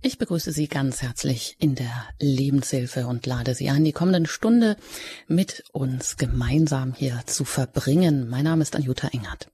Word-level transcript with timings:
Ich 0.00 0.16
begrüße 0.16 0.52
Sie 0.52 0.68
ganz 0.68 1.02
herzlich 1.02 1.56
in 1.58 1.74
der 1.74 1.90
Lebenshilfe 2.20 3.08
und 3.08 3.26
lade 3.26 3.56
Sie 3.56 3.68
ein, 3.68 3.84
die 3.84 3.92
kommende 3.92 4.30
Stunde 4.30 4.76
mit 5.26 5.64
uns 5.72 6.16
gemeinsam 6.16 6.94
hier 6.94 7.22
zu 7.26 7.44
verbringen. 7.44 8.28
Mein 8.28 8.44
Name 8.44 8.62
ist 8.62 8.76
Anjuta 8.76 9.08
Engert. 9.08 9.48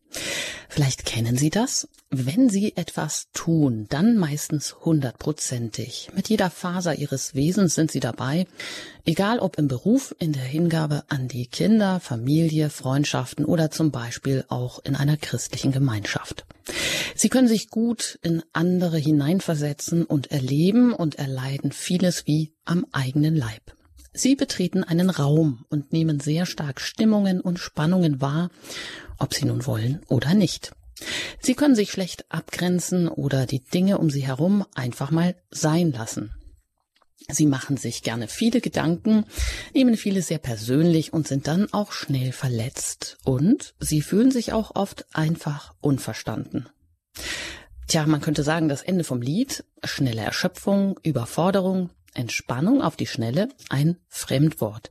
Vielleicht 0.68 1.04
kennen 1.04 1.36
Sie 1.36 1.50
das. 1.50 1.88
Wenn 2.10 2.48
Sie 2.48 2.76
etwas 2.76 3.28
tun, 3.32 3.86
dann 3.90 4.16
meistens 4.16 4.76
hundertprozentig. 4.84 6.10
Mit 6.14 6.28
jeder 6.28 6.50
Faser 6.50 6.96
Ihres 6.96 7.34
Wesens 7.34 7.74
sind 7.74 7.90
Sie 7.90 8.00
dabei. 8.00 8.46
Egal 9.04 9.38
ob 9.38 9.58
im 9.58 9.68
Beruf, 9.68 10.14
in 10.18 10.32
der 10.32 10.42
Hingabe 10.42 11.04
an 11.08 11.28
die 11.28 11.46
Kinder, 11.46 12.00
Familie, 12.00 12.70
Freundschaften 12.70 13.44
oder 13.44 13.70
zum 13.70 13.90
Beispiel 13.90 14.44
auch 14.48 14.80
in 14.84 14.96
einer 14.96 15.16
christlichen 15.16 15.72
Gemeinschaft. 15.72 16.44
Sie 17.14 17.28
können 17.28 17.48
sich 17.48 17.70
gut 17.70 18.18
in 18.22 18.42
andere 18.52 18.98
hineinversetzen 18.98 20.04
und 20.04 20.30
erleben 20.30 20.92
und 20.92 21.16
erleiden 21.16 21.72
vieles 21.72 22.26
wie 22.26 22.52
am 22.64 22.86
eigenen 22.92 23.36
Leib. 23.36 23.74
Sie 24.16 24.36
betreten 24.36 24.84
einen 24.84 25.10
Raum 25.10 25.64
und 25.70 25.92
nehmen 25.92 26.20
sehr 26.20 26.46
stark 26.46 26.80
Stimmungen 26.80 27.40
und 27.40 27.58
Spannungen 27.58 28.20
wahr, 28.20 28.48
ob 29.18 29.34
sie 29.34 29.44
nun 29.44 29.66
wollen 29.66 30.00
oder 30.08 30.34
nicht. 30.34 30.72
Sie 31.40 31.54
können 31.54 31.74
sich 31.74 31.90
schlecht 31.90 32.24
abgrenzen 32.30 33.08
oder 33.08 33.46
die 33.46 33.64
Dinge 33.64 33.98
um 33.98 34.10
sie 34.10 34.26
herum 34.26 34.64
einfach 34.74 35.10
mal 35.10 35.34
sein 35.50 35.92
lassen. 35.92 36.32
Sie 37.28 37.46
machen 37.46 37.76
sich 37.78 38.02
gerne 38.02 38.28
viele 38.28 38.60
Gedanken, 38.60 39.24
nehmen 39.72 39.96
viele 39.96 40.20
sehr 40.20 40.38
persönlich 40.38 41.12
und 41.12 41.26
sind 41.26 41.46
dann 41.46 41.72
auch 41.72 41.92
schnell 41.92 42.32
verletzt. 42.32 43.16
Und 43.24 43.74
sie 43.80 44.02
fühlen 44.02 44.30
sich 44.30 44.52
auch 44.52 44.74
oft 44.74 45.06
einfach 45.14 45.74
unverstanden. 45.80 46.68
Tja, 47.86 48.06
man 48.06 48.20
könnte 48.20 48.42
sagen, 48.42 48.68
das 48.68 48.82
Ende 48.82 49.04
vom 49.04 49.22
Lied, 49.22 49.64
schnelle 49.84 50.22
Erschöpfung, 50.22 50.98
Überforderung, 51.02 51.90
Entspannung 52.14 52.82
auf 52.82 52.96
die 52.96 53.06
Schnelle, 53.06 53.48
ein 53.68 53.96
Fremdwort. 54.08 54.90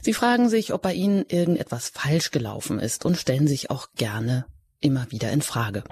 Sie 0.00 0.14
fragen 0.14 0.48
sich, 0.48 0.72
ob 0.72 0.82
bei 0.82 0.94
Ihnen 0.94 1.24
irgendetwas 1.28 1.88
falsch 1.88 2.30
gelaufen 2.30 2.78
ist 2.78 3.04
und 3.04 3.16
stellen 3.16 3.46
sich 3.46 3.70
auch 3.70 3.88
gerne 3.96 4.46
immer 4.80 5.10
wieder 5.10 5.30
in 5.30 5.42
Frage. 5.42 5.84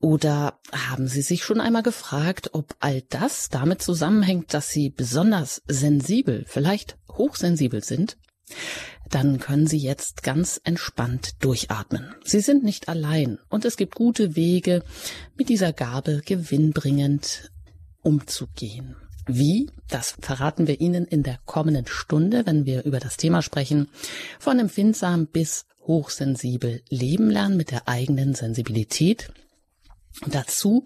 Oder 0.00 0.58
haben 0.72 1.08
Sie 1.08 1.20
sich 1.20 1.44
schon 1.44 1.60
einmal 1.60 1.82
gefragt, 1.82 2.50
ob 2.54 2.74
all 2.80 3.02
das 3.02 3.50
damit 3.50 3.82
zusammenhängt, 3.82 4.54
dass 4.54 4.70
Sie 4.70 4.88
besonders 4.88 5.62
sensibel, 5.68 6.44
vielleicht 6.46 6.96
hochsensibel 7.12 7.84
sind? 7.84 8.16
Dann 9.10 9.40
können 9.40 9.66
Sie 9.66 9.78
jetzt 9.78 10.22
ganz 10.22 10.60
entspannt 10.64 11.42
durchatmen. 11.44 12.14
Sie 12.24 12.40
sind 12.40 12.64
nicht 12.64 12.88
allein 12.88 13.38
und 13.48 13.64
es 13.64 13.76
gibt 13.76 13.94
gute 13.94 14.36
Wege, 14.36 14.82
mit 15.36 15.48
dieser 15.48 15.72
Gabe 15.72 16.22
gewinnbringend 16.24 17.50
umzugehen. 18.02 18.96
Wie? 19.36 19.70
Das 19.88 20.16
verraten 20.20 20.66
wir 20.66 20.80
Ihnen 20.80 21.04
in 21.04 21.22
der 21.22 21.38
kommenden 21.46 21.86
Stunde, 21.86 22.46
wenn 22.46 22.66
wir 22.66 22.84
über 22.84 23.00
das 23.00 23.16
Thema 23.16 23.42
sprechen. 23.42 23.88
Von 24.38 24.58
empfindsam 24.58 25.26
bis 25.26 25.66
hochsensibel 25.86 26.82
leben 26.88 27.30
lernen 27.30 27.56
mit 27.56 27.70
der 27.70 27.88
eigenen 27.88 28.34
Sensibilität. 28.34 29.32
Dazu 30.26 30.84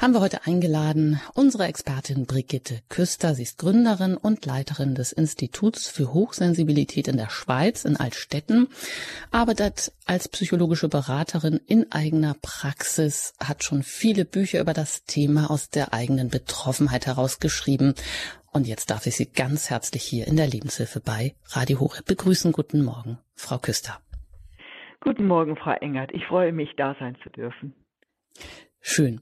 haben 0.00 0.12
wir 0.12 0.20
heute 0.20 0.44
eingeladen 0.44 1.20
unsere 1.34 1.66
Expertin 1.66 2.26
Brigitte 2.26 2.80
Küster. 2.88 3.34
Sie 3.34 3.44
ist 3.44 3.58
Gründerin 3.58 4.16
und 4.16 4.44
Leiterin 4.44 4.96
des 4.96 5.12
Instituts 5.12 5.88
für 5.88 6.12
Hochsensibilität 6.12 7.06
in 7.06 7.16
der 7.16 7.30
Schweiz 7.30 7.84
in 7.84 7.96
Altstetten, 7.96 8.68
arbeitet 9.30 9.92
als 10.06 10.28
psychologische 10.28 10.88
Beraterin 10.88 11.60
in 11.66 11.92
eigener 11.92 12.34
Praxis, 12.42 13.34
hat 13.38 13.62
schon 13.62 13.84
viele 13.84 14.24
Bücher 14.24 14.60
über 14.60 14.72
das 14.72 15.04
Thema 15.04 15.50
aus 15.50 15.70
der 15.70 15.94
eigenen 15.94 16.28
Betroffenheit 16.28 17.06
herausgeschrieben. 17.06 17.94
Und 18.52 18.66
jetzt 18.66 18.90
darf 18.90 19.06
ich 19.06 19.16
Sie 19.16 19.26
ganz 19.26 19.70
herzlich 19.70 20.02
hier 20.02 20.26
in 20.26 20.36
der 20.36 20.48
Lebenshilfe 20.48 21.00
bei 21.00 21.34
Radio 21.50 21.78
Horeb 21.78 22.04
begrüßen. 22.06 22.50
Guten 22.50 22.82
Morgen, 22.82 23.18
Frau 23.34 23.58
Küster. 23.58 24.00
Guten 25.00 25.26
Morgen, 25.26 25.56
Frau 25.56 25.72
Engert. 25.72 26.10
Ich 26.12 26.26
freue 26.26 26.52
mich, 26.52 26.70
da 26.76 26.96
sein 26.98 27.16
zu 27.22 27.30
dürfen. 27.30 27.74
Schön. 28.82 29.20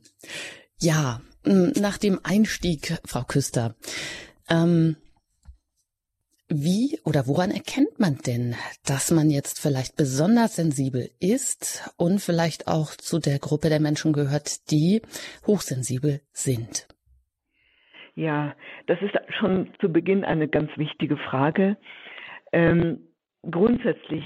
Ja, 0.81 1.21
nach 1.45 1.99
dem 1.99 2.19
Einstieg, 2.25 2.99
Frau 3.05 3.23
Küster, 3.23 3.75
ähm, 4.49 4.97
wie 6.49 6.99
oder 7.05 7.29
woran 7.29 7.51
erkennt 7.53 8.01
man 8.01 8.17
denn, 8.27 8.57
dass 8.85 9.13
man 9.13 9.31
jetzt 9.31 9.61
vielleicht 9.61 9.97
besonders 9.97 10.57
sensibel 10.57 11.11
ist 11.21 11.89
und 11.97 12.21
vielleicht 12.21 12.67
auch 12.67 12.91
zu 12.97 13.21
der 13.21 13.39
Gruppe 13.39 13.69
der 13.69 13.81
Menschen 13.81 14.13
gehört, 14.13 14.71
die 14.71 15.03
hochsensibel 15.47 16.21
sind? 16.33 16.89
Ja, 18.17 18.57
das 18.87 19.01
ist 19.03 19.15
schon 19.39 19.73
zu 19.81 19.93
Beginn 19.93 20.25
eine 20.25 20.49
ganz 20.49 20.71
wichtige 20.77 21.17
Frage. 21.19 21.77
Ähm, 22.53 23.13
grundsätzlich 23.49 24.25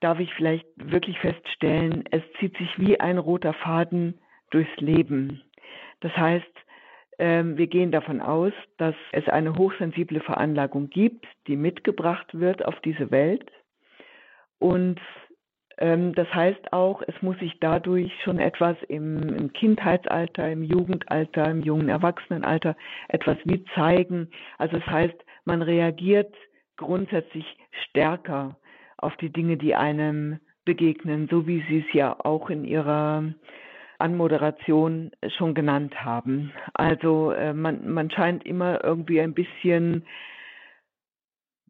darf 0.00 0.20
ich 0.20 0.32
vielleicht 0.36 0.66
wirklich 0.76 1.18
feststellen, 1.18 2.04
es 2.10 2.22
zieht 2.38 2.56
sich 2.58 2.68
wie 2.78 3.00
ein 3.00 3.18
roter 3.18 3.54
Faden 3.54 4.20
durchs 4.56 4.76
Leben. 4.78 5.42
Das 6.00 6.16
heißt, 6.16 6.46
ähm, 7.18 7.58
wir 7.58 7.66
gehen 7.66 7.92
davon 7.92 8.22
aus, 8.22 8.52
dass 8.78 8.94
es 9.12 9.28
eine 9.28 9.54
hochsensible 9.54 10.20
Veranlagung 10.20 10.88
gibt, 10.88 11.26
die 11.46 11.56
mitgebracht 11.56 12.28
wird 12.32 12.64
auf 12.64 12.80
diese 12.80 13.10
Welt. 13.10 13.50
Und 14.58 14.98
ähm, 15.76 16.14
das 16.14 16.32
heißt 16.32 16.72
auch, 16.72 17.02
es 17.06 17.20
muss 17.20 17.38
sich 17.38 17.58
dadurch 17.60 18.10
schon 18.24 18.38
etwas 18.38 18.76
im, 18.88 19.52
Kindheitsalter, 19.52 20.50
im 20.50 20.62
Jugendalter, 20.62 21.50
im 21.50 21.62
jungen 21.62 21.90
Erwachsenenalter 21.90 22.76
etwas 23.08 23.36
wie 23.44 23.62
zeigen. 23.74 24.30
Also 24.56 24.78
das 24.78 24.86
heißt, 24.86 25.16
man 25.44 25.60
reagiert 25.60 26.34
grundsätzlich 26.78 27.44
stärker 27.88 28.56
auf 28.96 29.14
die 29.18 29.30
Dinge, 29.30 29.58
die 29.58 29.74
einem 29.74 30.40
begegnen, 30.64 31.28
so 31.30 31.46
wie 31.46 31.62
Sie 31.68 31.84
es 31.86 31.92
ja 31.92 32.16
auch 32.24 32.48
in 32.48 32.64
Ihrer 32.64 33.34
Anmoderation 33.98 35.10
schon 35.36 35.54
genannt 35.54 36.04
haben. 36.04 36.52
Also 36.74 37.32
äh, 37.32 37.52
man, 37.52 37.90
man 37.90 38.10
scheint 38.10 38.44
immer 38.44 38.84
irgendwie 38.84 39.20
ein 39.20 39.34
bisschen, 39.34 40.04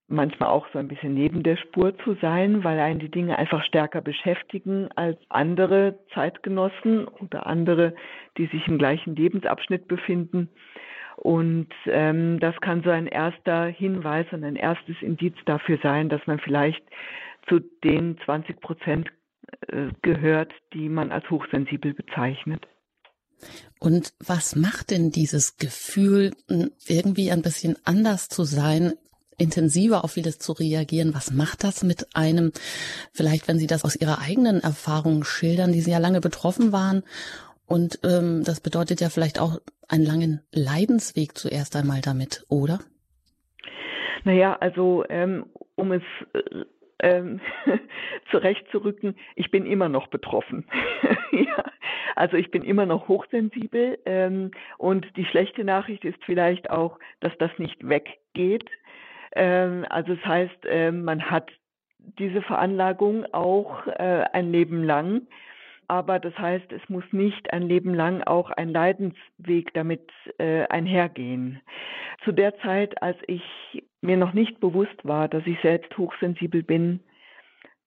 manchmal 0.09 0.50
auch 0.50 0.66
so 0.72 0.78
ein 0.78 0.88
bisschen 0.88 1.14
neben 1.14 1.42
der 1.42 1.56
Spur 1.56 1.97
zu 1.98 2.14
sein, 2.20 2.62
weil 2.64 2.78
einen 2.78 3.00
die 3.00 3.10
Dinge 3.10 3.38
einfach 3.38 3.64
stärker 3.64 4.00
beschäftigen 4.00 4.88
als 4.94 5.19
andere 5.28 5.98
Zeitgenossen 6.14 7.09
oder 7.09 7.47
andere, 7.47 7.94
die 8.38 8.47
sich 8.47 8.66
im 8.69 8.78
gleichen 8.78 9.16
Lebensabschnitt 9.16 9.88
befinden. 9.88 10.48
Und 11.16 11.69
ähm, 11.87 12.38
das 12.41 12.54
kann 12.60 12.82
so 12.82 12.91
ein 12.91 13.06
erster 13.06 13.66
Hinweis 13.66 14.26
und 14.32 14.44
ein 14.44 14.56
erstes 14.56 14.97
Indiz 15.00 15.34
dafür 15.47 15.78
sein, 15.82 16.08
dass 16.08 16.25
man 16.26 16.38
vielleicht 16.38 16.84
zu 17.48 17.60
den 17.82 18.19
20 18.25 18.60
Prozent 18.60 19.08
äh, 19.08 19.25
gehört, 20.02 20.52
die 20.72 20.88
man 20.88 21.12
als 21.12 21.28
hochsensibel 21.30 21.94
bezeichnet. 21.94 22.66
Und 23.78 24.14
was 24.24 24.56
macht 24.56 24.90
denn 24.90 25.10
dieses 25.10 25.56
Gefühl, 25.56 26.32
irgendwie 26.88 27.30
ein 27.30 27.42
bisschen 27.42 27.76
anders 27.84 28.28
zu 28.28 28.44
sein, 28.44 28.94
intensiver 29.38 30.04
auf 30.04 30.12
vieles 30.12 30.38
zu 30.38 30.52
reagieren? 30.52 31.14
Was 31.14 31.30
macht 31.32 31.64
das 31.64 31.82
mit 31.82 32.16
einem? 32.16 32.52
Vielleicht, 33.12 33.48
wenn 33.48 33.58
Sie 33.58 33.66
das 33.66 33.84
aus 33.84 33.96
Ihrer 33.96 34.20
eigenen 34.20 34.60
Erfahrung 34.60 35.24
schildern, 35.24 35.72
die 35.72 35.80
Sie 35.80 35.90
ja 35.90 35.98
lange 35.98 36.20
betroffen 36.20 36.72
waren. 36.72 37.02
Und 37.66 38.00
ähm, 38.04 38.44
das 38.44 38.60
bedeutet 38.60 39.00
ja 39.00 39.10
vielleicht 39.10 39.38
auch 39.40 39.60
einen 39.88 40.04
langen 40.04 40.40
Leidensweg 40.52 41.36
zuerst 41.36 41.76
einmal 41.76 42.00
damit, 42.00 42.44
oder? 42.48 42.80
Naja, 44.24 44.56
also 44.58 45.04
ähm, 45.08 45.46
um 45.74 45.92
es 45.92 46.02
äh, 46.32 46.64
ähm, 47.00 47.40
zurechtzurücken, 48.30 49.16
ich 49.34 49.50
bin 49.50 49.66
immer 49.66 49.88
noch 49.88 50.08
betroffen. 50.08 50.66
ja. 51.32 51.64
Also 52.14 52.36
ich 52.36 52.50
bin 52.50 52.62
immer 52.62 52.86
noch 52.86 53.08
hochsensibel 53.08 53.98
ähm, 54.06 54.50
und 54.78 55.06
die 55.16 55.26
schlechte 55.26 55.64
Nachricht 55.64 56.04
ist 56.04 56.19
vielleicht 56.25 56.70
auch, 56.70 56.98
dass 57.20 57.37
das 57.38 57.50
nicht 57.58 57.87
weggeht. 57.87 58.70
Ähm, 59.34 59.84
also 59.90 60.14
es 60.14 60.20
das 60.20 60.28
heißt, 60.28 60.58
ähm, 60.66 61.04
man 61.04 61.31
hat 61.31 61.50
diese 62.19 62.40
Veranlagung 62.40 63.26
auch 63.32 63.87
äh, 63.87 64.25
ein 64.32 64.50
Leben 64.50 64.84
lang 64.84 65.26
aber 65.88 66.19
das 66.19 66.37
heißt, 66.38 66.73
es 66.73 66.88
muss 66.88 67.05
nicht 67.12 67.53
ein 67.53 67.62
Leben 67.62 67.94
lang 67.94 68.23
auch 68.23 68.50
ein 68.50 68.71
Leidensweg 68.71 69.73
damit 69.75 70.11
äh, 70.38 70.67
einhergehen. 70.69 71.61
Zu 72.25 72.33
der 72.33 72.56
Zeit, 72.59 73.03
als 73.03 73.17
ich 73.27 73.43
mir 74.00 74.17
noch 74.17 74.33
nicht 74.33 74.61
bewusst 74.61 75.05
war, 75.05 75.29
dass 75.29 75.47
ich 75.47 75.59
selbst 75.61 75.97
hochsensibel 75.97 76.62
bin, 76.62 77.00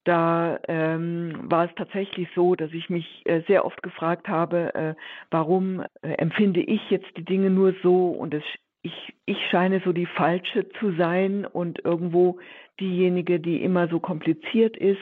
da 0.05 0.59
ähm, 0.67 1.33
war 1.43 1.65
es 1.65 1.75
tatsächlich 1.75 2.27
so, 2.33 2.55
dass 2.55 2.71
ich 2.71 2.89
mich 2.89 3.21
äh, 3.25 3.41
sehr 3.47 3.65
oft 3.65 3.83
gefragt 3.83 4.27
habe, 4.27 4.73
äh, 4.73 4.95
warum 5.29 5.81
äh, 6.01 6.13
empfinde 6.13 6.61
ich 6.61 6.89
jetzt 6.89 7.15
die 7.17 7.25
Dinge 7.25 7.49
nur 7.49 7.75
so 7.83 8.07
und 8.07 8.33
es, 8.33 8.43
ich, 8.81 9.13
ich 9.25 9.37
scheine 9.51 9.81
so 9.83 9.91
die 9.91 10.05
falsche 10.05 10.67
zu 10.79 10.93
sein 10.93 11.45
und 11.45 11.83
irgendwo 11.83 12.39
diejenige, 12.79 13.39
die 13.39 13.61
immer 13.61 13.87
so 13.87 13.99
kompliziert 13.99 14.77
ist. 14.77 14.97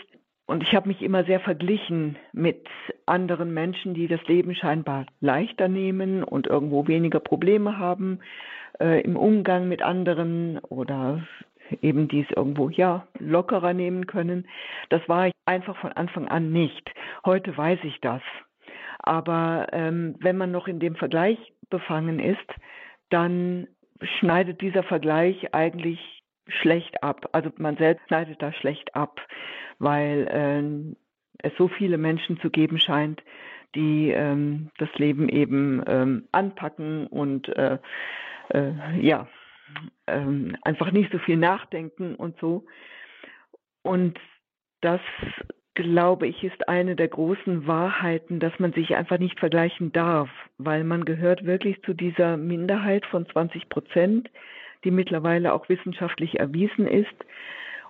Und 0.47 0.63
ich 0.63 0.73
habe 0.73 0.87
mich 0.87 1.01
immer 1.01 1.25
sehr 1.25 1.41
verglichen 1.41 2.17
mit 2.31 2.67
anderen 3.05 3.53
Menschen, 3.53 3.93
die 3.93 4.07
das 4.07 4.23
Leben 4.27 4.55
scheinbar 4.55 5.05
leichter 5.19 5.67
nehmen 5.67 6.23
und 6.23 6.47
irgendwo 6.47 6.87
weniger 6.87 7.19
Probleme 7.19 7.77
haben 7.77 8.19
äh, 8.79 9.01
im 9.01 9.17
Umgang 9.17 9.67
mit 9.67 9.81
anderen 9.81 10.59
oder 10.59 11.21
eben 11.81 12.07
dies 12.07 12.27
irgendwo 12.33 12.69
ja 12.69 13.07
lockerer 13.19 13.73
nehmen 13.73 14.07
können. 14.07 14.47
Das 14.89 15.01
war 15.09 15.27
ich 15.27 15.33
einfach 15.45 15.75
von 15.77 15.91
Anfang 15.91 16.29
an 16.29 16.53
nicht. 16.53 16.91
Heute 17.25 17.55
weiß 17.55 17.79
ich 17.83 17.99
das. 17.99 18.21
Aber 18.99 19.67
ähm, 19.73 20.15
wenn 20.19 20.37
man 20.37 20.51
noch 20.51 20.67
in 20.67 20.79
dem 20.79 20.95
Vergleich 20.95 21.37
befangen 21.69 22.19
ist, 22.19 22.47
dann 23.09 23.67
schneidet 24.01 24.61
dieser 24.61 24.83
Vergleich 24.83 25.53
eigentlich 25.53 26.16
schlecht 26.49 27.03
ab. 27.03 27.29
Also 27.31 27.51
man 27.57 27.77
selbst 27.77 28.07
schneidet 28.07 28.41
da 28.41 28.51
schlecht 28.53 28.95
ab 28.95 29.19
weil 29.79 30.95
äh, 31.43 31.47
es 31.47 31.53
so 31.57 31.67
viele 31.67 31.97
Menschen 31.97 32.39
zu 32.39 32.49
geben 32.49 32.79
scheint, 32.79 33.21
die 33.75 34.09
ähm, 34.09 34.69
das 34.77 34.89
Leben 34.95 35.29
eben 35.29 35.83
ähm, 35.85 36.27
anpacken 36.31 37.07
und 37.07 37.47
äh, 37.49 37.77
äh, 38.49 38.99
ja, 38.99 39.27
ähm, 40.07 40.55
einfach 40.63 40.91
nicht 40.91 41.11
so 41.11 41.19
viel 41.19 41.37
nachdenken 41.37 42.15
und 42.15 42.39
so. 42.39 42.65
Und 43.83 44.17
das, 44.81 45.01
glaube 45.75 46.27
ich, 46.27 46.43
ist 46.43 46.67
eine 46.67 46.95
der 46.95 47.09
großen 47.09 47.67
Wahrheiten, 47.67 48.39
dass 48.39 48.57
man 48.57 48.73
sich 48.73 48.95
einfach 48.95 49.19
nicht 49.19 49.39
vergleichen 49.39 49.91
darf, 49.91 50.29
weil 50.57 50.83
man 50.83 51.05
gehört 51.05 51.45
wirklich 51.45 51.81
zu 51.83 51.93
dieser 51.93 52.37
Minderheit 52.37 53.05
von 53.05 53.27
20 53.27 53.69
Prozent, 53.69 54.29
die 54.83 54.91
mittlerweile 54.91 55.53
auch 55.53 55.69
wissenschaftlich 55.69 56.39
erwiesen 56.39 56.87
ist, 56.87 57.15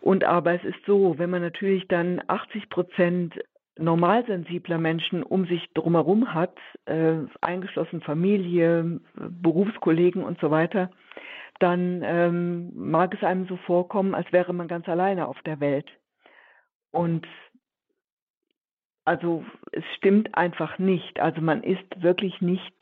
und 0.01 0.23
aber 0.23 0.53
es 0.53 0.63
ist 0.63 0.85
so, 0.85 1.17
wenn 1.17 1.29
man 1.29 1.41
natürlich 1.41 1.87
dann 1.87 2.21
80 2.27 2.69
Prozent 2.69 3.33
normalsensibler 3.77 4.77
Menschen 4.77 5.23
um 5.23 5.45
sich 5.45 5.67
drumherum 5.73 6.33
hat, 6.33 6.55
äh, 6.85 7.15
eingeschlossen 7.41 8.01
Familie, 8.01 8.99
Berufskollegen 9.15 10.23
und 10.23 10.39
so 10.39 10.49
weiter, 10.49 10.89
dann 11.59 12.01
ähm, 12.03 12.71
mag 12.75 13.13
es 13.13 13.23
einem 13.23 13.47
so 13.47 13.57
vorkommen, 13.57 14.15
als 14.15 14.31
wäre 14.31 14.53
man 14.53 14.67
ganz 14.67 14.87
alleine 14.87 15.27
auf 15.27 15.41
der 15.41 15.59
Welt. 15.59 15.87
Und 16.91 17.27
also 19.05 19.43
es 19.71 19.83
stimmt 19.95 20.35
einfach 20.35 20.79
nicht. 20.79 21.19
Also 21.19 21.41
man 21.41 21.63
ist 21.63 22.01
wirklich 22.01 22.41
nicht 22.41 22.75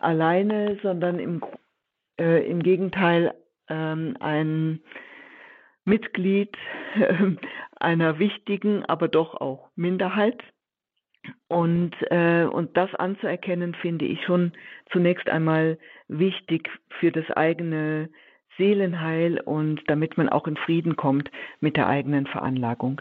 alleine, 0.00 0.78
sondern 0.82 1.18
im, 1.18 1.42
äh, 2.18 2.48
im 2.48 2.62
Gegenteil 2.62 3.34
ähm, 3.68 4.16
ein 4.20 4.80
Mitglied 5.84 6.56
äh, 6.94 7.36
einer 7.76 8.18
wichtigen, 8.18 8.84
aber 8.84 9.08
doch 9.08 9.34
auch 9.34 9.70
Minderheit. 9.76 10.42
Und, 11.48 11.94
äh, 12.10 12.44
und 12.44 12.76
das 12.76 12.94
anzuerkennen, 12.94 13.74
finde 13.74 14.04
ich 14.04 14.22
schon 14.24 14.52
zunächst 14.92 15.28
einmal 15.28 15.78
wichtig 16.08 16.70
für 17.00 17.10
das 17.10 17.28
eigene 17.30 18.10
Seelenheil 18.56 19.40
und 19.40 19.82
damit 19.88 20.16
man 20.16 20.28
auch 20.28 20.46
in 20.46 20.56
Frieden 20.56 20.96
kommt 20.96 21.30
mit 21.60 21.76
der 21.76 21.88
eigenen 21.88 22.26
Veranlagung. 22.26 23.00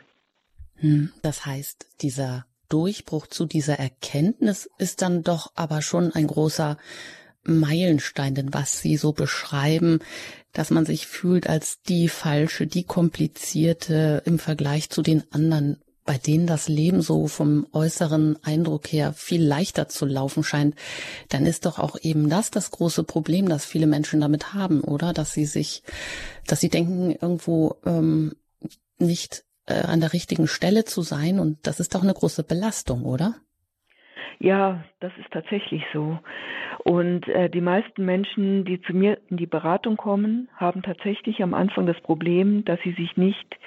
Hm, 0.77 1.11
das 1.21 1.45
heißt, 1.45 2.01
dieser 2.01 2.45
Durchbruch 2.69 3.27
zu 3.27 3.45
dieser 3.45 3.79
Erkenntnis 3.79 4.69
ist 4.77 5.01
dann 5.01 5.23
doch 5.23 5.51
aber 5.55 5.81
schon 5.81 6.11
ein 6.13 6.27
großer 6.27 6.77
Meilenstein, 7.45 8.35
denn 8.35 8.53
was 8.53 8.79
Sie 8.79 8.97
so 8.97 9.13
beschreiben, 9.13 9.99
dass 10.53 10.69
man 10.69 10.85
sich 10.85 11.07
fühlt 11.07 11.47
als 11.47 11.81
die 11.81 12.09
falsche, 12.09 12.67
die 12.67 12.83
komplizierte 12.83 14.23
im 14.25 14.39
Vergleich 14.39 14.89
zu 14.89 15.01
den 15.01 15.23
anderen, 15.31 15.77
bei 16.05 16.17
denen 16.17 16.45
das 16.45 16.69
Leben 16.69 17.01
so 17.01 17.27
vom 17.27 17.67
äußeren 17.73 18.37
Eindruck 18.43 18.91
her 18.91 19.13
viel 19.13 19.43
leichter 19.43 19.89
zu 19.89 20.05
laufen 20.05 20.43
scheint, 20.43 20.75
dann 21.29 21.45
ist 21.45 21.65
doch 21.65 21.79
auch 21.79 21.97
eben 22.01 22.29
das 22.29 22.51
das 22.51 22.71
große 22.71 23.03
Problem, 23.03 23.49
das 23.49 23.65
viele 23.65 23.87
Menschen 23.87 24.21
damit 24.21 24.53
haben, 24.53 24.81
oder? 24.81 25.13
Dass 25.13 25.33
sie 25.33 25.45
sich, 25.45 25.83
dass 26.45 26.61
sie 26.61 26.69
denken, 26.69 27.11
irgendwo 27.11 27.77
ähm, 27.85 28.35
nicht 28.99 29.45
äh, 29.65 29.81
an 29.81 29.99
der 29.99 30.13
richtigen 30.13 30.47
Stelle 30.47 30.85
zu 30.85 31.01
sein 31.01 31.39
und 31.39 31.57
das 31.63 31.79
ist 31.79 31.95
doch 31.95 32.03
eine 32.03 32.13
große 32.13 32.43
Belastung, 32.43 33.03
oder? 33.03 33.35
Ja, 34.39 34.83
das 34.99 35.11
ist 35.17 35.31
tatsächlich 35.31 35.83
so. 35.93 36.19
Und 36.83 37.27
äh, 37.27 37.49
die 37.49 37.61
meisten 37.61 38.05
Menschen, 38.05 38.65
die 38.65 38.81
zu 38.81 38.93
mir 38.93 39.17
in 39.29 39.37
die 39.37 39.47
Beratung 39.47 39.97
kommen, 39.97 40.49
haben 40.55 40.81
tatsächlich 40.83 41.41
am 41.41 41.53
Anfang 41.53 41.85
das 41.85 41.99
Problem, 42.01 42.65
dass 42.65 42.79
sie 42.81 42.93
sich 42.93 43.15
nicht 43.17 43.57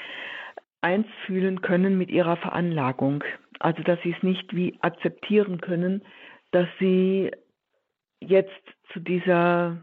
eins 0.80 1.06
fühlen 1.26 1.62
können 1.62 1.98
mit 1.98 2.10
ihrer 2.10 2.36
Veranlagung. 2.36 3.24
Also 3.58 3.82
dass 3.82 4.00
sie 4.02 4.14
es 4.16 4.22
nicht 4.22 4.54
wie 4.54 4.78
akzeptieren 4.80 5.60
können, 5.60 6.02
dass 6.52 6.68
sie 6.78 7.30
jetzt 8.20 8.52
zu 8.92 9.00
dieser 9.00 9.82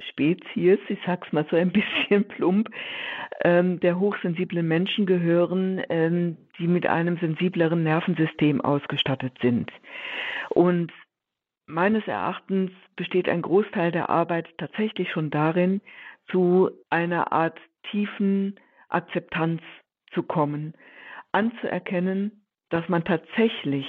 Spezies, 0.00 0.78
ich 0.88 0.98
sag's 1.06 1.32
mal 1.32 1.46
so 1.50 1.56
ein 1.56 1.72
bisschen 1.72 2.24
plump, 2.28 2.70
ähm, 3.42 3.80
der 3.80 3.98
hochsensiblen 3.98 4.66
Menschen 4.66 5.06
gehören, 5.06 5.82
ähm, 5.88 6.36
die 6.58 6.68
mit 6.68 6.86
einem 6.86 7.18
sensibleren 7.18 7.82
Nervensystem 7.82 8.60
ausgestattet 8.60 9.36
sind. 9.40 9.70
Und 10.50 10.92
meines 11.66 12.06
Erachtens 12.06 12.70
besteht 12.94 13.28
ein 13.28 13.42
Großteil 13.42 13.92
der 13.92 14.10
Arbeit 14.10 14.48
tatsächlich 14.58 15.10
schon 15.10 15.30
darin, 15.30 15.80
zu 16.30 16.70
einer 16.90 17.32
Art 17.32 17.58
tiefen 17.90 18.58
Akzeptanz 18.88 19.62
zu 20.12 20.22
kommen, 20.22 20.74
anzuerkennen, 21.32 22.44
dass 22.70 22.88
man 22.88 23.04
tatsächlich 23.04 23.86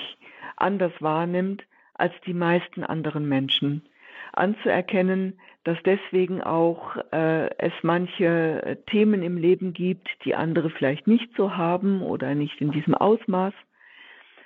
anders 0.56 0.94
wahrnimmt 1.00 1.64
als 1.94 2.14
die 2.26 2.34
meisten 2.34 2.84
anderen 2.84 3.28
Menschen, 3.28 3.88
anzuerkennen, 4.34 5.40
dass 5.68 5.78
deswegen 5.84 6.42
auch 6.42 6.96
äh, 7.12 7.50
es 7.58 7.74
manche 7.82 8.78
Themen 8.90 9.22
im 9.22 9.36
Leben 9.36 9.74
gibt, 9.74 10.08
die 10.24 10.34
andere 10.34 10.70
vielleicht 10.70 11.08
nicht 11.08 11.30
so 11.36 11.58
haben 11.58 12.02
oder 12.02 12.36
nicht 12.36 12.62
in 12.62 12.72
diesem 12.72 12.96
Ausmaß 12.96 13.54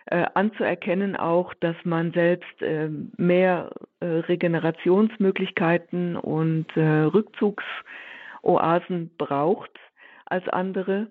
äh, 0.08 0.26
anzuerkennen 0.34 1.16
auch, 1.16 1.54
dass 1.54 1.76
man 1.84 2.12
selbst 2.12 2.60
äh, 2.64 2.90
mehr 3.18 3.70
äh, 4.00 4.06
Regenerationsmöglichkeiten 4.06 6.16
und 6.16 6.76
äh, 6.76 7.04
Rückzugsoasen 7.04 9.12
braucht 9.20 9.80
als 10.26 10.50
andere. 10.50 11.06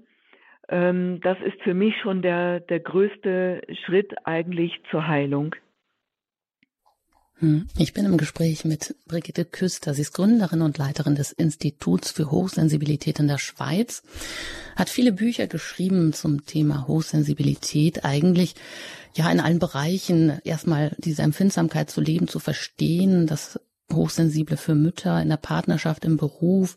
Ähm, 0.68 1.20
das 1.20 1.38
ist 1.42 1.62
für 1.62 1.74
mich 1.74 1.96
schon 2.00 2.20
der, 2.20 2.58
der 2.58 2.80
größte 2.80 3.62
Schritt 3.84 4.26
eigentlich 4.26 4.82
zur 4.90 5.06
Heilung. 5.06 5.54
Hm. 7.40 7.68
Ich 7.78 7.94
bin 7.94 8.04
im 8.04 8.18
Gespräch 8.18 8.66
mit 8.66 8.94
Brigitte 9.06 9.46
Küster. 9.46 9.94
Sie 9.94 10.02
ist 10.02 10.12
Gründerin 10.12 10.60
und 10.60 10.76
Leiterin 10.76 11.14
des 11.14 11.32
Instituts 11.32 12.10
für 12.10 12.30
Hochsensibilität 12.30 13.18
in 13.18 13.28
der 13.28 13.38
Schweiz, 13.38 14.02
hat 14.76 14.90
viele 14.90 15.12
Bücher 15.12 15.46
geschrieben 15.46 16.12
zum 16.12 16.44
Thema 16.44 16.86
Hochsensibilität. 16.86 18.04
Eigentlich 18.04 18.56
ja 19.16 19.30
in 19.30 19.40
allen 19.40 19.58
Bereichen 19.58 20.38
erstmal 20.44 20.94
diese 20.98 21.22
Empfindsamkeit 21.22 21.90
zu 21.90 22.02
leben, 22.02 22.28
zu 22.28 22.40
verstehen, 22.40 23.26
das 23.26 23.58
Hochsensible 23.92 24.56
für 24.56 24.74
Mütter 24.74 25.20
in 25.20 25.30
der 25.30 25.36
Partnerschaft, 25.38 26.04
im 26.04 26.18
Beruf, 26.18 26.76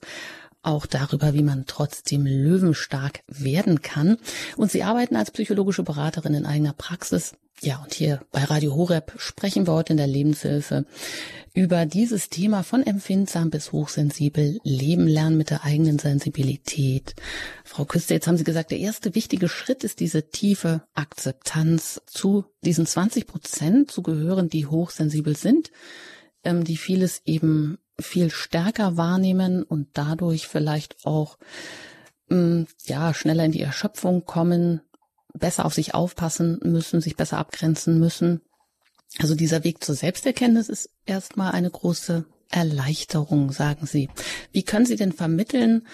auch 0.64 0.86
darüber, 0.86 1.34
wie 1.34 1.44
man 1.44 1.66
trotzdem 1.68 2.26
löwenstark 2.26 3.22
werden 3.28 3.82
kann. 3.82 4.18
Und 4.58 4.72
sie 4.72 4.84
arbeiten 4.84 5.16
als 5.16 5.32
psychologische 5.32 5.84
Beraterin 5.84 6.34
in 6.34 6.46
eigener 6.46 6.74
Praxis 6.74 7.34
ja, 7.62 7.82
und 7.82 7.94
hier 7.94 8.20
bei 8.32 8.44
Radio 8.44 8.76
Horeb 8.76 9.14
sprechen 9.18 9.68
wir 9.68 9.74
heute 9.74 9.94
in 9.94 9.98
der 9.98 10.08
Lebenshilfe 10.08 10.86
über 11.54 11.86
dieses 11.86 12.30
Thema 12.30 12.62
von 12.64 12.84
empfindsam 12.84 13.52
bis 13.52 13.72
hochsensibel, 13.72 14.60
Leben 14.64 15.08
lernen 15.08 15.38
mit 15.38 15.50
der 15.50 15.64
eigenen 15.64 15.98
Sensibilität. 15.98 17.16
Frau 17.64 17.86
Küster, 17.86 18.16
jetzt 18.16 18.28
haben 18.28 18.36
Sie 18.36 18.44
gesagt, 18.44 18.72
der 18.72 18.80
erste 18.80 19.16
wichtige 19.16 19.48
Schritt 19.48 19.86
ist 19.86 20.02
diese 20.02 20.30
tiefe 20.30 20.84
Akzeptanz 20.94 22.02
zu 22.06 22.44
diesen 22.66 22.86
20 22.86 23.28
Prozent 23.28 23.92
zu 23.92 24.02
gehören, 24.02 24.50
die 24.50 24.66
hochsensibel 24.66 25.38
sind, 25.38 25.72
ähm, 26.44 26.66
die 26.66 26.76
vieles 26.76 27.22
eben 27.24 27.78
viel 28.00 28.30
stärker 28.32 28.98
wahrnehmen 28.98 29.64
und 29.64 29.90
dadurch 29.94 30.48
vielleicht 30.48 31.06
auch 31.06 31.38
ähm, 32.30 32.68
ja 32.86 33.14
schneller 33.14 33.46
in 33.46 33.52
die 33.52 33.62
Erschöpfung 33.62 34.26
kommen, 34.26 34.82
besser 35.34 35.66
auf 35.66 35.74
sich 35.74 35.94
aufpassen 35.94 36.60
müssen, 36.64 37.02
sich 37.02 37.16
besser 37.16 37.38
abgrenzen 37.38 38.00
müssen. 38.00 38.42
Also 39.20 39.36
dieser 39.36 39.64
Weg 39.64 39.84
zur 39.84 39.96
Selbsterkenntnis 39.96 40.70
ist 40.70 40.90
erstmal 41.06 41.52
eine 41.52 41.70
große 41.70 42.26
Erleichterung, 42.50 43.52
sagen 43.52 43.86
Sie. 43.86 44.10
Wie 44.52 44.64
können 44.64 44.86
Sie 44.86 44.96
denn 44.96 45.12
vermitteln, 45.12 45.88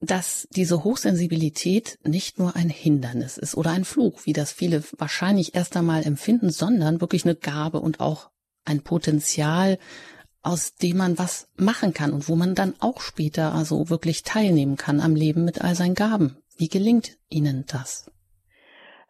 dass 0.00 0.46
diese 0.52 0.84
Hochsensibilität 0.84 1.98
nicht 2.04 2.38
nur 2.38 2.56
ein 2.56 2.68
Hindernis 2.68 3.36
ist 3.36 3.56
oder 3.56 3.70
ein 3.70 3.84
Fluch, 3.84 4.20
wie 4.24 4.32
das 4.32 4.52
viele 4.52 4.84
wahrscheinlich 4.96 5.54
erst 5.54 5.76
einmal 5.76 6.04
empfinden, 6.04 6.50
sondern 6.50 7.00
wirklich 7.00 7.24
eine 7.24 7.34
Gabe 7.34 7.80
und 7.80 8.00
auch 8.00 8.30
ein 8.64 8.82
Potenzial, 8.82 9.78
aus 10.42 10.76
dem 10.76 10.96
man 10.96 11.18
was 11.18 11.52
machen 11.56 11.92
kann 11.92 12.12
und 12.12 12.28
wo 12.28 12.36
man 12.36 12.54
dann 12.54 12.74
auch 12.80 13.00
später 13.00 13.52
also 13.54 13.90
wirklich 13.90 14.22
teilnehmen 14.22 14.76
kann 14.76 15.00
am 15.00 15.14
Leben 15.14 15.44
mit 15.44 15.62
all 15.62 15.74
seinen 15.74 15.94
Gaben. 15.94 16.36
Wie 16.56 16.68
gelingt 16.68 17.18
Ihnen 17.28 17.64
das? 17.70 18.10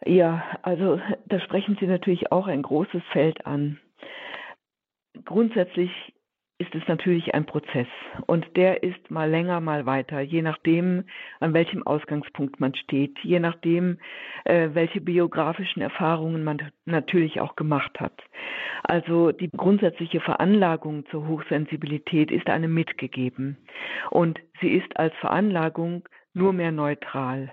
Ja, 0.05 0.43
also 0.63 1.01
da 1.27 1.41
sprechen 1.41 1.77
Sie 1.81 1.87
natürlich 1.87 2.31
auch 2.31 2.47
ein 2.47 2.63
großes 2.63 3.03
Feld 3.13 3.47
an. 3.47 3.79
Grundsätzlich 5.25 5.91
ist 6.59 6.75
es 6.75 6.83
natürlich 6.89 7.35
ein 7.35 7.47
Prozess 7.47 7.87
und 8.27 8.57
der 8.57 8.83
ist 8.83 9.11
mal 9.11 9.31
länger, 9.31 9.61
mal 9.61 9.87
weiter, 9.87 10.21
je 10.21 10.43
nachdem, 10.43 11.05
an 11.39 11.55
welchem 11.55 11.87
Ausgangspunkt 11.87 12.59
man 12.59 12.75
steht, 12.75 13.17
je 13.23 13.39
nachdem, 13.39 13.99
äh, 14.45 14.71
welche 14.73 15.01
biografischen 15.01 15.81
Erfahrungen 15.81 16.43
man 16.43 16.59
natürlich 16.85 17.41
auch 17.41 17.55
gemacht 17.55 18.01
hat. 18.01 18.21
Also 18.83 19.31
die 19.31 19.51
grundsätzliche 19.51 20.21
Veranlagung 20.21 21.07
zur 21.11 21.29
Hochsensibilität 21.29 22.33
ist 22.33 22.49
eine 22.49 22.69
mitgegeben 22.69 23.57
und 24.11 24.41
sie 24.61 24.71
ist 24.71 24.97
als 24.97 25.15
Veranlagung 25.17 26.09
nur 26.35 26.53
mehr 26.53 26.73
neutral. 26.73 27.53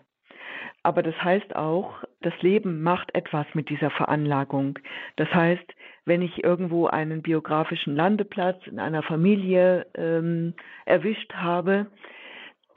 Aber 0.81 1.01
das 1.01 1.15
heißt 1.23 1.55
auch, 1.55 2.03
das 2.21 2.33
Leben 2.41 2.83
macht 2.83 3.13
etwas 3.15 3.47
mit 3.53 3.69
dieser 3.69 3.89
Veranlagung. 3.89 4.77
Das 5.15 5.27
heißt, 5.33 5.65
wenn 6.05 6.21
ich 6.21 6.43
irgendwo 6.43 6.87
einen 6.87 7.21
biografischen 7.21 7.95
Landeplatz 7.95 8.65
in 8.67 8.79
einer 8.79 9.03
Familie 9.03 9.87
ähm, 9.95 10.53
erwischt 10.85 11.33
habe, 11.33 11.87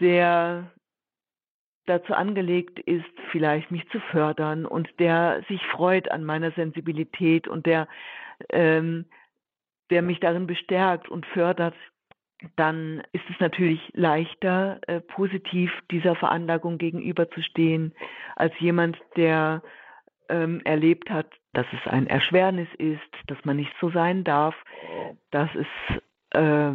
der 0.01 0.71
dazu 1.87 2.15
angelegt 2.15 2.79
ist, 2.81 3.05
vielleicht 3.31 3.71
mich 3.71 3.89
zu 3.91 4.01
fördern 4.11 4.67
und 4.67 4.89
der 4.99 5.43
sich 5.49 5.65
freut 5.67 6.11
an 6.11 6.25
meiner 6.25 6.53
Sensibilität 6.53 7.49
und 7.49 7.67
der, 7.67 7.89
ähm, 8.51 9.07
der 9.91 10.03
mich 10.03 10.21
darin 10.21 10.47
bestärkt 10.47 11.09
und 11.09 11.27
fördert, 11.27 11.75
dann 12.57 13.03
ist 13.13 13.25
es 13.31 13.41
natürlich 13.41 13.81
leichter, 13.95 14.81
äh, 14.87 15.01
positiv 15.01 15.73
dieser 15.91 16.15
Veranlagung 16.15 16.79
gegenüberzustehen, 16.79 17.95
als 18.37 18.53
jemand, 18.61 18.97
der 19.17 19.63
ähm, 20.29 20.61
erlebt 20.65 21.11
hat, 21.11 21.27
dass 21.53 21.67
es 21.73 21.91
ein 21.91 22.07
Erschwernis 22.07 22.69
ist, 22.79 23.01
dass 23.27 23.39
man 23.45 23.57
nicht 23.57 23.73
so 23.81 23.91
sein 23.91 24.25
darf, 24.25 24.55
dass 25.31 25.51
es 25.55 25.67
äh, 26.31 26.73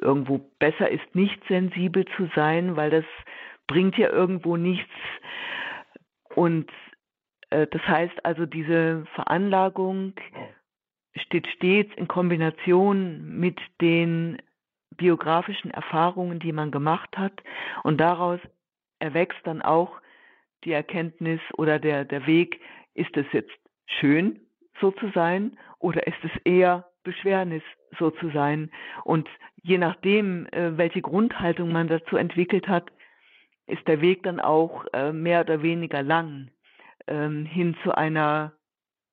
irgendwo 0.00 0.38
besser 0.58 0.90
ist, 0.90 1.14
nicht 1.14 1.42
sensibel 1.48 2.04
zu 2.16 2.28
sein, 2.34 2.76
weil 2.76 2.90
das 2.90 3.04
bringt 3.66 3.96
ja 3.98 4.10
irgendwo 4.10 4.56
nichts. 4.56 4.92
Und 6.34 6.70
äh, 7.50 7.66
das 7.66 7.82
heißt 7.82 8.24
also, 8.24 8.46
diese 8.46 9.04
Veranlagung 9.14 10.14
steht 11.16 11.46
stets 11.48 11.92
in 11.96 12.08
Kombination 12.08 13.38
mit 13.38 13.58
den 13.80 14.38
biografischen 14.96 15.70
Erfahrungen, 15.70 16.38
die 16.38 16.52
man 16.52 16.70
gemacht 16.70 17.16
hat. 17.16 17.42
Und 17.82 17.98
daraus 18.00 18.40
erwächst 18.98 19.38
dann 19.44 19.62
auch 19.62 20.00
die 20.64 20.72
Erkenntnis 20.72 21.40
oder 21.56 21.78
der, 21.78 22.04
der 22.04 22.26
Weg, 22.26 22.60
ist 22.94 23.16
es 23.16 23.26
jetzt 23.32 23.52
schön, 23.86 24.40
so 24.80 24.90
zu 24.92 25.10
sein, 25.14 25.58
oder 25.78 26.06
ist 26.06 26.22
es 26.22 26.30
eher 26.44 26.86
Beschwernis, 27.02 27.62
so 27.98 28.10
zu 28.10 28.30
sein? 28.30 28.70
Und 29.04 29.28
je 29.62 29.78
nachdem, 29.78 30.46
äh, 30.46 30.76
welche 30.76 31.02
Grundhaltung 31.02 31.72
man 31.72 31.88
dazu 31.88 32.16
entwickelt 32.16 32.68
hat, 32.68 32.90
ist 33.66 33.86
der 33.88 34.00
Weg 34.00 34.22
dann 34.22 34.40
auch 34.40 34.84
äh, 34.92 35.12
mehr 35.12 35.40
oder 35.40 35.62
weniger 35.62 36.02
lang 36.02 36.50
ähm, 37.06 37.46
hin 37.46 37.76
zu 37.82 37.96
einer 37.96 38.52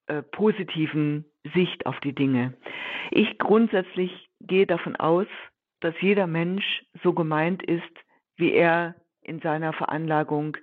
äh, 0.07 0.21
positiven 0.21 1.25
Sicht 1.53 1.85
auf 1.85 1.99
die 2.01 2.13
Dinge. 2.13 2.53
Ich 3.11 3.37
grundsätzlich 3.37 4.29
gehe 4.41 4.67
davon 4.67 4.95
aus, 4.95 5.27
dass 5.79 5.95
jeder 6.01 6.27
Mensch 6.27 6.83
so 7.01 7.13
gemeint 7.13 7.63
ist, 7.63 7.83
wie 8.35 8.53
er 8.53 8.95
in 9.21 9.39
seiner 9.39 9.73
Veranlagung 9.73 10.57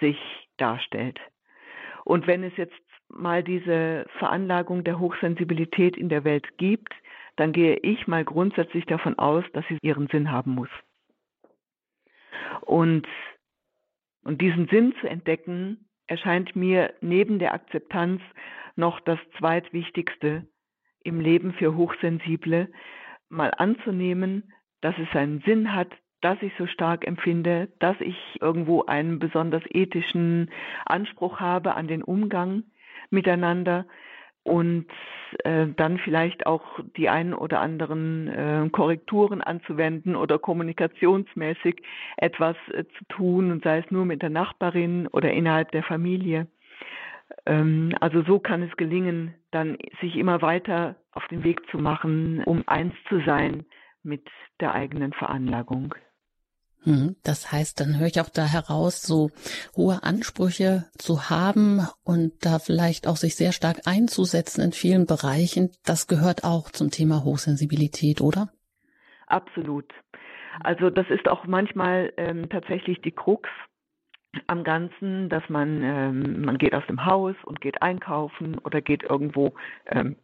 sich 0.00 0.18
darstellt. 0.56 1.20
Und 2.06 2.28
wenn 2.28 2.44
es 2.44 2.56
jetzt 2.56 2.72
mal 3.08 3.42
diese 3.42 4.06
Veranlagung 4.20 4.84
der 4.84 5.00
Hochsensibilität 5.00 5.96
in 5.96 6.08
der 6.08 6.22
Welt 6.22 6.56
gibt, 6.56 6.94
dann 7.34 7.52
gehe 7.52 7.78
ich 7.78 8.06
mal 8.06 8.24
grundsätzlich 8.24 8.86
davon 8.86 9.18
aus, 9.18 9.44
dass 9.54 9.66
sie 9.66 9.78
ihren 9.82 10.06
Sinn 10.06 10.30
haben 10.30 10.52
muss. 10.52 10.68
Und, 12.60 13.08
und 14.22 14.40
diesen 14.40 14.68
Sinn 14.68 14.94
zu 15.00 15.08
entdecken, 15.08 15.88
erscheint 16.06 16.54
mir 16.54 16.94
neben 17.00 17.40
der 17.40 17.54
Akzeptanz 17.54 18.22
noch 18.76 19.00
das 19.00 19.18
zweitwichtigste 19.38 20.46
im 21.02 21.18
Leben 21.18 21.54
für 21.54 21.74
Hochsensible, 21.74 22.70
mal 23.28 23.52
anzunehmen, 23.56 24.52
dass 24.80 24.94
es 24.98 25.12
einen 25.16 25.40
Sinn 25.40 25.74
hat, 25.74 25.90
dass 26.20 26.40
ich 26.42 26.52
so 26.58 26.66
stark 26.66 27.06
empfinde, 27.06 27.68
dass 27.78 28.00
ich 28.00 28.16
irgendwo 28.40 28.84
einen 28.84 29.18
besonders 29.18 29.62
ethischen 29.68 30.50
Anspruch 30.84 31.40
habe 31.40 31.74
an 31.74 31.88
den 31.88 32.02
Umgang 32.02 32.64
miteinander 33.10 33.86
und 34.42 34.86
äh, 35.44 35.66
dann 35.76 35.98
vielleicht 35.98 36.46
auch 36.46 36.62
die 36.96 37.08
einen 37.08 37.34
oder 37.34 37.60
anderen 37.60 38.28
äh, 38.28 38.68
Korrekturen 38.70 39.42
anzuwenden 39.42 40.14
oder 40.14 40.38
kommunikationsmäßig 40.38 41.82
etwas 42.16 42.56
äh, 42.72 42.84
zu 42.96 43.04
tun, 43.08 43.50
und 43.50 43.64
sei 43.64 43.78
es 43.78 43.90
nur 43.90 44.04
mit 44.04 44.22
der 44.22 44.30
Nachbarin 44.30 45.08
oder 45.08 45.32
innerhalb 45.32 45.72
der 45.72 45.82
Familie. 45.82 46.46
Ähm, 47.44 47.92
also 48.00 48.22
so 48.22 48.38
kann 48.38 48.62
es 48.62 48.76
gelingen, 48.76 49.34
dann 49.50 49.78
sich 50.00 50.16
immer 50.16 50.42
weiter 50.42 50.94
auf 51.12 51.26
den 51.26 51.42
Weg 51.42 51.68
zu 51.70 51.78
machen, 51.78 52.42
um 52.44 52.62
eins 52.66 52.94
zu 53.08 53.20
sein 53.26 53.64
mit 54.04 54.28
der 54.60 54.74
eigenen 54.74 55.12
Veranlagung. 55.12 55.94
Hm, 56.86 57.16
das 57.24 57.50
heißt, 57.50 57.80
dann 57.80 57.98
höre 57.98 58.06
ich 58.06 58.20
auch 58.20 58.28
da 58.28 58.46
heraus, 58.46 59.02
so 59.02 59.30
hohe 59.76 60.04
Ansprüche 60.04 60.84
zu 60.96 61.28
haben 61.28 61.80
und 62.04 62.32
da 62.46 62.60
vielleicht 62.60 63.08
auch 63.08 63.16
sich 63.16 63.34
sehr 63.34 63.50
stark 63.50 63.80
einzusetzen 63.86 64.60
in 64.62 64.70
vielen 64.70 65.04
Bereichen. 65.04 65.72
Das 65.84 66.06
gehört 66.06 66.44
auch 66.44 66.70
zum 66.70 66.92
Thema 66.92 67.24
Hochsensibilität, 67.24 68.20
oder? 68.20 68.50
Absolut. 69.26 69.92
Also 70.60 70.88
das 70.88 71.10
ist 71.10 71.28
auch 71.28 71.44
manchmal 71.44 72.12
ähm, 72.16 72.48
tatsächlich 72.48 73.02
die 73.02 73.10
Krux 73.10 73.48
am 74.46 74.62
Ganzen, 74.62 75.28
dass 75.28 75.42
man 75.48 75.82
ähm, 75.82 76.44
man 76.44 76.56
geht 76.56 76.74
aus 76.74 76.86
dem 76.86 77.04
Haus 77.04 77.34
und 77.44 77.60
geht 77.60 77.82
einkaufen 77.82 78.58
oder 78.58 78.80
geht 78.80 79.02
irgendwo 79.02 79.54
ähm, 79.86 80.16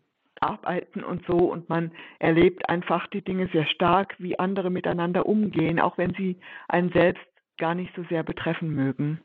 arbeiten 0.43 1.05
und 1.05 1.25
so 1.27 1.37
und 1.37 1.69
man 1.69 1.93
erlebt 2.19 2.69
einfach 2.69 3.07
die 3.09 3.23
Dinge 3.23 3.49
sehr 3.53 3.67
stark, 3.67 4.15
wie 4.19 4.39
andere 4.39 4.71
miteinander 4.71 5.27
umgehen, 5.27 5.81
auch 5.81 5.99
wenn 5.99 6.15
sie 6.15 6.39
einen 6.69 6.91
selbst 6.93 7.23
gar 7.59 7.75
nicht 7.75 7.95
so 7.95 8.05
sehr 8.09 8.23
betreffen 8.23 8.71
mögen. 8.71 9.21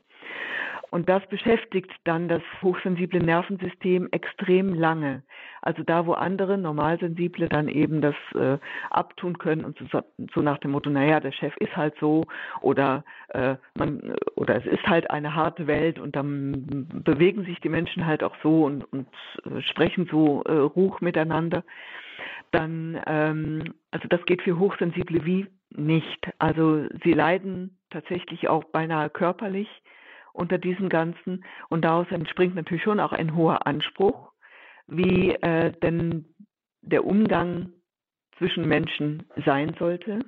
Und 0.90 1.08
das 1.08 1.26
beschäftigt 1.28 1.90
dann 2.04 2.28
das 2.28 2.42
hochsensible 2.62 3.20
Nervensystem 3.20 4.08
extrem 4.10 4.72
lange. 4.72 5.22
Also 5.60 5.82
da, 5.82 6.06
wo 6.06 6.12
andere 6.12 6.56
Normalsensible 6.56 7.48
dann 7.48 7.68
eben 7.68 8.00
das 8.00 8.14
äh, 8.34 8.58
abtun 8.90 9.38
können 9.38 9.64
und 9.64 9.78
so, 9.90 10.02
so, 10.32 10.40
nach 10.40 10.58
dem 10.58 10.70
Motto, 10.70 10.88
naja, 10.88 11.20
der 11.20 11.32
Chef 11.32 11.54
ist 11.58 11.76
halt 11.76 11.94
so 12.00 12.24
oder 12.62 13.04
äh, 13.28 13.56
man 13.74 14.14
oder 14.34 14.56
es 14.56 14.66
ist 14.66 14.86
halt 14.86 15.10
eine 15.10 15.34
harte 15.34 15.66
Welt 15.66 15.98
und 15.98 16.16
dann 16.16 16.86
bewegen 17.04 17.44
sich 17.44 17.60
die 17.60 17.68
Menschen 17.68 18.06
halt 18.06 18.22
auch 18.22 18.36
so 18.42 18.64
und, 18.64 18.84
und 18.92 19.08
äh, 19.44 19.60
sprechen 19.62 20.08
so 20.10 20.42
äh, 20.44 20.52
ruch 20.52 21.00
miteinander. 21.00 21.64
Dann, 22.50 22.98
ähm, 23.06 23.74
also 23.90 24.08
das 24.08 24.24
geht 24.24 24.42
für 24.42 24.58
Hochsensible 24.58 25.24
wie 25.26 25.46
nicht. 25.70 26.30
Also 26.38 26.86
sie 27.04 27.12
leiden 27.12 27.76
tatsächlich 27.90 28.48
auch 28.48 28.64
beinahe 28.64 29.10
körperlich 29.10 29.68
unter 30.38 30.58
diesem 30.58 30.88
Ganzen. 30.88 31.44
Und 31.68 31.84
daraus 31.84 32.06
entspringt 32.10 32.54
natürlich 32.54 32.82
schon 32.82 33.00
auch 33.00 33.12
ein 33.12 33.34
hoher 33.34 33.66
Anspruch, 33.66 34.32
wie 34.86 35.32
äh, 35.32 35.72
denn 35.82 36.24
der 36.82 37.04
Umgang 37.04 37.72
zwischen 38.38 38.66
Menschen 38.66 39.24
sein 39.44 39.74
sollte. 39.78 40.20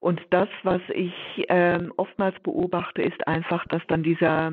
Und 0.00 0.20
das, 0.30 0.48
was 0.62 0.80
ich 0.94 1.12
äh, 1.48 1.80
oftmals 1.96 2.38
beobachte, 2.40 3.02
ist 3.02 3.26
einfach, 3.26 3.66
dass 3.66 3.82
dann 3.88 4.02
dieser, 4.02 4.52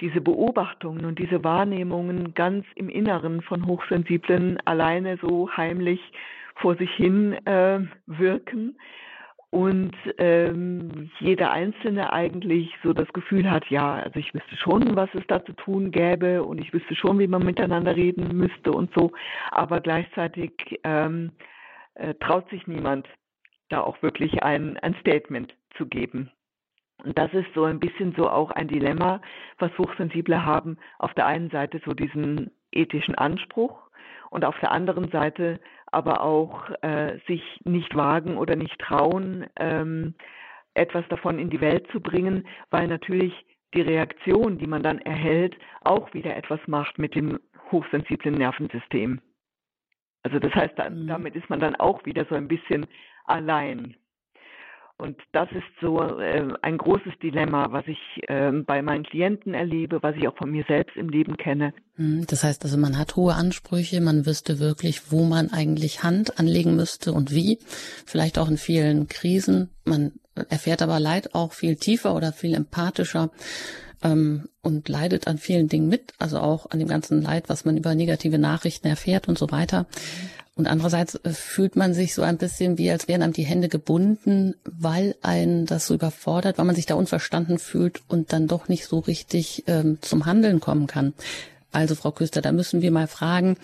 diese 0.00 0.20
Beobachtungen 0.20 1.04
und 1.04 1.18
diese 1.18 1.44
Wahrnehmungen 1.44 2.34
ganz 2.34 2.66
im 2.74 2.88
Inneren 2.88 3.42
von 3.42 3.66
Hochsensiblen 3.66 4.58
alleine 4.64 5.18
so 5.18 5.50
heimlich 5.56 6.00
vor 6.56 6.76
sich 6.76 6.90
hin 6.94 7.34
äh, 7.46 7.80
wirken 8.06 8.76
und 9.54 9.94
ähm, 10.18 11.12
jeder 11.20 11.52
Einzelne 11.52 12.12
eigentlich 12.12 12.74
so 12.82 12.92
das 12.92 13.06
Gefühl 13.12 13.48
hat, 13.48 13.64
ja, 13.70 13.94
also 13.94 14.18
ich 14.18 14.34
wüsste 14.34 14.56
schon, 14.56 14.96
was 14.96 15.08
es 15.14 15.22
da 15.28 15.44
zu 15.44 15.52
tun 15.52 15.92
gäbe 15.92 16.42
und 16.42 16.60
ich 16.60 16.72
wüsste 16.72 16.96
schon, 16.96 17.20
wie 17.20 17.28
man 17.28 17.44
miteinander 17.44 17.94
reden 17.94 18.36
müsste 18.36 18.72
und 18.72 18.92
so, 18.96 19.12
aber 19.52 19.80
gleichzeitig 19.80 20.80
ähm, 20.82 21.30
äh, 21.94 22.14
traut 22.14 22.50
sich 22.50 22.66
niemand, 22.66 23.06
da 23.68 23.82
auch 23.82 24.02
wirklich 24.02 24.42
ein, 24.42 24.76
ein 24.78 24.96
Statement 24.96 25.54
zu 25.76 25.86
geben. 25.86 26.32
Und 27.04 27.16
das 27.16 27.32
ist 27.32 27.46
so 27.54 27.62
ein 27.62 27.78
bisschen 27.78 28.12
so 28.16 28.28
auch 28.28 28.50
ein 28.50 28.66
Dilemma, 28.66 29.20
was 29.58 29.70
Hochsensible 29.78 30.44
haben. 30.44 30.78
Auf 30.98 31.14
der 31.14 31.26
einen 31.26 31.50
Seite 31.50 31.80
so 31.84 31.94
diesen 31.94 32.50
ethischen 32.72 33.14
Anspruch 33.14 33.88
und 34.30 34.44
auf 34.44 34.58
der 34.58 34.72
anderen 34.72 35.12
Seite 35.12 35.60
aber 35.94 36.22
auch 36.22 36.68
äh, 36.82 37.18
sich 37.26 37.42
nicht 37.64 37.94
wagen 37.94 38.36
oder 38.36 38.56
nicht 38.56 38.78
trauen, 38.80 39.46
ähm, 39.56 40.14
etwas 40.74 41.04
davon 41.08 41.38
in 41.38 41.50
die 41.50 41.60
Welt 41.60 41.86
zu 41.92 42.00
bringen, 42.00 42.46
weil 42.70 42.88
natürlich 42.88 43.32
die 43.74 43.80
Reaktion, 43.80 44.58
die 44.58 44.66
man 44.66 44.82
dann 44.82 44.98
erhält, 44.98 45.56
auch 45.82 46.12
wieder 46.14 46.36
etwas 46.36 46.60
macht 46.66 46.98
mit 46.98 47.14
dem 47.14 47.38
hochsensiblen 47.70 48.34
Nervensystem. 48.34 49.20
Also 50.22 50.38
das 50.38 50.54
heißt, 50.54 50.76
mhm. 50.78 51.06
damit 51.06 51.36
ist 51.36 51.48
man 51.50 51.60
dann 51.60 51.76
auch 51.76 52.04
wieder 52.04 52.24
so 52.24 52.34
ein 52.34 52.48
bisschen 52.48 52.86
allein. 53.26 53.96
Und 54.96 55.16
das 55.32 55.50
ist 55.50 55.64
so 55.80 56.00
äh, 56.00 56.54
ein 56.62 56.78
großes 56.78 57.14
Dilemma, 57.20 57.72
was 57.72 57.84
ich 57.88 57.98
äh, 58.28 58.52
bei 58.52 58.80
meinen 58.80 59.02
Klienten 59.02 59.52
erlebe, 59.52 60.02
was 60.02 60.14
ich 60.16 60.28
auch 60.28 60.36
von 60.36 60.50
mir 60.50 60.64
selbst 60.68 60.96
im 60.96 61.08
Leben 61.08 61.36
kenne. 61.36 61.74
Mhm, 61.96 62.26
das 62.28 62.44
heißt 62.44 62.64
also, 62.64 62.78
man 62.78 62.96
hat 62.96 63.16
hohe 63.16 63.34
Ansprüche, 63.34 64.00
man 64.00 64.24
wüsste 64.24 64.60
wirklich, 64.60 65.10
wo 65.10 65.24
man 65.24 65.52
eigentlich 65.52 66.04
Hand 66.04 66.38
anlegen 66.38 66.76
müsste 66.76 67.12
und 67.12 67.32
wie. 67.32 67.58
Vielleicht 68.06 68.38
auch 68.38 68.48
in 68.48 68.56
vielen 68.56 69.08
Krisen. 69.08 69.70
Man 69.84 70.12
erfährt 70.48 70.80
aber 70.80 71.00
Leid 71.00 71.34
auch 71.34 71.52
viel 71.52 71.74
tiefer 71.74 72.14
oder 72.14 72.32
viel 72.32 72.54
empathischer 72.54 73.30
ähm, 74.04 74.48
und 74.62 74.88
leidet 74.88 75.26
an 75.26 75.38
vielen 75.38 75.68
Dingen 75.68 75.88
mit, 75.88 76.12
also 76.18 76.38
auch 76.38 76.70
an 76.70 76.78
dem 76.78 76.88
ganzen 76.88 77.20
Leid, 77.20 77.48
was 77.48 77.64
man 77.64 77.76
über 77.76 77.94
negative 77.96 78.38
Nachrichten 78.38 78.86
erfährt 78.86 79.26
und 79.26 79.38
so 79.38 79.50
weiter. 79.50 79.86
Und 80.56 80.66
andererseits 80.66 81.16
äh, 81.16 81.30
fühlt 81.30 81.76
man 81.76 81.94
sich 81.94 82.14
so 82.14 82.22
ein 82.22 82.38
bisschen 82.38 82.78
wie, 82.78 82.90
als 82.90 83.08
wären 83.08 83.22
einem 83.22 83.32
die 83.32 83.44
Hände 83.44 83.68
gebunden, 83.68 84.54
weil 84.64 85.16
einen 85.22 85.66
das 85.66 85.86
so 85.86 85.94
überfordert, 85.94 86.58
weil 86.58 86.64
man 86.64 86.76
sich 86.76 86.86
da 86.86 86.94
unverstanden 86.94 87.58
fühlt 87.58 88.02
und 88.08 88.32
dann 88.32 88.46
doch 88.46 88.68
nicht 88.68 88.86
so 88.86 89.00
richtig 89.00 89.64
ähm, 89.66 89.98
zum 90.00 90.26
Handeln 90.26 90.60
kommen 90.60 90.86
kann. 90.86 91.12
Also, 91.72 91.96
Frau 91.96 92.12
Küster, 92.12 92.40
da 92.40 92.52
müssen 92.52 92.82
wir 92.82 92.92
mal 92.92 93.08
fragen, 93.08 93.56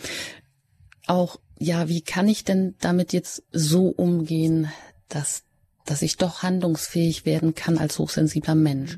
auch, 1.07 1.39
ja, 1.59 1.89
wie 1.89 2.01
kann 2.01 2.29
ich 2.29 2.45
denn 2.45 2.75
damit 2.81 3.13
jetzt 3.13 3.45
so 3.53 3.89
umgehen, 3.89 4.69
dass 5.09 5.45
dass 5.91 6.03
ich 6.03 6.17
doch 6.17 6.43
handlungsfähig 6.43 7.27
werden 7.27 7.55
kann 7.57 7.77
als 7.77 7.99
hochsensibler 7.99 8.55
Mensch. 8.55 8.97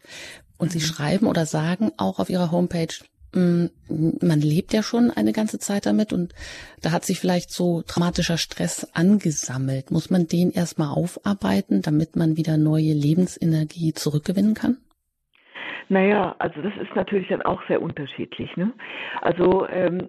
Und 0.59 0.73
Sie 0.73 0.81
schreiben 0.81 1.27
oder 1.27 1.47
sagen 1.47 1.91
auch 1.97 2.19
auf 2.19 2.29
Ihrer 2.29 2.51
Homepage, 2.51 2.93
man 3.35 4.41
lebt 4.41 4.73
ja 4.73 4.83
schon 4.83 5.11
eine 5.11 5.33
ganze 5.33 5.59
Zeit 5.59 5.87
damit 5.87 6.12
und 6.12 6.35
da 6.83 6.93
hat 6.93 7.05
sich 7.05 7.19
vielleicht 7.19 7.51
so 7.51 7.83
dramatischer 7.87 8.37
Stress 8.37 8.91
angesammelt. 8.95 9.91
Muss 9.91 10.11
man 10.11 10.27
den 10.27 10.51
erstmal 10.51 10.89
aufarbeiten, 10.89 11.83
damit 11.83 12.17
man 12.17 12.37
wieder 12.37 12.57
neue 12.57 12.93
Lebensenergie 12.93 13.93
zurückgewinnen 13.95 14.55
kann? 14.55 14.77
Naja, 15.89 16.35
also 16.39 16.62
das 16.62 16.73
ist 16.81 16.95
natürlich 16.95 17.29
dann 17.29 17.43
auch 17.43 17.61
sehr 17.69 17.83
unterschiedlich. 17.83 18.57
Ne? 18.57 18.73
Also 19.21 19.67
ähm, 19.69 20.09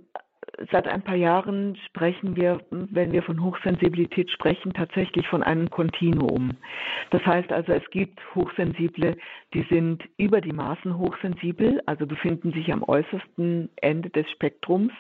seit 0.72 0.88
ein 0.88 1.02
paar 1.02 1.16
Jahren 1.16 1.76
sprechen 1.88 2.36
wir, 2.36 2.62
wenn 2.70 3.12
wir 3.12 3.24
von 3.24 3.44
Hochsensibilität 3.44 4.30
sprechen, 4.32 4.74
tatsächlich 4.74 5.28
von 5.28 5.44
einem 5.44 5.70
Kontinuum. 5.70 6.52
Das 7.10 7.26
heißt 7.26 7.52
also, 7.52 7.74
es 7.74 7.90
gibt 7.90 8.20
Hochsensible, 8.36 9.18
die 9.54 9.66
sind 9.70 10.04
über 10.18 10.42
die 10.42 10.54
Maßen 10.54 10.98
hochsensibel, 10.98 11.82
also 11.86 12.06
befinden 12.06 12.52
sich 12.54 12.72
am 12.72 12.84
äußersten 12.84 13.70
Ende 13.78 14.10
des 14.10 14.30
Spektrums. 14.32 14.94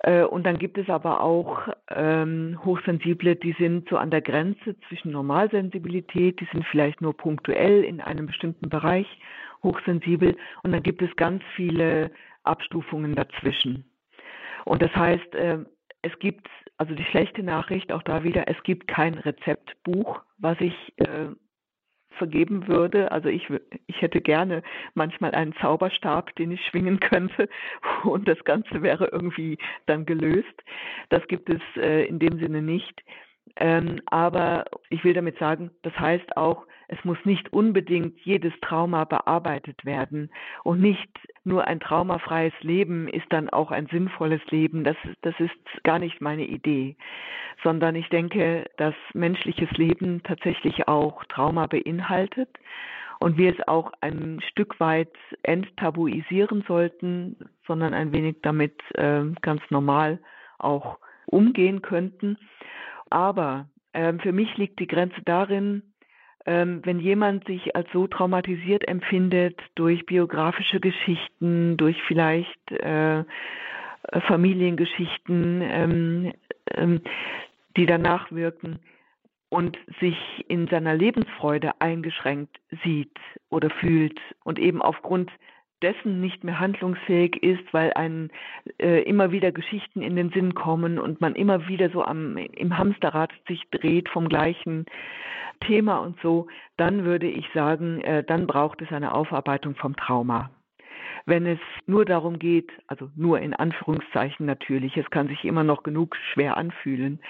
Äh, 0.00 0.24
und 0.24 0.44
dann 0.44 0.58
gibt 0.58 0.76
es 0.76 0.88
aber 0.88 1.22
auch 1.22 1.68
ähm, 1.90 2.58
Hochsensible, 2.64 3.36
die 3.36 3.54
sind 3.58 3.88
so 3.88 3.96
an 3.96 4.10
der 4.10 4.22
Grenze 4.22 4.76
zwischen 4.88 5.12
Normalsensibilität, 5.12 6.40
die 6.40 6.48
sind 6.52 6.64
vielleicht 6.66 7.00
nur 7.00 7.16
punktuell 7.16 7.84
in 7.84 8.00
einem 8.00 8.26
bestimmten 8.26 8.68
Bereich 8.68 9.06
hochsensibel. 9.62 10.36
Und 10.62 10.72
dann 10.72 10.82
gibt 10.82 11.00
es 11.00 11.14
ganz 11.16 11.42
viele 11.54 12.10
Abstufungen 12.42 13.14
dazwischen. 13.14 13.84
Und 14.64 14.82
das 14.82 14.94
heißt, 14.94 15.28
ähm, 15.34 15.66
es 16.02 16.18
gibt, 16.18 16.48
also 16.76 16.94
die 16.94 17.04
schlechte 17.04 17.42
Nachricht 17.42 17.92
auch 17.92 18.02
da 18.02 18.24
wieder, 18.24 18.48
es 18.48 18.62
gibt 18.62 18.88
kein 18.88 19.14
Rezeptbuch, 19.14 20.20
was 20.38 20.60
ich 20.60 20.74
äh, 20.96 21.28
vergeben 22.18 22.68
würde. 22.68 23.10
Also 23.12 23.28
ich, 23.28 23.48
ich 23.86 24.00
hätte 24.00 24.20
gerne 24.20 24.62
manchmal 24.94 25.32
einen 25.32 25.54
Zauberstab, 25.54 26.34
den 26.36 26.52
ich 26.52 26.64
schwingen 26.66 27.00
könnte 27.00 27.48
und 28.04 28.28
das 28.28 28.42
Ganze 28.44 28.82
wäre 28.82 29.08
irgendwie 29.08 29.58
dann 29.86 30.06
gelöst. 30.06 30.62
Das 31.08 31.26
gibt 31.26 31.50
es 31.50 31.60
äh, 31.76 32.04
in 32.06 32.18
dem 32.18 32.38
Sinne 32.38 32.62
nicht. 32.62 33.02
Ähm, 33.56 34.00
aber 34.06 34.64
ich 34.90 35.04
will 35.04 35.14
damit 35.14 35.38
sagen, 35.38 35.70
das 35.82 35.96
heißt 35.98 36.36
auch, 36.36 36.66
es 36.88 37.02
muss 37.04 37.18
nicht 37.24 37.52
unbedingt 37.52 38.18
jedes 38.20 38.52
Trauma 38.60 39.04
bearbeitet 39.04 39.84
werden 39.84 40.30
und 40.64 40.80
nicht 40.80 41.08
nur 41.44 41.66
ein 41.66 41.80
traumafreies 41.80 42.52
Leben 42.60 43.08
ist 43.08 43.26
dann 43.30 43.48
auch 43.48 43.70
ein 43.70 43.86
sinnvolles 43.86 44.44
Leben. 44.50 44.84
Das, 44.84 44.96
das 45.22 45.34
ist 45.38 45.54
gar 45.84 45.98
nicht 45.98 46.20
meine 46.20 46.44
Idee, 46.44 46.96
sondern 47.62 47.94
ich 47.94 48.08
denke, 48.08 48.68
dass 48.76 48.94
menschliches 49.14 49.70
Leben 49.72 50.22
tatsächlich 50.24 50.88
auch 50.88 51.24
Trauma 51.24 51.66
beinhaltet 51.66 52.48
und 53.20 53.38
wir 53.38 53.52
es 53.52 53.68
auch 53.68 53.92
ein 54.00 54.40
Stück 54.50 54.80
weit 54.80 55.12
enttabuisieren 55.42 56.64
sollten, 56.66 57.36
sondern 57.66 57.94
ein 57.94 58.12
wenig 58.12 58.36
damit 58.42 58.74
äh, 58.94 59.22
ganz 59.40 59.62
normal 59.70 60.18
auch 60.58 60.98
umgehen 61.26 61.82
könnten. 61.82 62.36
Aber 63.14 63.68
ähm, 63.92 64.18
für 64.18 64.32
mich 64.32 64.56
liegt 64.56 64.80
die 64.80 64.88
Grenze 64.88 65.22
darin, 65.24 65.94
ähm, 66.46 66.80
wenn 66.82 66.98
jemand 66.98 67.46
sich 67.46 67.76
als 67.76 67.86
so 67.92 68.08
traumatisiert 68.08 68.88
empfindet 68.88 69.56
durch 69.76 70.04
biografische 70.04 70.80
Geschichten, 70.80 71.76
durch 71.76 71.96
vielleicht 72.08 72.72
äh, 72.72 73.22
Familiengeschichten, 74.26 75.62
ähm, 75.62 76.32
ähm, 76.74 77.02
die 77.76 77.86
danach 77.86 78.32
wirken 78.32 78.80
und 79.48 79.78
sich 80.00 80.16
in 80.48 80.66
seiner 80.66 80.96
Lebensfreude 80.96 81.80
eingeschränkt 81.80 82.58
sieht 82.82 83.16
oder 83.48 83.70
fühlt 83.70 84.18
und 84.42 84.58
eben 84.58 84.82
aufgrund 84.82 85.30
dessen 85.84 86.20
nicht 86.20 86.42
mehr 86.44 86.58
handlungsfähig 86.58 87.42
ist, 87.42 87.62
weil 87.72 87.92
einem 87.92 88.30
äh, 88.80 89.02
immer 89.02 89.32
wieder 89.32 89.52
Geschichten 89.52 90.00
in 90.00 90.16
den 90.16 90.30
Sinn 90.30 90.54
kommen 90.54 90.98
und 90.98 91.20
man 91.20 91.34
immer 91.34 91.68
wieder 91.68 91.90
so 91.90 92.02
am, 92.02 92.38
im 92.38 92.78
Hamsterrad 92.78 93.30
sich 93.46 93.62
dreht 93.70 94.08
vom 94.08 94.30
gleichen 94.30 94.86
Thema 95.60 95.98
und 95.98 96.18
so, 96.22 96.46
dann 96.78 97.04
würde 97.04 97.28
ich 97.28 97.46
sagen, 97.52 98.00
äh, 98.00 98.24
dann 98.24 98.46
braucht 98.46 98.80
es 98.80 98.90
eine 98.92 99.14
Aufarbeitung 99.14 99.74
vom 99.76 99.94
Trauma. 99.94 100.50
Wenn 101.26 101.46
es 101.46 101.58
nur 101.86 102.04
darum 102.04 102.38
geht, 102.38 102.70
also 102.86 103.10
nur 103.16 103.40
in 103.40 103.54
Anführungszeichen 103.54 104.46
natürlich, 104.46 104.96
es 104.96 105.08
kann 105.10 105.28
sich 105.28 105.44
immer 105.44 105.64
noch 105.64 105.82
genug 105.82 106.16
schwer 106.32 106.56
anfühlen, 106.56 107.20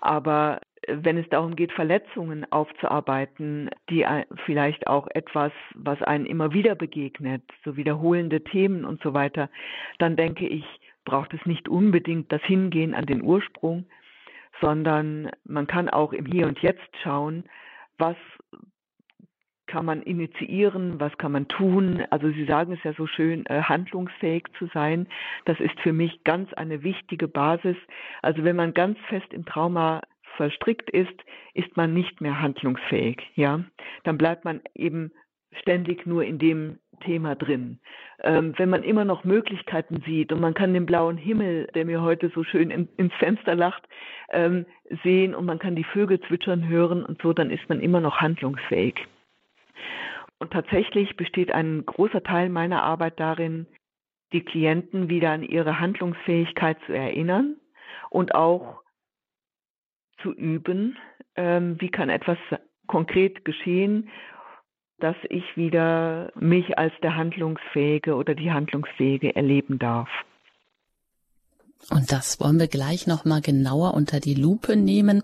aber 0.00 0.60
wenn 0.88 1.16
es 1.16 1.28
darum 1.30 1.56
geht, 1.56 1.72
Verletzungen 1.72 2.50
aufzuarbeiten, 2.52 3.70
die 3.90 4.06
vielleicht 4.44 4.86
auch 4.86 5.08
etwas, 5.14 5.52
was 5.74 6.00
einen 6.02 6.26
immer 6.26 6.52
wieder 6.52 6.74
begegnet, 6.74 7.42
so 7.64 7.76
wiederholende 7.76 8.42
Themen 8.44 8.84
und 8.84 9.02
so 9.02 9.14
weiter, 9.14 9.50
dann 9.98 10.16
denke 10.16 10.46
ich, 10.46 10.64
braucht 11.04 11.34
es 11.34 11.44
nicht 11.46 11.68
unbedingt 11.68 12.30
das 12.32 12.42
Hingehen 12.42 12.94
an 12.94 13.06
den 13.06 13.22
Ursprung, 13.22 13.86
sondern 14.60 15.30
man 15.44 15.66
kann 15.66 15.88
auch 15.88 16.12
im 16.12 16.26
Hier 16.26 16.46
und 16.46 16.60
Jetzt 16.60 16.88
schauen, 17.02 17.44
was 17.98 18.16
kann 19.66 19.84
man 19.84 20.02
initiieren, 20.02 21.00
was 21.00 21.16
kann 21.18 21.32
man 21.32 21.48
tun. 21.48 22.04
Also 22.10 22.30
Sie 22.30 22.44
sagen 22.44 22.72
es 22.72 22.82
ja 22.84 22.92
so 22.94 23.06
schön, 23.06 23.46
äh, 23.46 23.62
handlungsfähig 23.62 24.44
zu 24.58 24.66
sein. 24.72 25.08
Das 25.44 25.58
ist 25.60 25.78
für 25.80 25.92
mich 25.92 26.24
ganz 26.24 26.52
eine 26.54 26.82
wichtige 26.82 27.28
Basis. 27.28 27.76
Also 28.22 28.44
wenn 28.44 28.56
man 28.56 28.74
ganz 28.74 28.98
fest 29.08 29.32
im 29.32 29.44
Trauma 29.44 30.02
verstrickt 30.36 30.90
ist, 30.90 31.14
ist 31.54 31.76
man 31.76 31.94
nicht 31.94 32.20
mehr 32.20 32.40
handlungsfähig. 32.40 33.22
Ja, 33.34 33.64
dann 34.04 34.18
bleibt 34.18 34.44
man 34.44 34.60
eben 34.74 35.12
ständig 35.60 36.06
nur 36.06 36.24
in 36.24 36.38
dem 36.38 36.78
Thema 37.00 37.34
drin. 37.34 37.78
Ähm, 38.22 38.54
wenn 38.56 38.70
man 38.70 38.82
immer 38.82 39.04
noch 39.04 39.24
Möglichkeiten 39.24 40.02
sieht 40.06 40.32
und 40.32 40.40
man 40.40 40.54
kann 40.54 40.72
den 40.74 40.86
blauen 40.86 41.16
Himmel, 41.16 41.68
der 41.74 41.84
mir 41.84 42.02
heute 42.02 42.30
so 42.34 42.44
schön 42.44 42.70
in, 42.70 42.88
ins 42.96 43.12
Fenster 43.14 43.54
lacht, 43.54 43.86
ähm, 44.30 44.66
sehen 45.02 45.34
und 45.34 45.44
man 45.44 45.58
kann 45.58 45.76
die 45.76 45.84
Vögel 45.84 46.20
zwitschern 46.20 46.66
hören 46.68 47.04
und 47.04 47.20
so, 47.20 47.32
dann 47.32 47.50
ist 47.50 47.68
man 47.68 47.80
immer 47.80 48.00
noch 48.00 48.20
handlungsfähig. 48.20 49.06
Und 50.38 50.52
tatsächlich 50.52 51.16
besteht 51.16 51.50
ein 51.52 51.84
großer 51.86 52.22
Teil 52.22 52.48
meiner 52.48 52.82
Arbeit 52.82 53.18
darin, 53.18 53.66
die 54.32 54.42
Klienten 54.42 55.08
wieder 55.08 55.30
an 55.30 55.42
ihre 55.42 55.80
Handlungsfähigkeit 55.80 56.78
zu 56.86 56.92
erinnern 56.92 57.56
und 58.10 58.34
auch 58.34 58.82
zu 60.20 60.32
üben, 60.32 60.98
ähm, 61.36 61.80
wie 61.80 61.90
kann 61.90 62.08
etwas 62.08 62.38
konkret 62.86 63.44
geschehen, 63.44 64.10
dass 64.98 65.16
ich 65.28 65.56
wieder 65.56 66.32
mich 66.34 66.78
als 66.78 66.92
der 67.02 67.16
Handlungsfähige 67.16 68.14
oder 68.14 68.34
die 68.34 68.50
Handlungsfähige 68.50 69.36
erleben 69.36 69.78
darf. 69.78 70.08
Und 71.90 72.10
das 72.10 72.40
wollen 72.40 72.58
wir 72.58 72.68
gleich 72.68 73.06
nochmal 73.06 73.40
genauer 73.40 73.94
unter 73.94 74.18
die 74.18 74.34
Lupe 74.34 74.76
nehmen. 74.76 75.22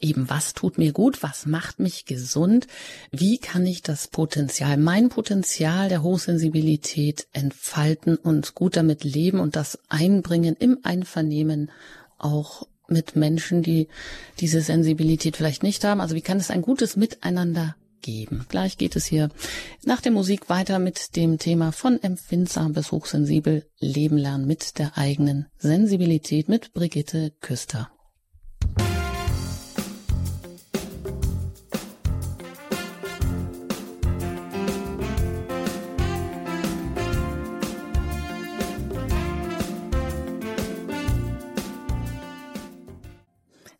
Eben, 0.00 0.28
was 0.28 0.52
tut 0.52 0.76
mir 0.76 0.92
gut? 0.92 1.22
Was 1.22 1.46
macht 1.46 1.78
mich 1.78 2.04
gesund? 2.04 2.66
Wie 3.10 3.38
kann 3.38 3.64
ich 3.64 3.80
das 3.80 4.08
Potenzial, 4.08 4.76
mein 4.76 5.08
Potenzial 5.08 5.88
der 5.88 6.02
Hochsensibilität 6.02 7.26
entfalten 7.32 8.16
und 8.16 8.54
gut 8.54 8.76
damit 8.76 9.02
leben 9.02 9.40
und 9.40 9.56
das 9.56 9.78
einbringen 9.88 10.56
im 10.58 10.78
Einvernehmen 10.82 11.70
auch 12.18 12.66
mit 12.86 13.16
Menschen, 13.16 13.62
die 13.62 13.88
diese 14.40 14.60
Sensibilität 14.60 15.38
vielleicht 15.38 15.62
nicht 15.62 15.84
haben? 15.84 16.02
Also 16.02 16.14
wie 16.14 16.20
kann 16.20 16.36
es 16.36 16.50
ein 16.50 16.60
gutes 16.60 16.96
Miteinander 16.96 17.76
geben. 18.04 18.44
Gleich 18.48 18.76
geht 18.76 18.96
es 18.96 19.06
hier 19.06 19.30
nach 19.84 20.02
der 20.02 20.12
Musik 20.12 20.48
weiter 20.48 20.78
mit 20.78 21.16
dem 21.16 21.38
Thema 21.38 21.72
von 21.72 22.00
empfindsam 22.02 22.74
bis 22.74 22.92
hochsensibel 22.92 23.64
Leben 23.80 24.18
lernen 24.18 24.46
mit 24.46 24.78
der 24.78 24.96
eigenen 24.96 25.46
Sensibilität 25.58 26.48
mit 26.48 26.74
Brigitte 26.74 27.32
Küster. 27.40 27.90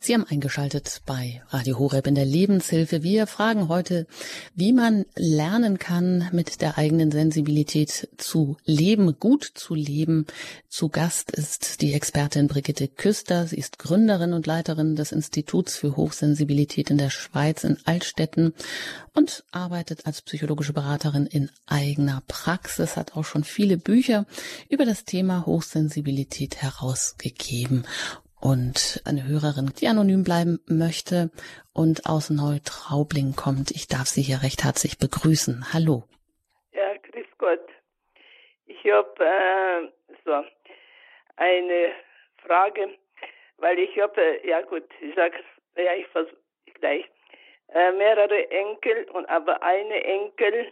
Sie 0.05 0.13
haben 0.13 0.27
eingeschaltet 0.29 1.01
bei 1.07 1.43
Radio 1.49 1.79
Horeb 1.79 2.07
in 2.07 2.15
der 2.15 2.27
Lebenshilfe. 2.27 3.03
Wir 3.03 3.27
fragen 3.27 3.69
heute, 3.69 4.07
wie 4.55 4.75
man 4.75 5.07
lernen 5.17 5.79
kann, 5.79 6.29
mit 6.31 6.61
der 6.61 6.77
eigenen 6.77 7.11
Sensibilität 7.11 8.11
zu 8.19 8.59
leben, 8.67 9.19
gut 9.19 9.51
zu 9.55 9.75
leben. 9.75 10.27
Zu 10.69 10.91
Gast 10.91 11.31
ist 11.31 11.81
die 11.81 11.95
Expertin 11.95 12.49
Brigitte 12.49 12.87
Küster. 12.87 13.47
Sie 13.47 13.57
ist 13.57 13.79
Gründerin 13.79 14.35
und 14.35 14.47
Leiterin 14.47 14.95
des 14.95 15.11
Instituts 15.11 15.75
für 15.79 15.97
Hochsensibilität 15.97 16.91
in 16.91 16.99
der 16.99 17.09
Schweiz 17.09 17.65
in 17.65 17.79
Altstetten 17.87 18.53
und 19.15 19.43
arbeitet 19.53 20.05
als 20.05 20.21
psychologische 20.21 20.75
Beraterin 20.75 21.25
in 21.25 21.51
eigener 21.65 22.23
Praxis, 22.29 22.99
hat 22.99 23.17
auch 23.17 23.25
schon 23.25 23.45
viele 23.45 23.79
Bücher 23.79 24.27
über 24.69 24.85
das 24.85 25.07
Thema 25.07 25.47
Hochsensibilität 25.47 26.57
herausgegeben 26.57 27.87
und 28.45 29.01
eine 29.07 29.27
Hörerin, 29.27 29.73
die 29.81 29.89
anonym 29.89 30.23
bleiben 30.23 30.61
möchte 30.69 31.31
und 31.73 32.05
aus 32.05 32.29
Neutraubling 32.29 33.33
kommt. 33.35 33.71
Ich 33.71 33.89
darf 33.89 34.07
Sie 34.07 34.21
hier 34.21 34.43
recht 34.43 34.65
herzlich 34.65 34.99
begrüßen. 34.99 35.73
Hallo. 35.73 36.05
Ja, 36.73 36.93
grüß 37.09 37.27
Gott. 37.39 37.67
Ich 38.67 38.85
habe 38.93 39.25
äh, 39.25 39.89
so 40.27 40.45
eine 41.37 41.93
Frage, 42.47 42.91
weil 43.57 43.79
ich 43.79 43.99
habe, 43.99 44.21
äh, 44.21 44.47
ja 44.47 44.61
gut, 44.61 44.85
ich 45.01 45.15
sage, 45.15 45.37
ja, 45.77 45.95
ich 45.95 46.07
versuche 46.09 46.37
gleich, 46.75 47.07
äh, 47.69 47.93
mehrere 47.93 48.51
Enkel 48.51 49.09
und 49.15 49.27
aber 49.27 49.63
eine 49.63 50.05
Enkel 50.05 50.71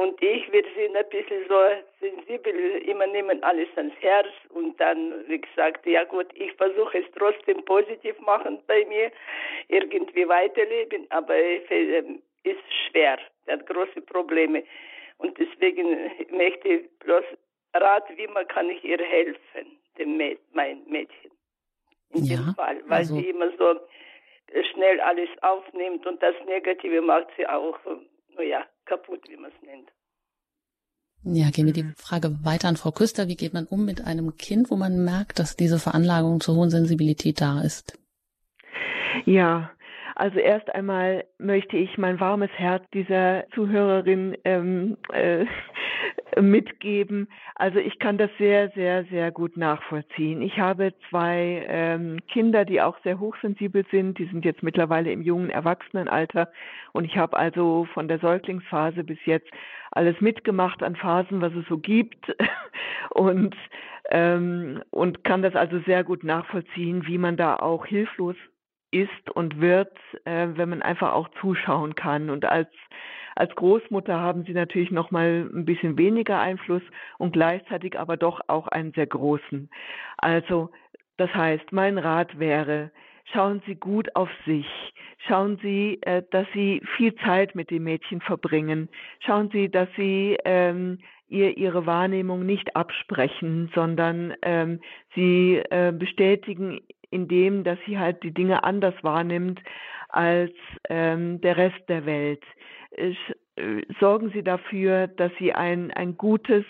und 0.00 0.22
ich, 0.22 0.50
wir 0.50 0.64
sind 0.74 0.96
ein 0.96 1.08
bisschen 1.10 1.46
so 1.46 1.58
sensibel, 2.00 2.54
immer 2.86 3.06
nehmen 3.06 3.42
alles 3.42 3.68
ans 3.76 3.92
Herz. 4.00 4.28
Und 4.48 4.80
dann, 4.80 5.28
wie 5.28 5.38
gesagt, 5.38 5.84
ja 5.84 6.04
gut, 6.04 6.26
ich 6.32 6.52
versuche 6.54 7.00
es 7.00 7.04
trotzdem 7.18 7.62
positiv 7.66 8.18
machen 8.20 8.62
bei 8.66 8.86
mir, 8.86 9.12
irgendwie 9.68 10.26
weiterleben, 10.26 11.06
aber 11.10 11.36
es 11.36 11.64
ähm, 11.68 12.22
ist 12.44 12.62
schwer, 12.88 13.18
er 13.44 13.58
hat 13.58 13.66
große 13.66 14.00
Probleme. 14.00 14.64
Und 15.18 15.38
deswegen 15.38 16.10
möchte 16.30 16.68
ich 16.68 16.98
bloß 17.00 17.24
raten, 17.74 18.16
wie 18.16 18.26
man 18.28 18.48
kann 18.48 18.70
ich 18.70 18.82
ihr 18.82 19.04
helfen, 19.04 19.78
dem 19.98 20.16
Mäd 20.16 20.38
mein 20.54 20.82
Mädchen. 20.86 21.30
In 22.14 22.24
ja, 22.24 22.36
dem 22.36 22.54
Fall, 22.54 22.80
weil 22.86 23.00
also 23.00 23.16
sie 23.16 23.28
immer 23.28 23.50
so 23.58 23.78
schnell 24.72 24.98
alles 25.02 25.28
aufnimmt 25.42 26.06
und 26.06 26.22
das 26.22 26.34
Negative 26.46 27.02
macht 27.02 27.26
sie 27.36 27.46
auch. 27.46 27.78
Naja, 28.34 28.64
kaputt, 28.90 29.22
wie 29.28 29.36
man 29.36 29.50
es 29.50 29.62
nennt. 29.62 29.88
Ja, 31.22 31.50
gehen 31.50 31.66
wir 31.66 31.72
die 31.72 31.92
Frage 31.96 32.38
weiter 32.44 32.68
an 32.68 32.76
Frau 32.76 32.92
Küster. 32.92 33.28
Wie 33.28 33.36
geht 33.36 33.52
man 33.52 33.66
um 33.66 33.84
mit 33.84 34.06
einem 34.06 34.36
Kind, 34.36 34.70
wo 34.70 34.76
man 34.76 35.04
merkt, 35.04 35.38
dass 35.38 35.56
diese 35.56 35.78
Veranlagung 35.78 36.40
zur 36.40 36.56
hohen 36.56 36.70
Sensibilität 36.70 37.40
da 37.40 37.60
ist? 37.60 37.98
Ja, 39.26 39.70
also 40.14 40.38
erst 40.38 40.74
einmal 40.74 41.24
möchte 41.38 41.76
ich 41.76 41.98
mein 41.98 42.20
warmes 42.20 42.50
Herz 42.56 42.84
dieser 42.94 43.44
Zuhörerin 43.54 44.36
ähm, 44.44 44.96
äh, 45.12 45.44
mitgeben. 46.40 47.28
Also 47.54 47.78
ich 47.78 47.98
kann 47.98 48.18
das 48.18 48.30
sehr, 48.38 48.70
sehr, 48.70 49.04
sehr 49.04 49.30
gut 49.30 49.56
nachvollziehen. 49.56 50.42
Ich 50.42 50.58
habe 50.58 50.94
zwei 51.08 51.64
ähm, 51.68 52.18
Kinder, 52.28 52.64
die 52.64 52.80
auch 52.80 52.96
sehr 53.02 53.18
hochsensibel 53.18 53.84
sind. 53.90 54.18
Die 54.18 54.26
sind 54.26 54.44
jetzt 54.44 54.62
mittlerweile 54.62 55.12
im 55.12 55.22
jungen 55.22 55.50
Erwachsenenalter. 55.50 56.50
Und 56.92 57.04
ich 57.04 57.16
habe 57.16 57.36
also 57.36 57.86
von 57.94 58.08
der 58.08 58.18
Säuglingsphase 58.18 59.04
bis 59.04 59.18
jetzt 59.24 59.50
alles 59.90 60.20
mitgemacht 60.20 60.82
an 60.82 60.96
Phasen, 60.96 61.40
was 61.40 61.54
es 61.54 61.66
so 61.68 61.78
gibt. 61.78 62.34
und, 63.10 63.56
ähm, 64.10 64.82
und 64.90 65.24
kann 65.24 65.42
das 65.42 65.54
also 65.54 65.80
sehr 65.80 66.04
gut 66.04 66.24
nachvollziehen, 66.24 67.06
wie 67.06 67.18
man 67.18 67.36
da 67.36 67.56
auch 67.56 67.86
hilflos 67.86 68.36
ist 68.92 69.30
und 69.34 69.60
wird, 69.60 69.96
äh, 70.24 70.48
wenn 70.54 70.68
man 70.68 70.82
einfach 70.82 71.12
auch 71.12 71.28
zuschauen 71.40 71.94
kann. 71.94 72.30
Und 72.30 72.44
als 72.44 72.68
als 73.36 73.54
Großmutter 73.54 74.18
haben 74.18 74.44
sie 74.44 74.52
natürlich 74.52 74.90
noch 74.90 75.10
mal 75.10 75.48
ein 75.52 75.64
bisschen 75.64 75.98
weniger 75.98 76.40
Einfluss 76.40 76.82
und 77.18 77.32
gleichzeitig 77.32 77.98
aber 77.98 78.16
doch 78.16 78.40
auch 78.46 78.68
einen 78.68 78.92
sehr 78.92 79.06
großen. 79.06 79.70
Also 80.16 80.70
das 81.16 81.34
heißt, 81.34 81.72
mein 81.72 81.98
Rat 81.98 82.38
wäre, 82.38 82.90
schauen 83.32 83.62
Sie 83.66 83.74
gut 83.74 84.14
auf 84.16 84.30
sich. 84.46 84.66
Schauen 85.28 85.58
Sie, 85.62 85.98
äh, 86.02 86.22
dass 86.30 86.46
Sie 86.54 86.82
viel 86.96 87.14
Zeit 87.16 87.54
mit 87.54 87.70
dem 87.70 87.84
Mädchen 87.84 88.20
verbringen. 88.20 88.88
Schauen 89.20 89.50
Sie, 89.50 89.68
dass 89.68 89.88
Sie 89.96 90.38
ähm, 90.44 90.98
ihr 91.30 91.56
ihre 91.56 91.86
Wahrnehmung 91.86 92.44
nicht 92.44 92.76
absprechen, 92.76 93.70
sondern 93.74 94.34
ähm, 94.42 94.80
sie 95.14 95.62
äh, 95.70 95.92
bestätigen 95.92 96.80
in 97.10 97.28
dem, 97.28 97.64
dass 97.64 97.78
sie 97.86 97.98
halt 97.98 98.22
die 98.22 98.32
Dinge 98.32 98.64
anders 98.64 98.94
wahrnimmt 99.02 99.60
als 100.08 100.52
ähm, 100.88 101.40
der 101.40 101.56
Rest 101.56 101.88
der 101.88 102.06
Welt. 102.06 102.42
Ich, 102.90 103.18
äh, 103.56 103.82
sorgen 104.00 104.30
Sie 104.30 104.42
dafür, 104.42 105.06
dass 105.06 105.32
Sie 105.38 105.52
ein, 105.52 105.90
ein 105.92 106.16
gutes 106.16 106.64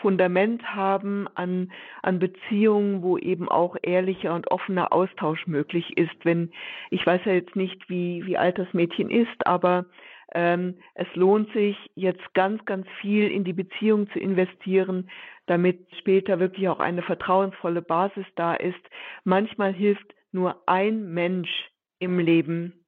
Fundament 0.00 0.62
haben 0.74 1.28
an, 1.34 1.72
an 2.02 2.18
Beziehungen, 2.18 3.02
wo 3.02 3.18
eben 3.18 3.48
auch 3.48 3.76
ehrlicher 3.82 4.34
und 4.34 4.50
offener 4.50 4.92
Austausch 4.92 5.46
möglich 5.46 5.96
ist. 5.96 6.24
Wenn 6.24 6.50
ich 6.90 7.06
weiß 7.06 7.22
ja 7.24 7.32
jetzt 7.32 7.56
nicht, 7.56 7.88
wie, 7.88 8.26
wie 8.26 8.36
alt 8.36 8.58
das 8.58 8.72
Mädchen 8.72 9.10
ist, 9.10 9.46
aber 9.46 9.86
ähm, 10.34 10.78
es 10.94 11.06
lohnt 11.14 11.52
sich 11.52 11.76
jetzt 11.94 12.34
ganz, 12.34 12.64
ganz 12.64 12.86
viel 13.00 13.30
in 13.30 13.44
die 13.44 13.52
Beziehung 13.52 14.10
zu 14.10 14.18
investieren, 14.18 15.10
damit 15.46 15.86
später 15.98 16.38
wirklich 16.38 16.68
auch 16.68 16.80
eine 16.80 17.02
vertrauensvolle 17.02 17.82
Basis 17.82 18.26
da 18.36 18.54
ist. 18.54 18.80
Manchmal 19.24 19.72
hilft 19.72 20.14
nur 20.32 20.62
ein 20.66 21.12
Mensch 21.12 21.50
im 21.98 22.18
Leben, 22.18 22.84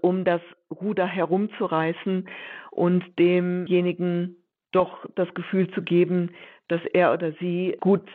um 0.00 0.24
das 0.24 0.40
Ruder 0.70 1.06
herumzureißen 1.06 2.28
und 2.70 3.18
demjenigen 3.18 4.36
doch 4.72 5.06
das 5.14 5.32
Gefühl 5.34 5.70
zu 5.70 5.82
geben, 5.82 6.30
dass 6.68 6.80
er 6.92 7.12
oder 7.12 7.32
sie 7.40 7.76
gut 7.80 8.08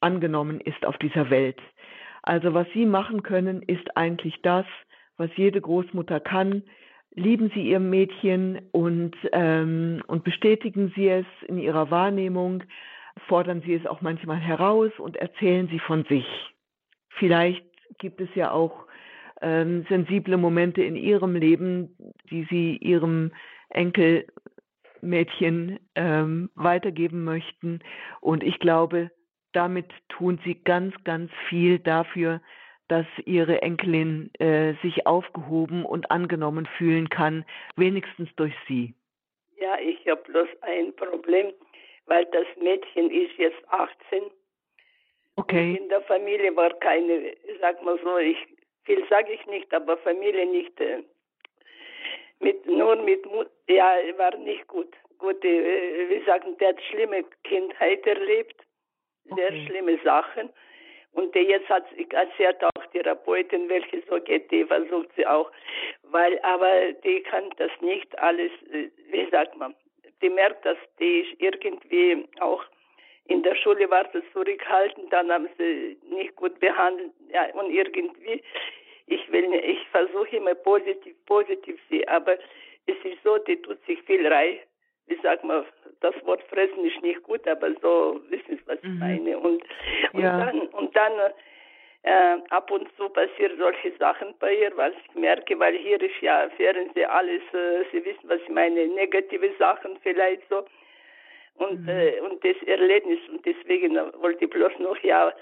angenommen 0.00 0.60
ist 0.60 0.84
auf 0.84 0.98
dieser 0.98 1.30
Welt. 1.30 1.60
Also 2.22 2.54
was 2.54 2.66
Sie 2.74 2.86
machen 2.86 3.22
können, 3.22 3.62
ist 3.62 3.96
eigentlich 3.96 4.40
das, 4.42 4.66
was 5.16 5.30
jede 5.36 5.60
Großmutter 5.60 6.20
kann. 6.20 6.64
Lieben 7.16 7.50
Sie 7.54 7.70
Ihr 7.70 7.80
Mädchen 7.80 8.60
und, 8.72 9.16
ähm, 9.32 10.02
und 10.06 10.22
bestätigen 10.22 10.92
Sie 10.94 11.08
es 11.08 11.24
in 11.48 11.58
Ihrer 11.58 11.90
Wahrnehmung, 11.90 12.62
fordern 13.26 13.62
Sie 13.64 13.72
es 13.72 13.86
auch 13.86 14.02
manchmal 14.02 14.36
heraus 14.36 14.92
und 14.98 15.16
erzählen 15.16 15.66
Sie 15.68 15.78
von 15.78 16.04
sich. 16.04 16.26
Vielleicht 17.08 17.64
gibt 17.98 18.20
es 18.20 18.28
ja 18.34 18.50
auch 18.50 18.84
ähm, 19.40 19.86
sensible 19.88 20.36
Momente 20.36 20.82
in 20.82 20.94
ihrem 20.94 21.34
Leben, 21.34 21.96
die 22.30 22.46
sie 22.50 22.76
ihrem 22.76 23.32
Enkelmädchen 23.70 25.78
ähm, 25.94 26.50
weitergeben 26.54 27.24
möchten. 27.24 27.80
Und 28.20 28.42
ich 28.42 28.58
glaube, 28.58 29.10
damit 29.52 29.86
tun 30.10 30.38
sie 30.44 30.56
ganz, 30.56 30.94
ganz 31.04 31.30
viel 31.48 31.78
dafür, 31.78 32.42
dass 32.88 33.06
ihre 33.24 33.62
Enkelin 33.62 34.30
äh, 34.38 34.74
sich 34.82 35.06
aufgehoben 35.06 35.84
und 35.84 36.10
angenommen 36.10 36.66
fühlen 36.78 37.08
kann, 37.08 37.44
wenigstens 37.76 38.28
durch 38.36 38.54
sie. 38.68 38.94
Ja, 39.58 39.78
ich 39.80 40.06
habe 40.08 40.22
bloß 40.22 40.48
ein 40.62 40.94
Problem, 40.94 41.52
weil 42.06 42.24
das 42.26 42.46
Mädchen 42.60 43.10
ist 43.10 43.36
jetzt 43.38 43.68
18. 43.68 44.22
Okay. 45.36 45.76
In 45.76 45.88
der 45.88 46.00
Familie 46.02 46.54
war 46.56 46.72
keine, 46.74 47.34
sag 47.60 47.82
mal 47.82 47.98
so, 48.02 48.16
ich 48.18 48.38
viel 48.86 49.04
sage 49.10 49.32
ich 49.32 49.44
nicht, 49.46 49.72
aber 49.74 49.98
Familie 49.98 50.46
nicht. 50.46 50.80
Äh, 50.80 51.02
mit, 52.38 52.66
nur 52.66 52.96
mit 52.96 53.26
Mut, 53.26 53.48
ja, 53.68 53.96
war 54.16 54.36
nicht 54.36 54.66
gut. 54.68 54.94
Gute, 55.18 55.48
äh, 55.48 56.08
wie 56.10 56.24
sagen, 56.24 56.56
der 56.58 56.68
hat 56.68 56.82
schlimme 56.90 57.24
Kindheit 57.44 58.06
erlebt, 58.06 58.56
sehr 59.24 59.48
okay. 59.48 59.66
schlimme 59.66 59.98
Sachen. 60.04 60.50
Und 61.16 61.34
jetzt 61.34 61.68
hat, 61.70 61.86
hat 62.12 62.64
auch 62.64 62.86
Therapeutin, 62.92 63.70
welche 63.70 64.02
so 64.06 64.20
geht, 64.20 64.50
die 64.50 64.64
versucht 64.64 65.08
sie 65.16 65.26
auch, 65.26 65.50
weil, 66.02 66.38
aber 66.42 66.92
die 66.92 67.20
kann 67.22 67.48
das 67.56 67.70
nicht 67.80 68.18
alles, 68.18 68.52
äh, 68.70 68.90
wie 69.10 69.26
sagt 69.30 69.56
man, 69.56 69.74
die 70.20 70.28
merkt, 70.28 70.66
dass 70.66 70.76
die 71.00 71.26
irgendwie 71.38 72.28
auch 72.40 72.62
in 73.28 73.42
der 73.42 73.54
Schule 73.54 73.88
war 73.90 74.04
sie 74.12 74.22
zurückhaltend, 74.34 75.10
dann 75.10 75.32
haben 75.32 75.48
sie 75.56 75.96
nicht 76.10 76.36
gut 76.36 76.60
behandelt, 76.60 77.12
ja, 77.32 77.46
und 77.54 77.70
irgendwie, 77.70 78.42
ich 79.06 79.32
will, 79.32 79.54
ich 79.54 79.88
versuche 79.88 80.36
immer 80.36 80.54
positiv, 80.54 81.16
positiv 81.24 81.80
sie, 81.88 82.06
aber 82.08 82.34
es 82.86 82.96
ist 83.04 83.22
so, 83.24 83.38
die 83.38 83.56
tut 83.62 83.82
sich 83.86 84.02
viel 84.02 84.26
rein. 84.26 84.58
Wie 85.06 85.18
sagt 85.22 85.44
man, 85.44 85.64
das 86.00 86.14
Wort 86.24 86.42
fressen 86.44 86.84
ist 86.84 87.02
nicht 87.02 87.22
gut, 87.22 87.46
aber 87.46 87.72
so 87.82 88.20
wissen 88.28 88.56
Sie, 88.56 88.66
was 88.66 88.82
mhm. 88.82 88.92
ich 88.92 88.98
meine. 88.98 89.38
Und, 89.38 89.62
und 90.12 90.22
ja. 90.22 90.38
dann, 90.38 90.60
und 90.60 90.96
dann 90.96 91.12
äh, 92.02 92.38
ab 92.50 92.70
und 92.70 92.88
zu 92.96 93.08
passieren 93.08 93.58
solche 93.58 93.92
Sachen 93.98 94.34
bei 94.38 94.54
ihr, 94.54 94.72
was 94.76 94.92
ich 95.08 95.14
merke, 95.14 95.58
weil 95.58 95.76
hier 95.76 96.00
ist 96.00 96.20
ja 96.20 96.48
Fernsehen 96.56 97.10
alles, 97.10 97.42
äh, 97.52 97.84
Sie 97.90 98.04
wissen, 98.04 98.28
was 98.28 98.40
ich 98.40 98.48
meine, 98.48 98.86
negative 98.86 99.50
Sachen 99.58 99.98
vielleicht 100.02 100.42
so. 100.48 100.64
Und, 101.56 101.82
mhm. 101.82 101.88
äh, 101.88 102.20
und 102.20 102.44
das 102.44 102.56
Erlebnis, 102.66 103.18
und 103.28 103.44
deswegen 103.44 103.96
wollte 104.20 104.44
ich 104.44 104.50
bloß 104.50 104.78
noch, 104.78 104.98
ja, 105.02 105.32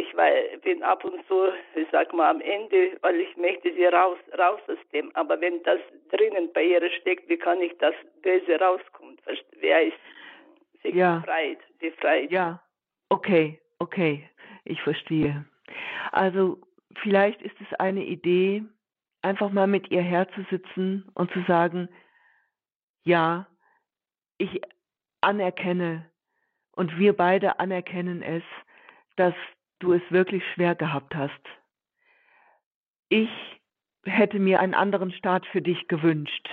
ich 0.00 0.16
war, 0.16 0.30
bin 0.62 0.82
ab 0.82 1.04
und 1.04 1.26
zu, 1.26 1.48
ich 1.74 1.86
sag 1.92 2.12
mal, 2.12 2.30
am 2.30 2.40
Ende, 2.40 2.96
weil 3.02 3.20
ich 3.20 3.36
möchte 3.36 3.72
sie 3.74 3.84
raus, 3.84 4.18
raus 4.38 4.60
aus 4.68 4.78
dem. 4.92 5.14
Aber 5.14 5.40
wenn 5.40 5.62
das 5.62 5.80
drinnen 6.10 6.50
bei 6.52 6.64
ihr 6.64 6.90
steckt, 7.00 7.28
wie 7.28 7.36
kann 7.36 7.60
ich 7.60 7.76
das 7.78 7.94
Böse 8.22 8.58
rauskommen? 8.58 9.18
Wer 9.60 9.86
ist 9.86 9.96
sich 10.82 10.94
ja. 10.94 11.18
befreit, 11.18 11.58
befreit? 11.78 12.30
Ja, 12.30 12.62
okay, 13.08 13.60
okay, 13.78 14.28
ich 14.64 14.80
verstehe. 14.82 15.44
Also 16.12 16.58
vielleicht 17.02 17.42
ist 17.42 17.56
es 17.60 17.78
eine 17.78 18.04
Idee, 18.04 18.64
einfach 19.22 19.50
mal 19.50 19.66
mit 19.66 19.90
ihr 19.90 20.02
herzusitzen 20.02 21.10
und 21.14 21.30
zu 21.32 21.42
sagen, 21.46 21.88
ja, 23.04 23.46
ich 24.38 24.60
anerkenne 25.20 26.10
und 26.72 26.98
wir 26.98 27.14
beide 27.14 27.58
anerkennen 27.58 28.22
es, 28.22 28.42
dass 29.16 29.34
du 29.80 29.92
es 29.92 30.02
wirklich 30.10 30.42
schwer 30.54 30.74
gehabt 30.74 31.14
hast. 31.14 31.40
Ich 33.08 33.28
hätte 34.04 34.38
mir 34.38 34.60
einen 34.60 34.74
anderen 34.74 35.12
Start 35.12 35.46
für 35.46 35.60
dich 35.60 35.88
gewünscht. 35.88 36.48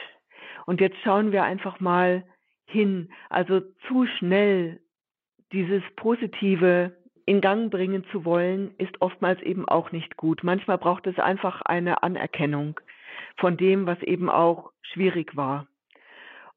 Und 0.65 0.81
jetzt 0.81 0.97
schauen 1.03 1.31
wir 1.31 1.43
einfach 1.43 1.79
mal 1.79 2.25
hin. 2.65 3.09
Also 3.29 3.61
zu 3.87 4.05
schnell 4.17 4.81
dieses 5.53 5.83
Positive 5.95 6.97
in 7.25 7.41
Gang 7.41 7.69
bringen 7.69 8.05
zu 8.11 8.25
wollen, 8.25 8.73
ist 8.77 9.01
oftmals 9.01 9.41
eben 9.41 9.67
auch 9.67 9.91
nicht 9.91 10.17
gut. 10.17 10.43
Manchmal 10.43 10.77
braucht 10.77 11.07
es 11.07 11.19
einfach 11.19 11.61
eine 11.61 12.03
Anerkennung 12.03 12.79
von 13.37 13.57
dem, 13.57 13.85
was 13.85 14.01
eben 14.01 14.29
auch 14.29 14.71
schwierig 14.81 15.35
war. 15.35 15.67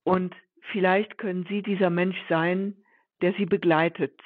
Und 0.04 0.35
vielleicht 0.72 1.18
können 1.18 1.44
Sie 1.48 1.62
dieser 1.62 1.90
Mensch 1.90 2.16
sein, 2.28 2.76
der 3.20 3.33
Sie 3.35 3.46
begleitet. 3.46 4.18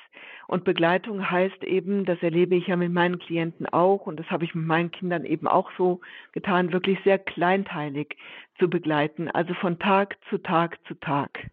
Und 0.47 0.65
Begleitung 0.65 1.31
heißt 1.31 1.65
eben, 1.65 2.05
das 2.05 2.23
erlebe 2.23 2.55
ich 2.55 2.67
ja 2.67 2.77
mit 2.77 2.93
meinen 2.93 3.19
Klienten 3.19 3.67
auch 3.67 4.07
und 4.07 4.19
das 4.21 4.31
habe 4.31 4.45
ich 4.45 4.55
mit 4.55 4.67
meinen 4.67 4.91
Kindern 4.91 5.25
eben 5.25 5.49
auch 5.49 5.71
so 5.79 6.01
getan, 6.33 6.73
wirklich 6.73 6.99
sehr 7.05 7.19
kleinteilig 7.19 8.17
zu 8.59 8.69
begleiten, 8.69 9.31
also 9.31 9.55
von 9.55 9.79
Tag 9.79 10.17
zu 10.29 10.39
Tag 10.39 10.79
zu 10.87 10.95
Tag. 10.95 11.51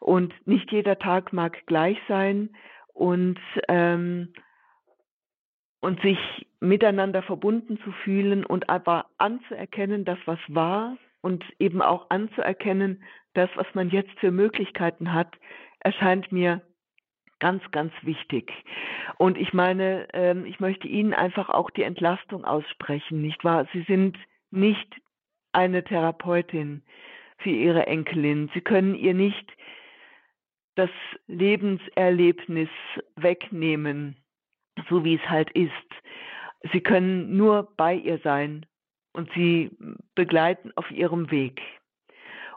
Und 0.00 0.34
nicht 0.46 0.72
jeder 0.72 0.98
Tag 0.98 1.32
mag 1.32 1.66
gleich 1.66 1.98
sein 2.08 2.50
und 2.94 3.38
ähm, 3.68 4.32
und 5.80 6.00
sich 6.02 6.18
miteinander 6.60 7.22
verbunden 7.22 7.78
zu 7.82 7.92
fühlen 8.04 8.44
und 8.44 8.68
aber 8.68 9.06
anzuerkennen, 9.16 10.04
dass 10.04 10.18
was 10.26 10.38
war 10.48 10.96
und 11.22 11.44
eben 11.58 11.80
auch 11.80 12.10
anzuerkennen, 12.10 13.02
das, 13.34 13.48
was 13.54 13.66
man 13.74 13.90
jetzt 13.90 14.12
für 14.18 14.30
Möglichkeiten 14.30 15.14
hat, 15.14 15.34
erscheint 15.80 16.32
mir 16.32 16.60
ganz, 17.40 17.62
ganz 17.72 17.92
wichtig. 18.02 18.52
Und 19.18 19.36
ich 19.36 19.52
meine, 19.52 20.08
ähm, 20.12 20.46
ich 20.46 20.60
möchte 20.60 20.86
Ihnen 20.86 21.12
einfach 21.12 21.48
auch 21.48 21.70
die 21.70 21.82
Entlastung 21.82 22.44
aussprechen, 22.44 23.20
nicht 23.22 23.42
wahr? 23.44 23.66
Sie 23.72 23.82
sind 23.82 24.16
nicht 24.50 25.00
eine 25.52 25.82
Therapeutin 25.82 26.82
für 27.38 27.50
Ihre 27.50 27.86
Enkelin. 27.86 28.50
Sie 28.54 28.60
können 28.60 28.94
ihr 28.94 29.14
nicht 29.14 29.52
das 30.76 30.90
Lebenserlebnis 31.26 32.68
wegnehmen, 33.16 34.16
so 34.88 35.04
wie 35.04 35.16
es 35.16 35.28
halt 35.28 35.50
ist. 35.50 35.72
Sie 36.72 36.80
können 36.80 37.36
nur 37.36 37.72
bei 37.76 37.94
ihr 37.94 38.18
sein 38.18 38.66
und 39.12 39.30
sie 39.34 39.70
begleiten 40.14 40.72
auf 40.76 40.90
ihrem 40.90 41.30
Weg. 41.30 41.60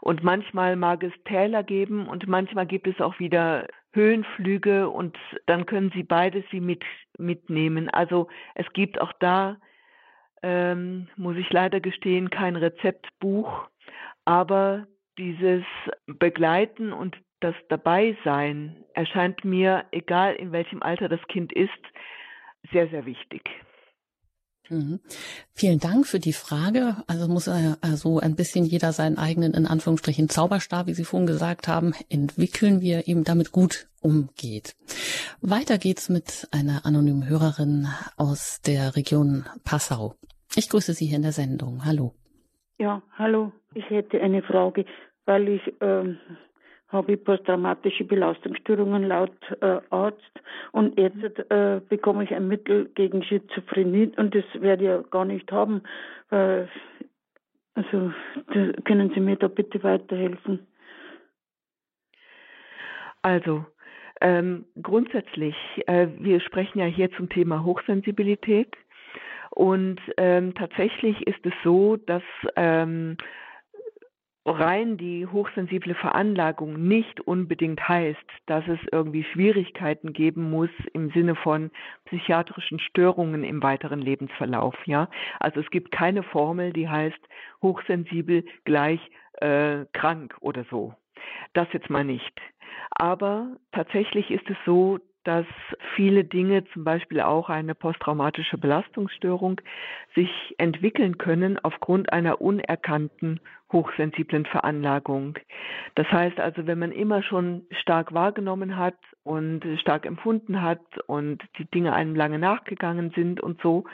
Und 0.00 0.22
manchmal 0.22 0.76
mag 0.76 1.02
es 1.02 1.12
Täler 1.24 1.62
geben 1.62 2.06
und 2.06 2.26
manchmal 2.26 2.66
gibt 2.66 2.86
es 2.86 3.00
auch 3.00 3.18
wieder 3.18 3.66
Höhenflüge 3.94 4.90
und 4.90 5.16
dann 5.46 5.66
können 5.66 5.90
Sie 5.94 6.02
beides 6.02 6.44
Sie 6.50 6.60
mit, 6.60 6.84
mitnehmen. 7.18 7.88
Also 7.88 8.28
es 8.54 8.70
gibt 8.72 9.00
auch 9.00 9.12
da, 9.20 9.56
ähm, 10.42 11.08
muss 11.16 11.36
ich 11.36 11.50
leider 11.50 11.80
gestehen, 11.80 12.30
kein 12.30 12.56
Rezeptbuch, 12.56 13.68
aber 14.24 14.86
dieses 15.16 15.64
Begleiten 16.06 16.92
und 16.92 17.16
das 17.40 17.54
Dabeisein 17.68 18.84
erscheint 18.94 19.44
mir, 19.44 19.84
egal 19.92 20.34
in 20.34 20.52
welchem 20.52 20.82
Alter 20.82 21.08
das 21.08 21.20
Kind 21.28 21.52
ist, 21.52 21.70
sehr, 22.72 22.88
sehr 22.88 23.06
wichtig. 23.06 23.42
Mhm. 24.70 25.00
Vielen 25.52 25.78
Dank 25.78 26.06
für 26.06 26.18
die 26.18 26.32
Frage. 26.32 26.96
Also 27.06 27.28
muss 27.28 27.48
also 27.48 28.18
ein 28.20 28.34
bisschen 28.34 28.64
jeder 28.64 28.92
seinen 28.92 29.18
eigenen, 29.18 29.54
in 29.54 29.66
Anführungsstrichen, 29.66 30.28
Zauberstab, 30.28 30.86
wie 30.86 30.94
Sie 30.94 31.04
vorhin 31.04 31.26
gesagt 31.26 31.68
haben, 31.68 31.92
entwickeln, 32.08 32.80
wie 32.80 32.92
er 32.92 33.08
eben 33.08 33.24
damit 33.24 33.52
gut 33.52 33.88
umgeht. 34.00 34.76
Weiter 35.40 35.78
geht's 35.78 36.08
mit 36.08 36.48
einer 36.50 36.86
anonymen 36.86 37.28
Hörerin 37.28 37.88
aus 38.16 38.60
der 38.62 38.96
Region 38.96 39.44
Passau. 39.64 40.14
Ich 40.56 40.68
grüße 40.68 40.94
Sie 40.94 41.06
hier 41.06 41.16
in 41.16 41.22
der 41.22 41.32
Sendung. 41.32 41.84
Hallo. 41.84 42.14
Ja, 42.78 43.02
hallo. 43.16 43.52
Ich 43.74 43.88
hätte 43.90 44.20
eine 44.20 44.42
Frage, 44.42 44.84
weil 45.26 45.48
ich 45.48 45.62
ähm, 45.80 46.18
habe 46.94 47.12
ich 47.12 47.24
posttraumatische 47.24 48.04
Belastungsstörungen 48.04 49.04
laut 49.04 49.36
äh, 49.60 49.80
Arzt 49.90 50.40
und 50.72 50.98
jetzt 50.98 51.50
äh, 51.50 51.80
bekomme 51.88 52.24
ich 52.24 52.34
ein 52.34 52.48
Mittel 52.48 52.90
gegen 52.94 53.22
Schizophrenie 53.22 54.12
und 54.16 54.34
das 54.34 54.44
werde 54.54 54.84
ich 54.84 54.88
ja 54.88 55.02
gar 55.10 55.24
nicht 55.24 55.50
haben. 55.52 55.82
Äh, 56.30 56.64
also 57.74 58.12
können 58.84 59.10
Sie 59.14 59.20
mir 59.20 59.36
da 59.36 59.48
bitte 59.48 59.82
weiterhelfen? 59.82 60.66
Also 63.22 63.64
ähm, 64.20 64.66
grundsätzlich, 64.80 65.56
äh, 65.86 66.06
wir 66.18 66.40
sprechen 66.40 66.78
ja 66.78 66.86
hier 66.86 67.10
zum 67.12 67.28
Thema 67.28 67.64
Hochsensibilität 67.64 68.74
und 69.50 70.00
ähm, 70.16 70.54
tatsächlich 70.54 71.26
ist 71.26 71.44
es 71.44 71.52
so, 71.62 71.96
dass 71.96 72.22
ähm, 72.56 73.16
rein 74.46 74.96
die 74.96 75.26
hochsensible 75.26 75.94
Veranlagung 75.94 76.86
nicht 76.86 77.20
unbedingt 77.20 77.88
heißt, 77.88 78.18
dass 78.46 78.66
es 78.68 78.78
irgendwie 78.92 79.24
Schwierigkeiten 79.24 80.12
geben 80.12 80.50
muss 80.50 80.70
im 80.92 81.10
Sinne 81.10 81.34
von 81.34 81.70
psychiatrischen 82.06 82.78
Störungen 82.78 83.42
im 83.42 83.62
weiteren 83.62 84.00
Lebensverlauf. 84.00 84.74
Ja, 84.86 85.08
also 85.40 85.60
es 85.60 85.70
gibt 85.70 85.90
keine 85.92 86.22
Formel, 86.22 86.72
die 86.72 86.88
heißt 86.88 87.20
hochsensibel 87.62 88.44
gleich 88.64 89.00
äh, 89.40 89.86
krank 89.92 90.36
oder 90.40 90.64
so. 90.70 90.94
Das 91.54 91.68
jetzt 91.72 91.88
mal 91.88 92.04
nicht. 92.04 92.40
Aber 92.90 93.56
tatsächlich 93.72 94.30
ist 94.30 94.48
es 94.50 94.56
so, 94.66 94.98
dass 95.24 95.46
viele 95.96 96.24
Dinge, 96.24 96.64
zum 96.72 96.84
Beispiel 96.84 97.20
auch 97.20 97.48
eine 97.48 97.74
posttraumatische 97.74 98.58
Belastungsstörung, 98.58 99.60
sich 100.14 100.30
entwickeln 100.58 101.18
können 101.18 101.58
aufgrund 101.62 102.12
einer 102.12 102.40
unerkannten 102.40 103.40
hochsensiblen 103.72 104.46
Veranlagung. 104.46 105.38
Das 105.96 106.06
heißt 106.10 106.38
also, 106.38 106.66
wenn 106.66 106.78
man 106.78 106.92
immer 106.92 107.22
schon 107.22 107.66
stark 107.80 108.14
wahrgenommen 108.14 108.76
hat 108.76 108.96
und 109.24 109.64
stark 109.80 110.06
empfunden 110.06 110.62
hat 110.62 110.80
und 111.06 111.42
die 111.58 111.64
Dinge 111.64 111.92
einem 111.92 112.14
lange 112.14 112.38
nachgegangen 112.38 113.10
sind 113.14 113.40
und 113.40 113.60
so, 113.60 113.84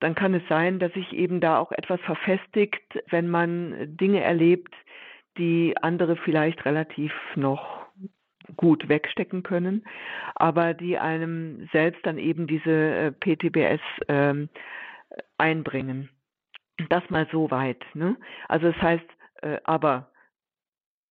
dann 0.00 0.14
kann 0.14 0.34
es 0.34 0.42
sein, 0.48 0.78
dass 0.78 0.92
sich 0.92 1.12
eben 1.12 1.40
da 1.40 1.58
auch 1.58 1.72
etwas 1.72 2.00
verfestigt, 2.00 3.02
wenn 3.10 3.28
man 3.28 3.96
Dinge 3.96 4.22
erlebt, 4.22 4.74
die 5.38 5.74
andere 5.80 6.16
vielleicht 6.16 6.64
relativ 6.64 7.12
noch 7.36 7.83
gut 8.56 8.88
wegstecken 8.88 9.42
können, 9.42 9.84
aber 10.34 10.74
die 10.74 10.98
einem 10.98 11.68
selbst 11.72 12.04
dann 12.04 12.18
eben 12.18 12.46
diese 12.46 12.70
äh, 12.70 13.12
PTBS 13.12 13.80
ähm, 14.08 14.48
einbringen. 15.38 16.10
Das 16.88 17.08
mal 17.10 17.26
so 17.30 17.50
weit. 17.50 17.82
Ne? 17.94 18.16
Also 18.48 18.70
das 18.72 18.82
heißt, 18.82 19.06
äh, 19.42 19.58
aber 19.64 20.10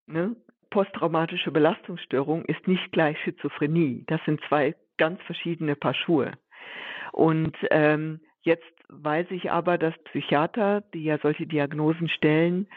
ne, 0.08 0.36
posttraumatische 0.70 1.52
Belastungsstörung 1.52 2.46
ist 2.46 2.68
nicht 2.68 2.92
gleich 2.92 3.18
Schizophrenie. 3.24 4.04
Das 4.08 4.20
sind 4.26 4.42
zwei 4.48 4.76
ganz 4.98 5.22
verschiedene 5.24 5.76
Paar 5.76 5.94
Schuhe. 5.94 6.34
Und 7.12 7.56
ähm, 7.72 8.20
jetzt 8.42 8.64
weiß 8.90 9.28
ich 9.32 9.52
aber, 9.52 9.78
dass 9.78 9.94
Psychiater, 10.06 10.82
die 10.94 11.04
ja 11.04 11.18
solche 11.20 11.48
Diagnosen 11.48 12.10
stellen, 12.10 12.68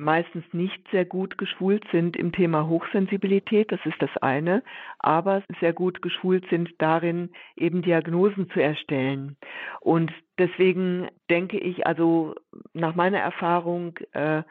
meistens 0.00 0.44
nicht 0.52 0.82
sehr 0.90 1.04
gut 1.04 1.38
geschult 1.38 1.84
sind 1.92 2.16
im 2.16 2.32
Thema 2.32 2.66
Hochsensibilität, 2.66 3.70
das 3.70 3.80
ist 3.84 4.00
das 4.00 4.10
eine, 4.22 4.62
aber 4.98 5.42
sehr 5.60 5.72
gut 5.72 6.02
geschult 6.02 6.48
sind 6.48 6.70
darin, 6.78 7.30
eben 7.56 7.82
Diagnosen 7.82 8.50
zu 8.50 8.60
erstellen. 8.60 9.36
Und 9.80 10.10
deswegen 10.38 11.08
denke 11.28 11.58
ich, 11.58 11.86
also 11.86 12.34
nach 12.72 12.94
meiner 12.94 13.18
Erfahrung, 13.18 13.98
äh, 14.12 14.42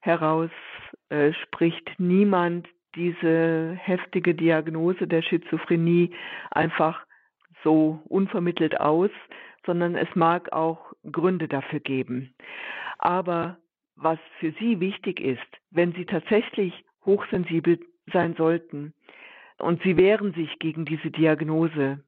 heraus 0.00 0.50
äh, 1.08 1.32
spricht 1.32 1.98
niemand 1.98 2.68
diese 2.94 3.74
heftige 3.80 4.34
Diagnose 4.34 5.06
der 5.06 5.22
Schizophrenie 5.22 6.12
einfach 6.50 7.04
so 7.64 8.00
unvermittelt 8.08 8.80
aus, 8.80 9.10
sondern 9.66 9.96
es 9.96 10.08
mag 10.14 10.52
auch 10.52 10.92
Gründe 11.10 11.48
dafür 11.48 11.80
geben. 11.80 12.34
Aber 12.98 13.58
was 14.00 14.18
für 14.38 14.52
Sie 14.52 14.80
wichtig 14.80 15.20
ist, 15.20 15.46
wenn 15.70 15.92
Sie 15.92 16.04
tatsächlich 16.04 16.84
hochsensibel 17.04 17.78
sein 18.12 18.34
sollten 18.36 18.94
und 19.58 19.82
Sie 19.82 19.96
wehren 19.96 20.32
sich 20.34 20.58
gegen 20.58 20.84
diese 20.84 21.10
Diagnose, 21.10 22.00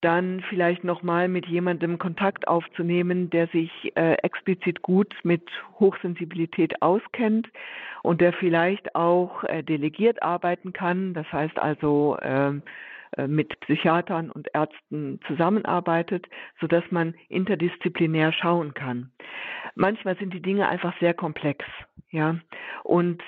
dann 0.00 0.44
vielleicht 0.48 0.84
nochmal 0.84 1.28
mit 1.28 1.46
jemandem 1.46 1.98
Kontakt 1.98 2.46
aufzunehmen, 2.46 3.30
der 3.30 3.48
sich 3.48 3.70
äh, 3.96 4.14
explizit 4.22 4.82
gut 4.82 5.12
mit 5.24 5.42
Hochsensibilität 5.80 6.80
auskennt 6.82 7.48
und 8.02 8.20
der 8.20 8.32
vielleicht 8.32 8.94
auch 8.94 9.42
äh, 9.44 9.62
delegiert 9.62 10.22
arbeiten 10.22 10.72
kann. 10.72 11.14
Das 11.14 11.30
heißt 11.32 11.58
also 11.58 12.16
äh, 12.20 12.52
mit 13.26 13.58
Psychiatern 13.60 14.30
und 14.30 14.48
Ärzten 14.54 15.20
zusammenarbeitet, 15.26 16.26
so 16.60 16.66
dass 16.66 16.84
man 16.90 17.14
interdisziplinär 17.28 18.32
schauen 18.32 18.74
kann. 18.74 19.10
Manchmal 19.74 20.16
sind 20.16 20.34
die 20.34 20.42
Dinge 20.42 20.68
einfach 20.68 20.98
sehr 21.00 21.14
komplex, 21.14 21.64
ja. 22.10 22.36
Und 22.84 23.22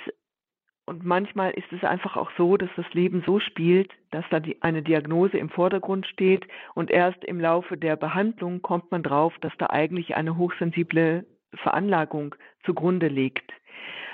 und 0.91 1.05
manchmal 1.05 1.53
ist 1.53 1.73
es 1.73 1.85
einfach 1.85 2.17
auch 2.17 2.33
so, 2.37 2.57
dass 2.57 2.71
das 2.75 2.93
Leben 2.95 3.23
so 3.25 3.39
spielt, 3.39 3.93
dass 4.11 4.25
da 4.31 4.41
die, 4.41 4.61
eine 4.61 4.83
Diagnose 4.83 5.39
im 5.39 5.49
Vordergrund 5.49 6.05
steht 6.09 6.49
und 6.75 6.91
erst 6.91 7.25
im 7.25 7.39
Laufe 7.39 7.77
der 7.77 7.95
Behandlung 7.95 8.61
kommt 8.61 8.91
man 8.91 9.05
drauf, 9.05 9.33
dass 9.41 9.53
da 9.59 9.67
eigentlich 9.71 10.17
eine 10.17 10.37
hochsensible 10.37 11.27
Veranlagung 11.55 12.35
zugrunde 12.65 13.07
liegt. 13.07 13.53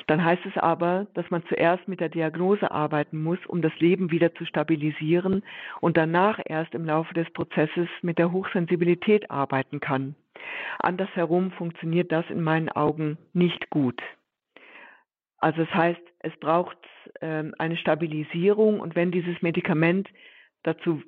Dann 0.07 0.25
heißt 0.25 0.47
es 0.47 0.57
aber, 0.57 1.07
dass 1.15 1.29
man 1.31 1.43
zuerst 1.49 1.89
mit 1.89 2.01
der 2.01 2.09
Diagnose 2.09 2.71
arbeiten 2.71 3.23
muss, 3.23 3.45
um 3.47 3.61
das 3.61 3.77
Leben 3.79 4.11
wieder 4.11 4.35
zu 4.35 4.45
stabilisieren 4.45 5.43
und 5.81 5.97
danach 5.97 6.39
erst 6.45 6.75
im 6.75 6.85
Laufe 6.85 7.13
des 7.15 7.29
Prozesses 7.31 7.89
mit 8.03 8.19
der 8.19 8.31
Hochsensibilität 8.31 9.31
arbeiten 9.31 9.81
kann. 9.81 10.15
Andersherum 10.79 11.51
funktioniert 11.53 12.13
das 12.13 12.25
in 12.31 12.43
meinen 12.43 12.69
Augen 12.69 13.19
nicht 13.33 13.71
gut. 13.71 14.01
Also 15.39 15.65
das 15.65 15.75
heißt, 15.75 16.01
es 16.21 16.37
braucht 16.39 16.79
ähm, 17.21 17.55
eine 17.59 17.77
Stabilisierung 17.77 18.81
und 18.81 18.95
wenn 18.95 19.11
dieses 19.11 19.43
Medikament 19.43 20.09
dazu 20.63 21.03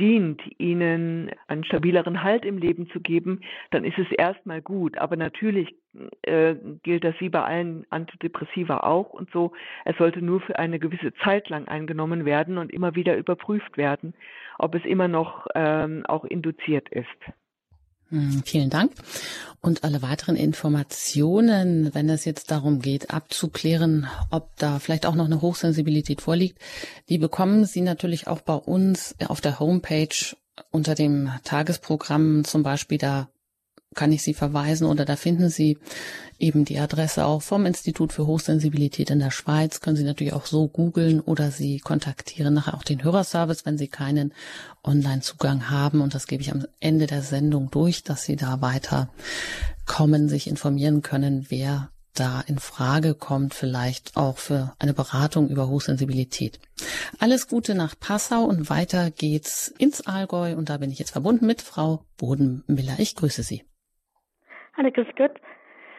dient, 0.00 0.40
ihnen 0.58 1.30
einen 1.48 1.64
stabileren 1.64 2.22
Halt 2.22 2.44
im 2.44 2.58
Leben 2.58 2.88
zu 2.90 3.00
geben, 3.00 3.40
dann 3.70 3.84
ist 3.84 3.98
es 3.98 4.10
erstmal 4.12 4.62
gut. 4.62 4.98
Aber 4.98 5.16
natürlich 5.16 5.74
äh, 6.22 6.54
gilt 6.82 7.04
das 7.04 7.14
wie 7.18 7.28
bei 7.28 7.42
allen 7.42 7.86
Antidepressiva 7.90 8.78
auch 8.78 9.10
und 9.10 9.30
so. 9.32 9.52
Es 9.84 9.96
sollte 9.96 10.22
nur 10.22 10.40
für 10.40 10.58
eine 10.58 10.78
gewisse 10.78 11.12
Zeit 11.24 11.48
lang 11.48 11.68
eingenommen 11.68 12.24
werden 12.24 12.58
und 12.58 12.72
immer 12.72 12.94
wieder 12.94 13.16
überprüft 13.16 13.76
werden, 13.76 14.14
ob 14.58 14.74
es 14.74 14.84
immer 14.84 15.08
noch 15.08 15.46
ähm, 15.54 16.04
auch 16.06 16.24
induziert 16.24 16.88
ist. 16.88 17.06
Hm, 18.12 18.42
vielen 18.44 18.68
Dank. 18.68 18.92
Und 19.62 19.84
alle 19.84 20.02
weiteren 20.02 20.36
Informationen, 20.36 21.94
wenn 21.94 22.10
es 22.10 22.26
jetzt 22.26 22.50
darum 22.50 22.80
geht, 22.80 23.10
abzuklären, 23.10 24.06
ob 24.30 24.54
da 24.56 24.78
vielleicht 24.78 25.06
auch 25.06 25.14
noch 25.14 25.24
eine 25.24 25.40
Hochsensibilität 25.40 26.20
vorliegt, 26.20 26.58
die 27.08 27.16
bekommen 27.16 27.64
Sie 27.64 27.80
natürlich 27.80 28.28
auch 28.28 28.42
bei 28.42 28.54
uns 28.54 29.16
auf 29.28 29.40
der 29.40 29.60
Homepage 29.60 30.36
unter 30.70 30.94
dem 30.94 31.30
Tagesprogramm 31.44 32.44
zum 32.44 32.62
Beispiel. 32.62 32.98
Da 32.98 33.28
kann 33.94 34.12
ich 34.12 34.22
Sie 34.22 34.34
verweisen 34.34 34.86
oder 34.86 35.04
da 35.04 35.16
finden 35.16 35.48
Sie 35.48 35.78
eben 36.38 36.64
die 36.64 36.78
Adresse 36.78 37.24
auch 37.24 37.42
vom 37.42 37.66
Institut 37.66 38.12
für 38.12 38.26
Hochsensibilität 38.26 39.10
in 39.10 39.18
der 39.18 39.30
Schweiz. 39.30 39.80
Können 39.80 39.96
Sie 39.96 40.04
natürlich 40.04 40.32
auch 40.32 40.46
so 40.46 40.68
googeln 40.68 41.20
oder 41.20 41.50
Sie 41.50 41.78
kontaktieren 41.78 42.54
nachher 42.54 42.74
auch 42.74 42.84
den 42.84 43.04
Hörerservice, 43.04 43.64
wenn 43.64 43.78
Sie 43.78 43.88
keinen 43.88 44.32
Online-Zugang 44.82 45.70
haben. 45.70 46.00
Und 46.00 46.14
das 46.14 46.26
gebe 46.26 46.42
ich 46.42 46.52
am 46.52 46.66
Ende 46.80 47.06
der 47.06 47.22
Sendung 47.22 47.70
durch, 47.70 48.02
dass 48.02 48.24
Sie 48.24 48.36
da 48.36 48.60
weiter 48.60 49.08
kommen, 49.86 50.28
sich 50.28 50.48
informieren 50.48 51.02
können, 51.02 51.46
wer 51.48 51.90
da 52.14 52.42
in 52.42 52.58
Frage 52.58 53.14
kommt, 53.14 53.54
vielleicht 53.54 54.16
auch 54.16 54.38
für 54.38 54.74
eine 54.78 54.94
Beratung 54.94 55.48
über 55.48 55.68
Hochsensibilität. 55.68 56.60
Alles 57.18 57.48
Gute 57.48 57.74
nach 57.74 57.98
Passau 57.98 58.44
und 58.44 58.68
weiter 58.68 59.10
geht's 59.10 59.72
ins 59.78 60.02
Allgäu 60.02 60.56
und 60.56 60.68
da 60.68 60.76
bin 60.76 60.90
ich 60.90 60.98
jetzt 60.98 61.12
verbunden 61.12 61.46
mit 61.46 61.62
Frau 61.62 62.04
Bodenmiller. 62.18 62.98
Ich 62.98 63.14
grüße 63.16 63.42
Sie. 63.42 63.64
Hallo, 64.74 64.90
grüß 64.90 65.08
Gott. 65.16 65.32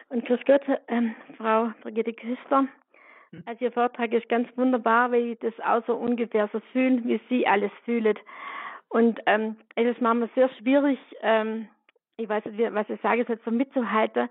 Und 0.08 0.26
grüß 0.26 0.40
Gott, 0.46 0.62
ähm, 0.88 1.14
Frau 1.36 1.70
Brigitte 1.82 2.12
Küster. 2.12 2.66
Hm. 3.30 3.42
Also 3.46 3.64
Ihr 3.64 3.70
Vortrag 3.72 4.12
ist 4.12 4.28
ganz 4.28 4.48
wunderbar, 4.56 5.12
weil 5.12 5.30
ich 5.30 5.38
das 5.38 5.54
auch 5.60 5.86
so 5.86 5.94
ungefähr 5.94 6.48
so 6.52 6.58
fühle, 6.72 7.04
wie 7.04 7.20
Sie 7.28 7.46
alles 7.46 7.70
fühlen. 7.84 8.18
Und 8.88 9.20
ähm, 9.26 9.56
es 9.76 9.86
ist 9.86 10.00
manchmal 10.00 10.28
sehr 10.34 10.48
schwierig, 10.58 10.98
ähm, 11.22 11.68
ich 12.16 12.28
weiß 12.28 12.44
nicht, 12.46 12.74
was 12.74 12.90
ich 12.90 13.00
sage, 13.00 13.24
jetzt 13.28 13.44
so 13.44 13.52
mitzuhalten, 13.52 14.28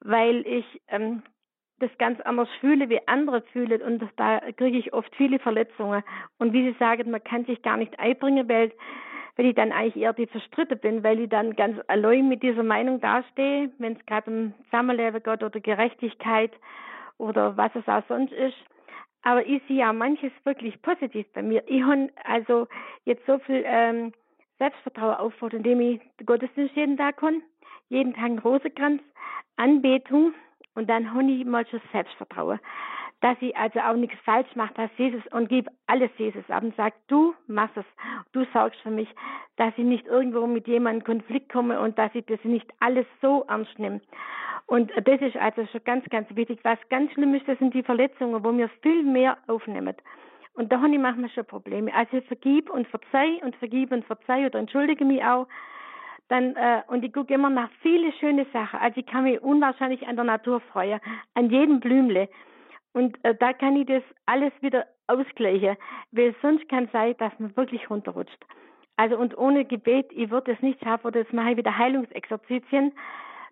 weil 0.00 0.46
ich 0.46 0.82
ähm, 0.88 1.22
das 1.78 1.90
ganz 1.96 2.20
anders 2.20 2.48
fühle, 2.60 2.90
wie 2.90 3.06
andere 3.08 3.40
fühlen 3.52 3.80
und 3.80 4.06
da 4.16 4.40
kriege 4.58 4.76
ich 4.76 4.92
oft 4.92 5.14
viele 5.16 5.38
Verletzungen. 5.38 6.02
Und 6.38 6.52
wie 6.52 6.70
Sie 6.70 6.78
sagen, 6.78 7.10
man 7.10 7.24
kann 7.24 7.46
sich 7.46 7.62
gar 7.62 7.78
nicht 7.78 7.98
einbringen, 7.98 8.46
weil 8.46 8.72
weil 9.36 9.46
ich 9.46 9.54
dann 9.54 9.72
eigentlich 9.72 9.96
eher 9.96 10.12
die 10.12 10.26
Verstritte 10.26 10.76
bin, 10.76 11.02
weil 11.02 11.20
ich 11.20 11.28
dann 11.28 11.56
ganz 11.56 11.78
allein 11.88 12.28
mit 12.28 12.42
dieser 12.42 12.62
Meinung 12.62 13.00
dastehe, 13.00 13.70
wenn 13.78 13.94
es 13.94 14.06
gerade 14.06 14.30
um 14.30 14.54
Zusammenleben 14.64 15.22
geht 15.22 15.42
oder 15.42 15.60
Gerechtigkeit 15.60 16.52
oder 17.18 17.56
was 17.56 17.74
es 17.74 17.86
auch 17.88 18.02
sonst 18.08 18.32
ist. 18.32 18.56
Aber 19.22 19.46
ich 19.46 19.62
sehe 19.68 19.78
ja 19.78 19.92
manches 19.92 20.32
wirklich 20.44 20.80
positiv 20.82 21.26
bei 21.34 21.42
mir. 21.42 21.62
Ich 21.66 21.82
habe 21.82 22.08
also 22.24 22.66
jetzt 23.04 23.24
so 23.26 23.38
viel 23.38 23.62
ähm, 23.66 24.12
Selbstvertrauen 24.58 25.16
aufgebaut, 25.16 25.54
indem 25.54 25.80
ich 25.80 26.00
Gottesdienst 26.24 26.74
jeden 26.76 26.96
Tag 26.96 27.18
kann, 27.18 27.42
jeden 27.88 28.14
Tag 28.14 28.24
einen 28.24 28.38
Rosenkranz, 28.38 29.02
Anbetung 29.56 30.32
und 30.74 30.88
dann 30.88 31.12
habe 31.12 31.30
ich 31.30 31.44
mal 31.44 31.66
schon 31.66 31.80
Selbstvertrauen 31.92 32.60
dass 33.20 33.36
ich 33.40 33.54
also 33.56 33.80
auch 33.80 33.96
nichts 33.96 34.18
falsch 34.24 34.48
mache, 34.54 34.72
dass 34.74 34.90
Jesus 34.96 35.22
und 35.32 35.48
gebe 35.48 35.70
alles 35.86 36.10
Jesus 36.16 36.48
ab 36.48 36.62
und 36.62 36.74
sage, 36.76 36.94
du 37.08 37.34
machst 37.46 37.76
es, 37.76 37.84
du 38.32 38.44
sorgst 38.52 38.80
für 38.80 38.90
mich, 38.90 39.08
dass 39.56 39.72
ich 39.76 39.84
nicht 39.84 40.06
irgendwo 40.06 40.46
mit 40.46 40.66
jemandem 40.66 41.00
in 41.00 41.18
Konflikt 41.20 41.52
komme 41.52 41.80
und 41.80 41.98
dass 41.98 42.14
ich 42.14 42.24
das 42.26 42.42
nicht 42.44 42.70
alles 42.80 43.06
so 43.20 43.44
ernst 43.48 43.78
nehme. 43.78 44.00
Und 44.66 44.90
das 45.04 45.20
ist 45.20 45.36
also 45.36 45.66
schon 45.66 45.84
ganz, 45.84 46.08
ganz 46.10 46.34
wichtig. 46.34 46.60
Was 46.62 46.78
ganz 46.88 47.12
schlimm 47.12 47.34
ist, 47.34 47.46
das 47.48 47.58
sind 47.58 47.74
die 47.74 47.82
Verletzungen, 47.82 48.42
wo 48.44 48.56
wir 48.56 48.68
viel 48.82 49.02
mehr 49.02 49.36
aufnehmen. 49.48 49.94
Und 50.54 50.72
da 50.72 50.80
habe 50.80 50.92
ich 50.92 50.98
manchmal 50.98 51.30
schon 51.30 51.44
Probleme. 51.44 51.92
Also 51.94 52.20
vergib 52.22 52.70
und 52.70 52.86
verzeih 52.88 53.40
und 53.42 53.56
vergib 53.56 53.92
und 53.92 54.04
verzeih 54.04 54.46
oder 54.46 54.58
entschuldige 54.58 55.04
mich 55.04 55.24
auch. 55.24 55.46
Dann, 56.28 56.54
äh, 56.54 56.82
und 56.86 57.04
ich 57.04 57.12
gucke 57.12 57.34
immer 57.34 57.50
nach 57.50 57.70
viele 57.82 58.12
schöne 58.12 58.46
Sachen. 58.52 58.78
Also 58.78 59.00
ich 59.00 59.06
kann 59.06 59.24
mich 59.24 59.42
unwahrscheinlich 59.42 60.06
an 60.06 60.16
der 60.16 60.24
Natur 60.24 60.60
freuen, 60.60 61.00
an 61.34 61.50
jedem 61.50 61.80
Blümle. 61.80 62.28
Und 62.92 63.22
äh, 63.24 63.34
da 63.34 63.52
kann 63.52 63.76
ich 63.76 63.86
das 63.86 64.02
alles 64.26 64.52
wieder 64.60 64.86
ausgleichen, 65.06 65.76
weil 66.12 66.34
sonst 66.42 66.68
kann 66.68 66.84
es 66.84 66.92
sein, 66.92 67.14
dass 67.18 67.32
man 67.38 67.56
wirklich 67.56 67.88
runterrutscht. 67.88 68.44
Also 68.96 69.16
und 69.16 69.36
ohne 69.38 69.64
Gebet, 69.64 70.06
ich 70.10 70.30
würde 70.30 70.52
es 70.52 70.60
nicht 70.60 70.82
schaffen, 70.82 71.06
oder 71.06 71.24
das 71.24 71.32
mache 71.32 71.52
ich 71.52 71.56
wieder 71.56 71.76
Heilungsexerzitien, 71.76 72.92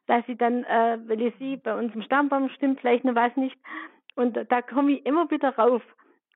dass 0.07 0.23
ich 0.29 0.39
dann, 0.39 0.65
äh, 0.65 0.99
weil 1.07 1.23
ich 1.23 1.35
sie 1.39 1.57
bei 1.57 1.79
uns 1.79 1.95
im 1.95 2.03
Stammbaum 2.03 2.49
stimmt 2.51 2.81
vielleicht 2.81 3.05
noch 3.05 3.15
was 3.15 3.35
nicht, 3.37 3.59
und 4.19 4.37
da 4.51 4.63
komme 4.63 4.95
ich 4.95 5.07
immer 5.07 5.31
wieder 5.31 5.55
rauf. 5.57 5.81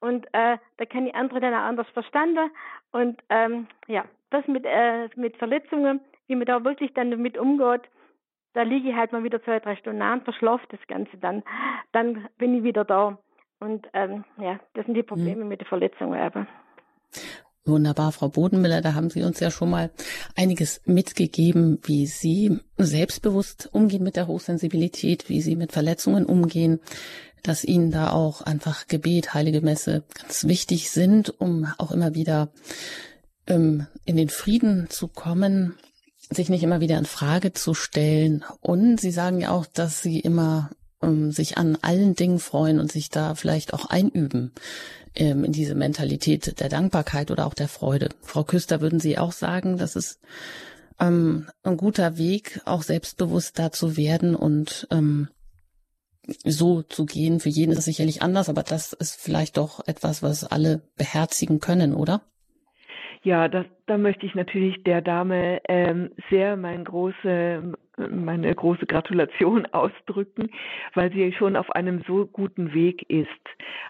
Und 0.00 0.24
äh, 0.32 0.56
da 0.76 0.84
kann 0.84 1.06
ich 1.06 1.14
andere 1.16 1.40
dann 1.40 1.52
auch 1.52 1.66
anders 1.66 1.88
verstanden. 1.88 2.48
Und 2.92 3.20
ähm, 3.28 3.66
ja, 3.88 4.04
das 4.30 4.46
mit, 4.46 4.64
äh, 4.64 5.08
mit 5.16 5.36
Verletzungen, 5.36 6.00
wie 6.28 6.36
man 6.36 6.46
da 6.46 6.64
wirklich 6.64 6.94
dann 6.94 7.10
damit 7.10 7.36
umgeht, 7.36 7.82
da 8.54 8.62
liege 8.62 8.90
ich 8.90 8.96
halt 8.96 9.12
mal 9.12 9.24
wieder 9.24 9.42
zwei, 9.42 9.60
drei 9.60 9.76
Stunden 9.76 10.02
an, 10.02 10.22
verschlafe 10.22 10.66
das 10.70 10.80
Ganze 10.88 11.16
dann. 11.18 11.42
Dann 11.92 12.28
bin 12.38 12.54
ich 12.54 12.62
wieder 12.62 12.84
da. 12.84 13.18
Und 13.60 13.86
ähm, 13.92 14.24
ja, 14.38 14.58
das 14.74 14.86
sind 14.86 14.94
die 14.94 15.02
Probleme 15.02 15.44
mhm. 15.44 15.48
mit 15.48 15.60
den 15.60 15.68
Verletzungen 15.68 16.18
aber. 16.20 16.46
Wunderbar, 17.64 18.10
Frau 18.10 18.28
Bodenmiller, 18.28 18.80
da 18.80 18.94
haben 18.94 19.08
Sie 19.08 19.22
uns 19.22 19.38
ja 19.38 19.52
schon 19.52 19.70
mal 19.70 19.92
einiges 20.34 20.82
mitgegeben, 20.84 21.78
wie 21.84 22.06
Sie 22.06 22.58
selbstbewusst 22.76 23.68
umgehen 23.72 24.02
mit 24.02 24.16
der 24.16 24.26
Hochsensibilität, 24.26 25.28
wie 25.28 25.40
Sie 25.40 25.54
mit 25.54 25.70
Verletzungen 25.70 26.26
umgehen, 26.26 26.80
dass 27.44 27.62
Ihnen 27.62 27.92
da 27.92 28.10
auch 28.10 28.42
einfach 28.42 28.88
Gebet, 28.88 29.32
Heilige 29.32 29.60
Messe 29.60 30.02
ganz 30.20 30.48
wichtig 30.48 30.90
sind, 30.90 31.30
um 31.40 31.68
auch 31.78 31.92
immer 31.92 32.16
wieder 32.16 32.50
ähm, 33.46 33.86
in 34.04 34.16
den 34.16 34.28
Frieden 34.28 34.90
zu 34.90 35.06
kommen 35.06 35.78
sich 36.34 36.48
nicht 36.48 36.62
immer 36.62 36.80
wieder 36.80 36.98
in 36.98 37.04
Frage 37.04 37.52
zu 37.52 37.74
stellen. 37.74 38.44
Und 38.60 39.00
Sie 39.00 39.10
sagen 39.10 39.40
ja 39.40 39.50
auch, 39.50 39.66
dass 39.66 40.02
Sie 40.02 40.20
immer 40.20 40.70
ähm, 41.02 41.32
sich 41.32 41.58
an 41.58 41.78
allen 41.82 42.14
Dingen 42.14 42.38
freuen 42.38 42.80
und 42.80 42.90
sich 42.90 43.10
da 43.10 43.34
vielleicht 43.34 43.74
auch 43.74 43.86
einüben 43.86 44.52
ähm, 45.14 45.44
in 45.44 45.52
diese 45.52 45.74
Mentalität 45.74 46.60
der 46.60 46.68
Dankbarkeit 46.68 47.30
oder 47.30 47.46
auch 47.46 47.54
der 47.54 47.68
Freude. 47.68 48.10
Frau 48.22 48.44
Küster, 48.44 48.80
würden 48.80 49.00
Sie 49.00 49.18
auch 49.18 49.32
sagen, 49.32 49.76
dass 49.76 49.96
es 49.96 50.18
ähm, 51.00 51.48
ein 51.62 51.76
guter 51.76 52.16
Weg, 52.16 52.60
auch 52.64 52.82
selbstbewusst 52.82 53.58
da 53.58 53.72
zu 53.72 53.96
werden 53.96 54.34
und 54.34 54.86
ähm, 54.90 55.28
so 56.44 56.82
zu 56.82 57.04
gehen. 57.04 57.40
Für 57.40 57.48
jeden 57.48 57.72
ist 57.72 57.78
es 57.78 57.84
sicherlich 57.84 58.22
anders, 58.22 58.48
aber 58.48 58.62
das 58.62 58.92
ist 58.92 59.16
vielleicht 59.16 59.56
doch 59.56 59.86
etwas, 59.86 60.22
was 60.22 60.44
alle 60.44 60.82
beherzigen 60.96 61.60
können, 61.60 61.94
oder? 61.94 62.22
Ja, 63.24 63.46
das, 63.46 63.66
da 63.86 63.98
möchte 63.98 64.26
ich 64.26 64.34
natürlich 64.34 64.82
der 64.82 65.00
Dame 65.00 65.60
ähm, 65.68 66.10
sehr 66.28 66.56
mein 66.56 66.84
große, 66.84 67.72
meine 68.10 68.52
große 68.52 68.86
Gratulation 68.86 69.66
ausdrücken, 69.72 70.50
weil 70.94 71.12
sie 71.12 71.32
schon 71.32 71.54
auf 71.54 71.70
einem 71.70 72.02
so 72.06 72.26
guten 72.26 72.74
Weg 72.74 73.08
ist. 73.08 73.28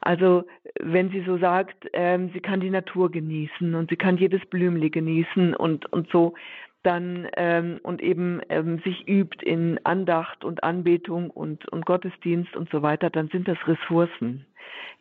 Also 0.02 0.44
wenn 0.80 1.10
sie 1.10 1.22
so 1.22 1.38
sagt, 1.38 1.88
ähm, 1.94 2.30
sie 2.34 2.40
kann 2.40 2.60
die 2.60 2.70
Natur 2.70 3.10
genießen 3.10 3.74
und 3.74 3.88
sie 3.88 3.96
kann 3.96 4.18
jedes 4.18 4.44
Blümli 4.46 4.90
genießen 4.90 5.54
und, 5.54 5.90
und 5.90 6.10
so, 6.10 6.34
dann 6.82 7.28
ähm, 7.36 7.78
und 7.82 8.02
eben 8.02 8.40
ähm, 8.50 8.80
sich 8.80 9.08
übt 9.08 9.46
in 9.46 9.80
Andacht 9.84 10.44
und 10.44 10.62
Anbetung 10.62 11.30
und, 11.30 11.66
und 11.68 11.86
Gottesdienst 11.86 12.54
und 12.56 12.68
so 12.70 12.82
weiter, 12.82 13.08
dann 13.08 13.28
sind 13.28 13.48
das 13.48 13.58
Ressourcen. 13.66 14.44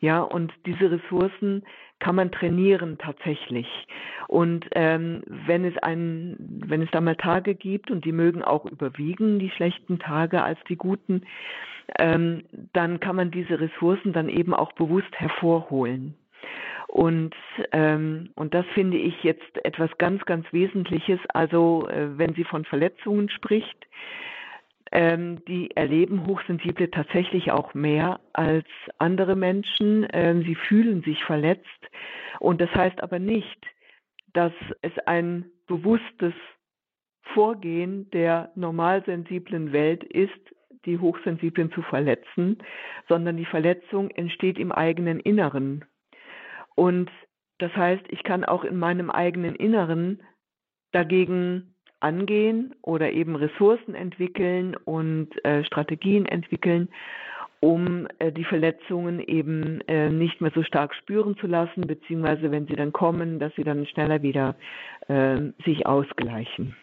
Ja, 0.00 0.20
und 0.20 0.52
diese 0.66 0.90
Ressourcen 0.90 1.64
kann 2.02 2.16
man 2.16 2.32
trainieren 2.32 2.98
tatsächlich. 2.98 3.68
Und 4.26 4.66
ähm, 4.72 5.22
wenn 5.46 5.64
es 5.64 5.78
ein, 5.78 6.36
wenn 6.66 6.82
es 6.82 6.90
da 6.90 7.00
mal 7.00 7.14
Tage 7.14 7.54
gibt 7.54 7.92
und 7.92 8.04
die 8.04 8.10
mögen 8.10 8.42
auch 8.42 8.66
überwiegen, 8.66 9.38
die 9.38 9.50
schlechten 9.50 10.00
Tage 10.00 10.42
als 10.42 10.58
die 10.68 10.74
guten, 10.74 11.22
ähm, 12.00 12.42
dann 12.72 12.98
kann 12.98 13.14
man 13.14 13.30
diese 13.30 13.60
Ressourcen 13.60 14.12
dann 14.12 14.28
eben 14.28 14.52
auch 14.52 14.72
bewusst 14.72 15.14
hervorholen. 15.14 16.14
Und, 16.88 17.34
ähm, 17.70 18.30
und 18.34 18.52
das 18.52 18.66
finde 18.74 18.98
ich 18.98 19.22
jetzt 19.22 19.64
etwas 19.64 19.90
ganz, 19.98 20.24
ganz 20.24 20.44
Wesentliches. 20.52 21.20
Also 21.32 21.88
äh, 21.88 22.18
wenn 22.18 22.34
sie 22.34 22.44
von 22.44 22.64
Verletzungen 22.64 23.30
spricht, 23.30 23.86
ähm, 24.92 25.44
die 25.46 25.74
erleben 25.74 26.26
Hochsensible 26.26 26.90
tatsächlich 26.90 27.50
auch 27.50 27.74
mehr 27.74 28.20
als 28.34 28.66
andere 28.98 29.34
Menschen. 29.36 30.06
Ähm, 30.12 30.42
sie 30.42 30.54
fühlen 30.54 31.02
sich 31.02 31.24
verletzt. 31.24 31.66
Und 32.38 32.60
das 32.60 32.70
heißt 32.74 33.02
aber 33.02 33.18
nicht, 33.18 33.66
dass 34.34 34.52
es 34.82 34.92
ein 35.06 35.46
bewusstes 35.66 36.34
Vorgehen 37.34 38.10
der 38.10 38.52
normalsensiblen 38.54 39.72
Welt 39.72 40.04
ist, 40.04 40.32
die 40.84 40.98
Hochsensiblen 40.98 41.72
zu 41.72 41.82
verletzen, 41.82 42.58
sondern 43.08 43.36
die 43.36 43.44
Verletzung 43.44 44.10
entsteht 44.10 44.58
im 44.58 44.72
eigenen 44.72 45.20
Inneren. 45.20 45.84
Und 46.74 47.10
das 47.58 47.74
heißt, 47.76 48.04
ich 48.08 48.24
kann 48.24 48.44
auch 48.44 48.64
in 48.64 48.76
meinem 48.76 49.10
eigenen 49.10 49.54
Inneren 49.54 50.22
dagegen 50.90 51.71
angehen 52.02 52.74
oder 52.82 53.12
eben 53.12 53.36
Ressourcen 53.36 53.94
entwickeln 53.94 54.76
und 54.84 55.28
äh, 55.44 55.64
Strategien 55.64 56.26
entwickeln, 56.26 56.88
um 57.60 58.08
äh, 58.18 58.32
die 58.32 58.44
Verletzungen 58.44 59.20
eben 59.20 59.80
äh, 59.82 60.10
nicht 60.10 60.40
mehr 60.40 60.50
so 60.54 60.62
stark 60.62 60.94
spüren 60.94 61.36
zu 61.36 61.46
lassen, 61.46 61.82
beziehungsweise 61.82 62.50
wenn 62.50 62.66
sie 62.66 62.74
dann 62.74 62.92
kommen, 62.92 63.38
dass 63.38 63.54
sie 63.54 63.64
dann 63.64 63.86
schneller 63.86 64.22
wieder 64.22 64.56
äh, 65.08 65.36
sich 65.64 65.86
ausgleichen. 65.86 66.74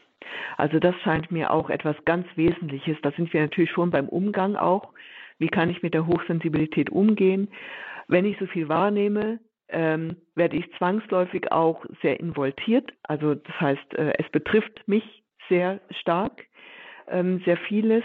Also 0.57 0.79
das 0.79 0.95
scheint 1.03 1.31
mir 1.31 1.51
auch 1.51 1.69
etwas 1.69 1.95
ganz 2.05 2.25
Wesentliches. 2.35 2.97
Da 3.01 3.11
sind 3.11 3.33
wir 3.33 3.41
natürlich 3.41 3.71
schon 3.71 3.91
beim 3.91 4.07
Umgang 4.07 4.55
auch. 4.55 4.93
Wie 5.37 5.47
kann 5.47 5.69
ich 5.69 5.81
mit 5.81 5.93
der 5.93 6.07
Hochsensibilität 6.07 6.89
umgehen? 6.89 7.49
Wenn 8.07 8.25
ich 8.25 8.37
so 8.39 8.45
viel 8.45 8.69
wahrnehme, 8.69 9.39
ähm, 9.69 10.17
werde 10.35 10.57
ich 10.57 10.71
zwangsläufig 10.77 11.51
auch 11.51 11.85
sehr 12.01 12.19
involtiert. 12.19 12.91
Also 13.03 13.35
das 13.35 13.61
heißt, 13.61 13.93
äh, 13.95 14.13
es 14.17 14.29
betrifft 14.31 14.87
mich 14.87 15.23
sehr 15.47 15.79
stark, 15.91 16.45
ähm, 17.07 17.41
sehr 17.45 17.57
vieles. 17.57 18.03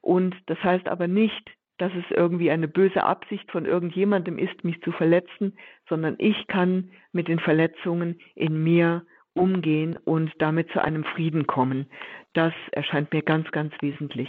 Und 0.00 0.34
das 0.46 0.62
heißt 0.62 0.88
aber 0.88 1.08
nicht, 1.08 1.50
dass 1.78 1.92
es 1.94 2.04
irgendwie 2.10 2.50
eine 2.50 2.68
böse 2.68 3.02
Absicht 3.02 3.50
von 3.50 3.64
irgendjemandem 3.66 4.38
ist, 4.38 4.62
mich 4.64 4.80
zu 4.82 4.92
verletzen, 4.92 5.56
sondern 5.88 6.16
ich 6.18 6.46
kann 6.46 6.90
mit 7.12 7.28
den 7.28 7.38
Verletzungen 7.38 8.20
in 8.34 8.62
mir 8.62 9.04
umgehen 9.34 9.98
und 10.04 10.32
damit 10.38 10.70
zu 10.72 10.82
einem 10.82 11.04
Frieden 11.04 11.46
kommen. 11.46 11.86
Das 12.34 12.52
erscheint 12.72 13.12
mir 13.12 13.22
ganz, 13.22 13.50
ganz 13.50 13.72
wesentlich. 13.80 14.28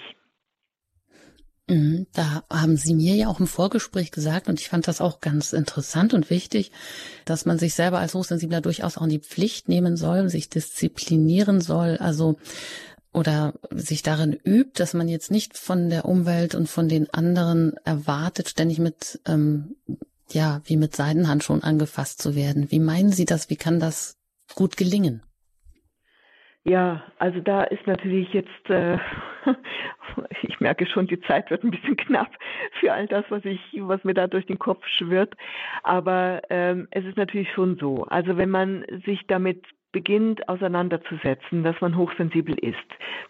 Mhm, 1.70 2.07
da 2.11 2.43
haben 2.49 2.76
Sie 2.76 2.93
mir 2.93 3.16
ja 3.16 3.30
auch 3.30 3.39
im 3.39 3.47
Vorgespräch 3.47 4.11
gesagt, 4.11 4.49
und 4.49 4.59
ich 4.59 4.68
fand 4.68 4.88
das 4.88 4.99
auch 4.99 5.22
ganz 5.22 5.53
interessant 5.53 6.14
und 6.14 6.30
wichtig, 6.30 6.72
dass 7.24 7.45
man 7.45 7.57
sich 7.57 7.74
selber 7.74 7.99
als 7.99 8.14
Hochsensibler 8.14 8.59
durchaus 8.59 8.97
auch 8.97 9.03
in 9.03 9.09
die 9.09 9.20
Pflicht 9.20 9.70
nehmen 9.70 9.95
soll, 9.95 10.30
sich 10.30 10.49
disziplinieren 10.49 11.61
soll, 11.61 11.97
also 11.97 12.38
oder 13.14 13.53
sich 13.72 14.01
darin 14.01 14.34
übt, 14.34 14.72
dass 14.76 14.93
man 14.93 15.07
jetzt 15.07 15.32
nicht 15.32 15.57
von 15.57 15.89
der 15.89 16.05
Umwelt 16.05 16.55
und 16.55 16.68
von 16.68 16.89
den 16.89 17.14
anderen 17.14 17.78
erwartet, 17.86 18.49
ständig 18.49 18.80
mit, 18.80 19.22
ähm, 19.26 19.76
ja, 20.32 20.61
wie 20.66 20.78
mit 20.78 20.95
Seidenhandschuhen 20.95 21.64
angefasst 21.64 22.22
zu 22.22 22.36
werden. 22.36 22.72
Wie 22.72 22.80
meinen 22.80 23.11
Sie 23.11 23.26
das? 23.26 23.49
Wie 23.49 23.55
kann 23.55 23.80
das 23.80 24.18
gut 24.55 24.78
gelingen? 24.78 25.22
Ja, 26.66 27.03
also 27.20 27.41
da 27.41 27.64
ist 27.64 27.86
natürlich 27.88 28.32
jetzt, 28.32 28.70
äh, 28.70 28.97
ich 30.43 30.61
merke 30.61 30.86
schon, 30.86 31.07
die 31.07 31.20
Zeit 31.22 31.51
wird 31.51 31.64
ein 31.64 31.72
bisschen 31.72 31.97
knapp 31.97 32.32
für 32.80 32.93
all 32.93 33.05
das, 33.07 33.26
was 33.30 33.43
ich, 33.43 33.59
was 33.80 34.03
mir 34.05 34.14
da 34.14 34.28
durch 34.28 34.45
den 34.45 34.59
Kopf 34.59 34.86
schwirrt. 34.88 35.36
Aber 35.84 36.41
ähm, 36.49 36.88
es 36.91 37.03
ist 37.03 37.18
natürlich 37.18 37.51
schon 37.51 37.78
so. 37.78 38.05
Also 38.05 38.38
wenn 38.38 38.49
man 38.49 38.86
sich 39.05 39.28
damit 39.28 39.66
beginnt 39.91 40.47
auseinanderzusetzen, 40.47 41.64
dass 41.64 41.80
man 41.82 41.97
hochsensibel 41.97 42.57
ist, 42.57 42.78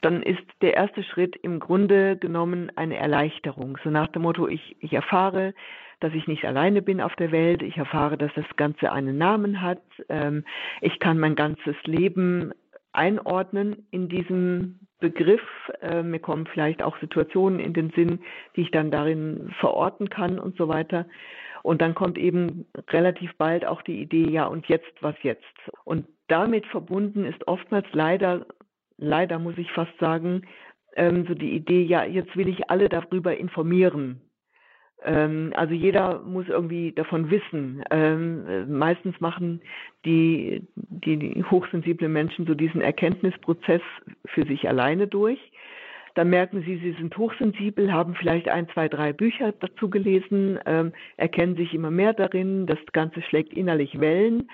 dann 0.01 0.21
ist 0.21 0.43
der 0.61 0.75
erste 0.75 1.03
Schritt 1.03 1.35
im 1.37 1.59
Grunde 1.59 2.15
genommen 2.17 2.71
eine 2.75 2.97
Erleichterung. 2.97 3.79
So 3.83 3.89
nach 3.89 4.07
dem 4.09 4.21
Motto, 4.21 4.47
ich, 4.47 4.75
ich 4.79 4.93
erfahre, 4.93 5.55
dass 5.99 6.13
ich 6.13 6.27
nicht 6.27 6.45
alleine 6.45 6.81
bin 6.81 7.01
auf 7.01 7.15
der 7.15 7.31
Welt. 7.31 7.63
Ich 7.63 7.77
erfahre, 7.77 8.17
dass 8.17 8.31
das 8.35 8.45
Ganze 8.57 8.91
einen 8.91 9.17
Namen 9.17 9.61
hat. 9.61 9.81
Ähm, 10.09 10.45
ich 10.81 10.99
kann 10.99 11.17
mein 11.17 11.35
ganzes 11.35 11.75
Leben 11.85 12.53
einordnen 12.93 13.87
in 13.91 14.07
diesem 14.07 14.79
Begriff. 14.99 15.41
Äh, 15.81 16.03
mir 16.03 16.19
kommen 16.19 16.47
vielleicht 16.47 16.81
auch 16.81 16.97
Situationen 16.99 17.59
in 17.59 17.73
den 17.73 17.89
Sinn, 17.91 18.19
die 18.55 18.61
ich 18.61 18.71
dann 18.71 18.91
darin 18.91 19.53
verorten 19.59 20.09
kann 20.09 20.39
und 20.39 20.55
so 20.57 20.67
weiter. 20.67 21.05
Und 21.63 21.81
dann 21.81 21.95
kommt 21.95 22.17
eben 22.17 22.65
relativ 22.89 23.33
bald 23.37 23.65
auch 23.65 23.81
die 23.81 24.01
Idee, 24.01 24.29
ja, 24.29 24.45
und 24.45 24.67
jetzt, 24.67 24.91
was 25.01 25.15
jetzt? 25.23 25.43
Und 25.85 26.05
damit 26.27 26.65
verbunden 26.67 27.25
ist 27.25 27.47
oftmals 27.47 27.87
leider, 27.93 28.45
leider 28.97 29.39
muss 29.39 29.57
ich 29.57 29.71
fast 29.71 29.97
sagen, 29.99 30.43
ähm, 30.95 31.25
so 31.27 31.33
die 31.33 31.55
Idee, 31.55 31.83
ja, 31.83 32.03
jetzt 32.03 32.35
will 32.35 32.47
ich 32.47 32.69
alle 32.69 32.89
darüber 32.89 33.35
informieren. 33.35 34.21
Ähm, 35.03 35.53
also 35.55 35.73
jeder 35.73 36.21
muss 36.21 36.47
irgendwie 36.47 36.91
davon 36.91 37.29
wissen. 37.29 37.83
Ähm, 37.91 38.77
meistens 38.77 39.19
machen 39.19 39.61
die, 40.05 40.67
die, 40.75 41.17
die 41.17 41.43
hochsensible 41.43 42.09
Menschen 42.09 42.45
so 42.45 42.53
diesen 42.53 42.81
Erkenntnisprozess 42.81 43.81
für 44.25 44.45
sich 44.45 44.67
alleine 44.67 45.07
durch. 45.07 45.39
Dann 46.15 46.29
merken 46.29 46.61
sie, 46.63 46.77
sie 46.77 46.91
sind 46.93 47.17
hochsensibel, 47.17 47.91
haben 47.91 48.15
vielleicht 48.15 48.47
ein, 48.47 48.69
zwei, 48.69 48.87
drei 48.87 49.13
Bücher 49.13 49.51
dazu 49.51 49.89
gelesen, 49.89 50.59
ähm, 50.65 50.93
erkennen 51.17 51.55
sich 51.55 51.73
immer 51.73 51.89
mehr 51.89 52.13
darin, 52.13 52.67
das 52.67 52.77
Ganze 52.91 53.21
schlägt 53.23 53.53
innerlich 53.53 53.99
Wellen 53.99 54.47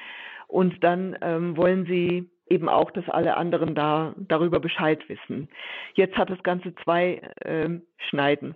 und 0.48 0.84
dann 0.84 1.18
ähm, 1.22 1.58
wollen 1.58 1.86
sie 1.86 2.30
eben 2.48 2.70
auch, 2.70 2.92
dass 2.92 3.08
alle 3.10 3.36
anderen 3.38 3.76
da 3.76 4.16
darüber 4.18 4.60
Bescheid 4.60 5.08
wissen. 5.10 5.50
Jetzt 5.94 6.18
hat 6.18 6.30
das 6.30 6.42
Ganze 6.44 6.74
zwei 6.84 7.22
ähm, 7.44 7.84
Schneiden. 7.98 8.56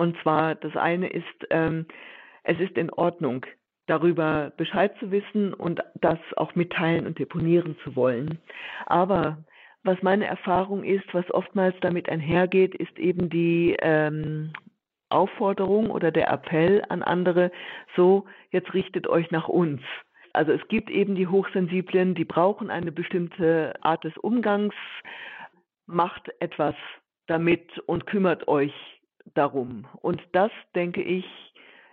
Und 0.00 0.16
zwar 0.22 0.54
das 0.54 0.74
eine 0.76 1.08
ist, 1.08 1.26
ähm, 1.50 1.84
es 2.42 2.58
ist 2.58 2.78
in 2.78 2.88
Ordnung, 2.88 3.44
darüber 3.86 4.50
Bescheid 4.56 4.96
zu 4.98 5.10
wissen 5.10 5.52
und 5.52 5.82
das 6.00 6.18
auch 6.38 6.54
mitteilen 6.54 7.06
und 7.06 7.18
deponieren 7.18 7.76
zu 7.84 7.96
wollen. 7.96 8.38
Aber 8.86 9.44
was 9.82 10.00
meine 10.00 10.24
Erfahrung 10.24 10.84
ist, 10.84 11.04
was 11.12 11.30
oftmals 11.34 11.76
damit 11.82 12.08
einhergeht, 12.08 12.74
ist 12.74 12.98
eben 12.98 13.28
die 13.28 13.76
ähm, 13.82 14.54
Aufforderung 15.10 15.90
oder 15.90 16.10
der 16.10 16.30
Appell 16.32 16.82
an 16.88 17.02
andere, 17.02 17.52
so, 17.94 18.24
jetzt 18.52 18.72
richtet 18.72 19.06
euch 19.06 19.30
nach 19.30 19.48
uns. 19.48 19.82
Also 20.32 20.52
es 20.52 20.66
gibt 20.68 20.88
eben 20.88 21.14
die 21.14 21.26
Hochsensiblen, 21.26 22.14
die 22.14 22.24
brauchen 22.24 22.70
eine 22.70 22.90
bestimmte 22.90 23.74
Art 23.82 24.02
des 24.04 24.16
Umgangs, 24.16 24.74
macht 25.84 26.30
etwas 26.40 26.74
damit 27.26 27.78
und 27.80 28.06
kümmert 28.06 28.48
euch 28.48 28.72
darum. 29.34 29.86
Und 30.00 30.22
das, 30.32 30.50
denke 30.74 31.02
ich, 31.02 31.24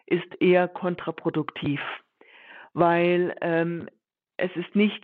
ist 0.05 0.41
eher 0.41 0.67
kontraproduktiv, 0.67 1.81
weil 2.73 3.35
ähm, 3.41 3.89
es 4.37 4.55
ist 4.55 4.75
nicht 4.75 5.03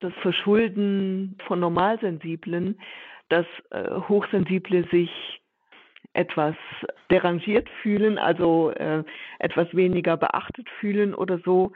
das 0.00 0.12
Verschulden 0.22 1.36
von 1.46 1.60
Normalsensiblen, 1.60 2.80
dass 3.28 3.46
äh, 3.70 3.90
Hochsensible 4.08 4.88
sich 4.90 5.10
etwas 6.14 6.56
derangiert 7.10 7.68
fühlen, 7.82 8.18
also 8.18 8.70
äh, 8.70 9.04
etwas 9.38 9.74
weniger 9.74 10.16
beachtet 10.16 10.68
fühlen 10.80 11.14
oder 11.14 11.38
so, 11.44 11.72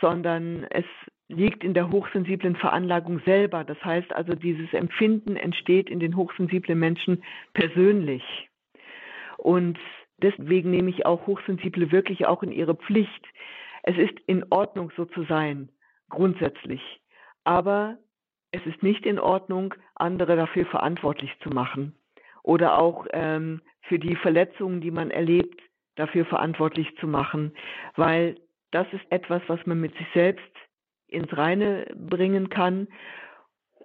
sondern 0.00 0.64
es 0.70 0.84
liegt 1.28 1.62
in 1.62 1.74
der 1.74 1.90
hochsensiblen 1.90 2.56
Veranlagung 2.56 3.20
selber. 3.24 3.64
Das 3.64 3.82
heißt 3.84 4.12
also, 4.14 4.34
dieses 4.34 4.72
Empfinden 4.72 5.36
entsteht 5.36 5.90
in 5.90 6.00
den 6.00 6.16
hochsensiblen 6.16 6.78
Menschen 6.78 7.22
persönlich. 7.54 8.22
Und 9.48 9.78
deswegen 10.18 10.70
nehme 10.70 10.90
ich 10.90 11.06
auch 11.06 11.26
Hochsensible 11.26 11.90
wirklich 11.90 12.26
auch 12.26 12.42
in 12.42 12.52
ihre 12.52 12.74
Pflicht. 12.74 13.26
Es 13.82 13.96
ist 13.96 14.20
in 14.26 14.44
Ordnung, 14.50 14.92
so 14.94 15.06
zu 15.06 15.22
sein, 15.22 15.70
grundsätzlich. 16.10 16.82
Aber 17.44 17.96
es 18.50 18.60
ist 18.66 18.82
nicht 18.82 19.06
in 19.06 19.18
Ordnung, 19.18 19.72
andere 19.94 20.36
dafür 20.36 20.66
verantwortlich 20.66 21.32
zu 21.42 21.48
machen 21.48 21.94
oder 22.42 22.78
auch 22.78 23.06
ähm, 23.14 23.62
für 23.80 23.98
die 23.98 24.16
Verletzungen, 24.16 24.82
die 24.82 24.90
man 24.90 25.10
erlebt, 25.10 25.62
dafür 25.94 26.26
verantwortlich 26.26 26.94
zu 26.98 27.06
machen, 27.06 27.54
weil 27.96 28.34
das 28.70 28.86
ist 28.92 29.04
etwas, 29.08 29.40
was 29.46 29.64
man 29.64 29.80
mit 29.80 29.96
sich 29.96 30.08
selbst 30.12 30.52
ins 31.06 31.34
Reine 31.34 31.86
bringen 31.96 32.50
kann. 32.50 32.86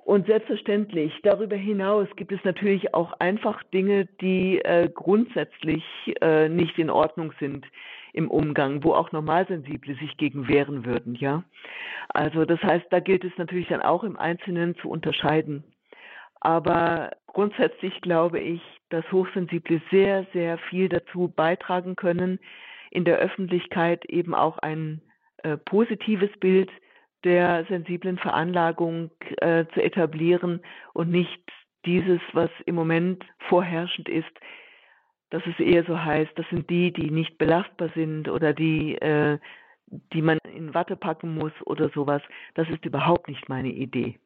Und 0.05 0.27
selbstverständlich, 0.27 1.13
darüber 1.23 1.55
hinaus 1.55 2.07
gibt 2.17 2.33
es 2.33 2.43
natürlich 2.43 2.93
auch 2.93 3.13
einfach 3.19 3.63
Dinge, 3.73 4.05
die 4.19 4.59
äh, 4.59 4.89
grundsätzlich 4.93 5.83
äh, 6.21 6.49
nicht 6.49 6.77
in 6.77 6.89
Ordnung 6.89 7.33
sind 7.39 7.65
im 8.11 8.29
Umgang, 8.29 8.83
wo 8.83 8.93
auch 8.93 9.11
Normalsensible 9.11 9.95
sich 9.95 10.17
gegen 10.17 10.47
wehren 10.47 10.85
würden, 10.85 11.15
ja. 11.15 11.43
Also 12.09 12.45
das 12.45 12.61
heißt, 12.61 12.85
da 12.91 12.99
gilt 12.99 13.23
es 13.23 13.31
natürlich 13.37 13.69
dann 13.69 13.81
auch 13.81 14.03
im 14.03 14.17
Einzelnen 14.17 14.75
zu 14.75 14.89
unterscheiden. 14.89 15.63
Aber 16.41 17.11
grundsätzlich 17.25 17.99
glaube 18.01 18.39
ich, 18.39 18.61
dass 18.89 19.09
Hochsensible 19.11 19.81
sehr, 19.89 20.27
sehr 20.33 20.57
viel 20.69 20.89
dazu 20.89 21.31
beitragen 21.33 21.95
können, 21.95 22.39
in 22.91 23.05
der 23.05 23.17
Öffentlichkeit 23.17 24.05
eben 24.05 24.35
auch 24.35 24.57
ein 24.59 25.01
äh, 25.43 25.57
positives 25.57 26.29
Bild 26.39 26.69
der 27.23 27.65
sensiblen 27.65 28.17
Veranlagung 28.17 29.11
äh, 29.37 29.65
zu 29.73 29.81
etablieren 29.81 30.61
und 30.93 31.09
nicht 31.09 31.41
dieses, 31.85 32.21
was 32.33 32.49
im 32.65 32.75
Moment 32.75 33.23
vorherrschend 33.49 34.09
ist, 34.09 34.31
dass 35.29 35.43
es 35.45 35.59
eher 35.59 35.83
so 35.85 35.97
heißt, 35.97 36.31
das 36.35 36.45
sind 36.49 36.69
die, 36.69 36.93
die 36.93 37.09
nicht 37.09 37.37
belastbar 37.37 37.89
sind 37.95 38.29
oder 38.29 38.53
die, 38.53 38.95
äh, 38.95 39.39
die 39.87 40.21
man 40.21 40.37
in 40.55 40.73
Watte 40.73 40.95
packen 40.95 41.35
muss 41.35 41.53
oder 41.65 41.89
sowas. 41.89 42.21
Das 42.55 42.69
ist 42.69 42.85
überhaupt 42.85 43.27
nicht 43.27 43.49
meine 43.49 43.71
Idee. 43.71 44.19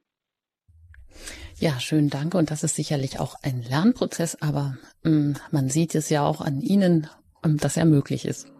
Ja, 1.55 1.79
schönen 1.79 2.09
Dank. 2.09 2.35
Und 2.35 2.51
das 2.51 2.63
ist 2.63 2.75
sicherlich 2.75 3.19
auch 3.19 3.35
ein 3.41 3.61
Lernprozess, 3.61 4.41
aber 4.41 4.77
ähm, 5.05 5.35
man 5.51 5.69
sieht 5.69 5.95
es 5.95 6.09
ja 6.09 6.25
auch 6.25 6.41
an 6.41 6.61
Ihnen, 6.61 7.07
ähm, 7.43 7.57
dass 7.57 7.77
er 7.77 7.85
möglich 7.85 8.25
ist. 8.25 8.51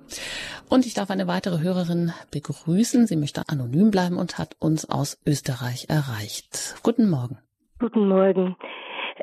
Und 0.69 0.85
ich 0.85 0.93
darf 0.93 1.09
eine 1.09 1.27
weitere 1.27 1.61
Hörerin 1.61 2.11
begrüßen. 2.31 3.07
Sie 3.07 3.15
möchte 3.15 3.43
anonym 3.47 3.91
bleiben 3.91 4.17
und 4.17 4.37
hat 4.37 4.55
uns 4.59 4.89
aus 4.89 5.21
Österreich 5.25 5.87
erreicht. 5.89 6.75
Guten 6.83 7.09
Morgen. 7.09 7.37
Guten 7.79 8.07
Morgen. 8.07 8.55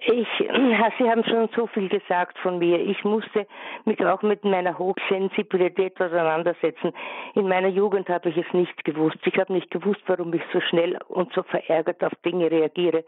Ich, 0.06 0.28
Sie 0.38 1.10
haben 1.10 1.24
schon 1.24 1.48
so 1.54 1.66
viel 1.68 1.88
gesagt 1.88 2.38
von 2.40 2.58
mir. 2.58 2.78
Ich 2.80 3.04
musste 3.04 3.46
mich 3.84 4.04
auch 4.04 4.22
mit 4.22 4.44
meiner 4.44 4.76
Hochsensibilität 4.78 6.00
auseinandersetzen. 6.00 6.92
In 7.34 7.48
meiner 7.48 7.68
Jugend 7.68 8.08
habe 8.08 8.28
ich 8.30 8.36
es 8.36 8.52
nicht 8.52 8.84
gewusst. 8.84 9.18
Ich 9.24 9.38
habe 9.38 9.52
nicht 9.52 9.70
gewusst, 9.70 10.02
warum 10.06 10.32
ich 10.34 10.42
so 10.52 10.60
schnell 10.60 10.98
und 11.08 11.32
so 11.32 11.42
verärgert 11.44 12.02
auf 12.02 12.12
Dinge 12.24 12.50
reagiere, 12.50 13.04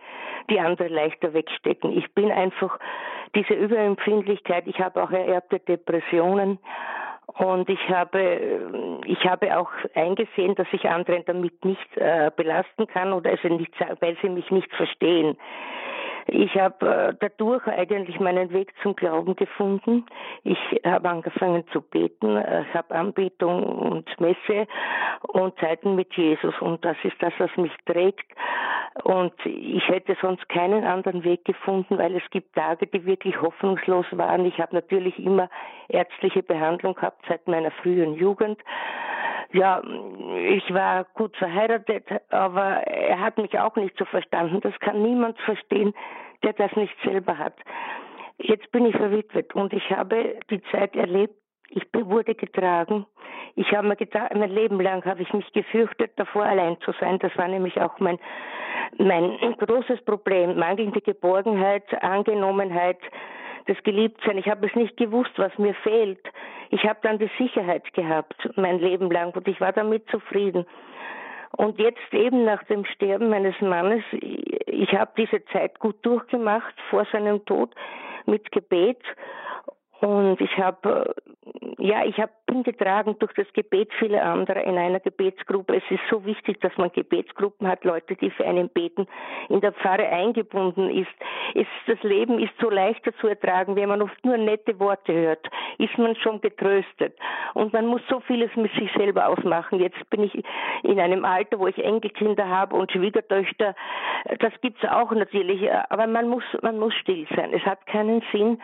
die 0.49 0.61
andere 0.61 0.89
leichter 0.89 1.35
wegstecken. 1.35 1.97
Ich 1.97 2.13
bin 2.15 2.31
einfach 2.31 2.79
diese 3.35 3.55
Überempfindlichkeit. 3.55 4.67
Ich 4.67 4.79
habe 4.79 5.03
auch 5.03 5.11
ererbte 5.11 5.59
Depressionen. 5.59 6.59
Und 7.39 7.69
ich 7.69 7.89
habe, 7.91 9.01
ich 9.05 9.27
habe 9.27 9.59
auch 9.59 9.71
eingesehen, 9.95 10.55
dass 10.55 10.67
ich 10.73 10.89
andere 10.89 11.23
damit 11.23 11.65
nicht 11.65 11.97
äh, 11.97 12.31
belasten 12.35 12.87
kann 12.87 13.13
oder 13.13 13.31
also 13.31 13.49
nicht, 13.49 13.73
weil 14.01 14.17
sie 14.23 14.31
mich 14.31 14.51
nicht 14.51 14.73
verstehen. 14.75 15.37
Ich 16.29 16.57
habe 16.57 16.87
äh, 16.87 17.15
dadurch 17.21 17.67
eigentlich 17.69 18.19
meinen 18.19 18.51
Weg 18.53 18.73
zum 18.83 18.97
Glauben 18.97 19.37
gefunden. 19.37 20.07
Ich 20.43 20.59
habe 20.85 21.09
angefangen 21.09 21.65
zu 21.73 21.81
beten. 21.81 22.37
Äh, 22.37 22.63
ich 22.63 22.75
habe 22.75 22.95
Anbetung 22.95 23.63
und 23.63 24.21
Messe 24.21 24.67
und 25.29 25.59
Zeiten 25.61 25.95
mit 25.95 26.13
Jesus. 26.15 26.55
Und 26.61 26.85
das 26.85 26.97
ist 27.05 27.17
das, 27.21 27.33
was 27.39 27.51
mich 27.57 27.73
trägt. 27.87 28.27
Und 29.05 29.35
ich 29.45 29.87
hätte 29.89 30.17
sonst 30.21 30.49
keinen 30.49 30.85
anderen 30.85 31.23
Weg 31.23 31.45
gefunden, 31.45 31.99
weil 31.99 32.17
es 32.17 32.29
gibt 32.31 32.55
Tage, 32.57 32.87
die 32.87 33.05
wirklich 33.05 33.41
hoffnungslos 33.41 34.07
waren. 34.13 34.47
Ich 34.47 34.59
habe 34.59 34.75
natürlich 34.75 35.19
immer 35.19 35.49
ärztliche 35.89 36.43
Behandlung 36.43 36.95
gehabt 36.95 37.25
seit 37.29 37.47
meiner 37.47 37.71
frühen 37.71 38.15
Jugend. 38.15 38.59
Ja, 39.53 39.83
ich 40.37 40.73
war 40.75 41.05
gut 41.15 41.37
verheiratet, 41.37 42.05
aber 42.31 42.87
er 42.87 43.21
hat 43.21 43.39
mich 43.39 43.59
auch 43.59 43.77
nicht 43.77 43.97
so 43.97 44.05
verstanden. 44.05 44.61
Das 44.61 44.79
kann 44.81 45.03
niemand 45.03 45.39
verstehen, 45.41 45.95
der 46.43 46.53
das 46.53 46.75
nicht 46.77 46.95
selber 47.05 47.39
hat. 47.39 47.55
Jetzt 48.39 48.71
bin 48.73 48.85
ich 48.87 48.97
verwitwet 48.97 49.55
und 49.55 49.73
ich 49.73 49.91
habe 49.91 50.39
die 50.51 50.63
Zeit 50.71 50.95
erlebt, 50.95 51.35
ich 51.71 51.83
wurde 51.93 52.35
getragen. 52.35 53.07
Ich 53.55 53.73
habe 53.73 53.89
mir 53.89 53.97
gedacht, 53.97 54.35
mein 54.35 54.51
Leben 54.51 54.81
lang 54.81 55.05
habe 55.05 55.23
ich 55.23 55.33
mich 55.33 55.51
gefürchtet, 55.53 56.13
davor 56.17 56.45
allein 56.45 56.79
zu 56.81 56.93
sein. 57.01 57.19
Das 57.19 57.37
war 57.37 57.49
nämlich 57.49 57.81
auch 57.81 57.99
mein, 57.99 58.19
mein 58.99 59.39
großes 59.59 60.05
Problem. 60.05 60.59
Mangelnde 60.59 61.01
Geborgenheit, 61.01 61.85
Angenommenheit, 62.03 62.99
das 63.67 63.77
Geliebtsein. 63.83 64.39
Ich 64.39 64.49
habe 64.49 64.67
es 64.67 64.75
nicht 64.75 64.97
gewusst, 64.97 65.33
was 65.37 65.57
mir 65.59 65.75
fehlt. 65.75 66.21
Ich 66.71 66.85
habe 66.85 66.99
dann 67.03 67.19
die 67.19 67.31
Sicherheit 67.39 67.93
gehabt, 67.95 68.37
mein 68.57 68.79
Leben 68.79 69.11
lang, 69.11 69.33
und 69.35 69.47
ich 69.49 69.61
war 69.61 69.73
damit 69.73 70.09
zufrieden. 70.11 70.67
Und 71.57 71.79
jetzt 71.79 72.13
eben 72.13 72.45
nach 72.45 72.63
dem 72.65 72.85
Sterben 72.85 73.31
meines 73.31 73.59
Mannes, 73.61 74.03
ich 74.13 74.93
habe 74.93 75.13
diese 75.17 75.45
Zeit 75.47 75.79
gut 75.79 75.97
durchgemacht 76.05 76.75
vor 76.91 77.07
seinem 77.13 77.45
Tod 77.47 77.75
mit 78.27 78.51
Gebet 78.53 79.03
und 80.01 80.41
ich 80.41 80.59
habe, 80.59 81.15
ja, 81.79 82.05
ich 82.05 82.19
habe 82.19 82.33
bin 82.47 82.63
getragen 82.63 83.17
durch 83.19 83.33
das 83.35 83.53
Gebet 83.53 83.93
vieler 83.99 84.25
anderer 84.25 84.63
in 84.65 84.79
einer 84.79 85.01
Gebetsgruppe. 85.01 85.77
Es 85.77 85.91
ist 85.91 86.03
so 86.11 86.25
wichtig, 86.25 86.61
dass 86.61 86.77
man 86.77 86.91
Gebetsgruppen 86.93 87.67
hat, 87.69 87.85
Leute, 87.85 88.17
die 88.17 88.31
für 88.31 88.47
einen 88.47 88.69
beten, 88.69 89.07
in 89.49 89.61
der 89.61 89.73
Pfarre 89.73 90.09
eingebunden 90.09 90.91
ist. 90.91 91.11
Es, 91.55 91.67
das 91.87 92.03
Leben 92.03 92.39
ist 92.39 92.53
so 92.61 92.71
leichter 92.71 93.13
zu 93.21 93.29
ertragen, 93.29 93.77
wenn 93.77 93.89
man 93.89 94.03
oft 94.03 94.25
nur 94.25 94.37
nette 94.37 94.79
Worte 94.79 95.13
hört, 95.13 95.47
ist 95.79 95.97
man 95.99 96.17
schon 96.17 96.41
getröstet. 96.41 97.17
Und 97.55 97.73
man 97.73 97.87
muss 97.87 98.03
so 98.09 98.21
vieles 98.21 98.55
mit 98.57 98.73
sich 98.75 98.91
selber 98.97 99.29
ausmachen. 99.29 99.81
Jetzt 99.81 100.09
bin 100.11 100.23
ich 100.23 100.43
in 100.83 101.01
einem 101.01 101.25
Alter, 101.25 101.59
wo 101.59 101.67
ich 101.67 101.83
Enkelkinder 101.83 102.49
habe 102.49 102.77
und 102.77 102.93
Schwiegertöchter. 102.93 103.75
Das 104.39 104.53
gibt's 104.61 104.85
auch 104.85 105.11
natürlich, 105.13 105.71
aber 105.91 106.07
man 106.07 106.29
muss, 106.29 106.45
man 106.63 106.79
muss 106.79 106.95
still 106.95 107.27
sein. 107.35 107.53
Es 107.53 107.63
hat 107.63 107.87
keinen 107.87 108.23
Sinn. 108.33 108.59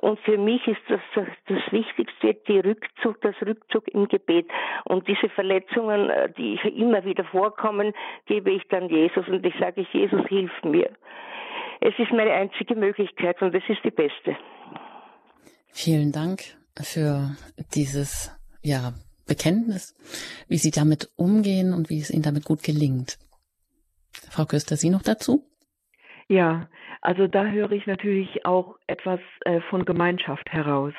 Und 0.00 0.18
für 0.20 0.38
mich 0.38 0.61
ist 0.66 0.80
das 0.88 1.00
das 1.46 1.72
Wichtigste, 1.72 2.34
die 2.48 2.58
Rückzug, 2.58 3.20
das 3.20 3.34
Rückzug 3.42 3.88
im 3.88 4.08
Gebet. 4.08 4.46
Und 4.84 5.06
diese 5.08 5.28
Verletzungen, 5.28 6.10
äh, 6.10 6.32
die 6.32 6.58
immer 6.76 7.04
wieder 7.04 7.24
vorkommen, 7.24 7.92
gebe 8.26 8.50
ich 8.50 8.62
dann 8.68 8.88
Jesus 8.88 9.26
und 9.28 9.44
ich 9.44 9.54
sage, 9.58 9.86
Jesus, 9.92 10.26
hilf 10.28 10.52
mir. 10.62 10.90
Es 11.80 11.94
ist 11.98 12.12
meine 12.12 12.32
einzige 12.32 12.76
Möglichkeit 12.76 13.40
und 13.42 13.54
es 13.54 13.64
ist 13.68 13.82
die 13.84 13.90
beste. 13.90 14.36
Vielen 15.72 16.12
Dank 16.12 16.42
für 16.80 17.36
dieses, 17.74 18.30
ja, 18.62 18.92
Bekenntnis, 19.26 19.94
wie 20.48 20.58
Sie 20.58 20.70
damit 20.70 21.10
umgehen 21.16 21.72
und 21.72 21.90
wie 21.90 22.00
es 22.00 22.10
Ihnen 22.10 22.22
damit 22.22 22.44
gut 22.44 22.62
gelingt. 22.62 23.18
Frau 24.30 24.44
Köster, 24.44 24.76
Sie 24.76 24.90
noch 24.90 25.02
dazu? 25.02 25.44
Ja, 26.32 26.66
also 27.02 27.26
da 27.26 27.44
höre 27.44 27.72
ich 27.72 27.86
natürlich 27.86 28.46
auch 28.46 28.78
etwas 28.86 29.20
äh, 29.44 29.60
von 29.68 29.84
Gemeinschaft 29.84 30.50
heraus. 30.50 30.94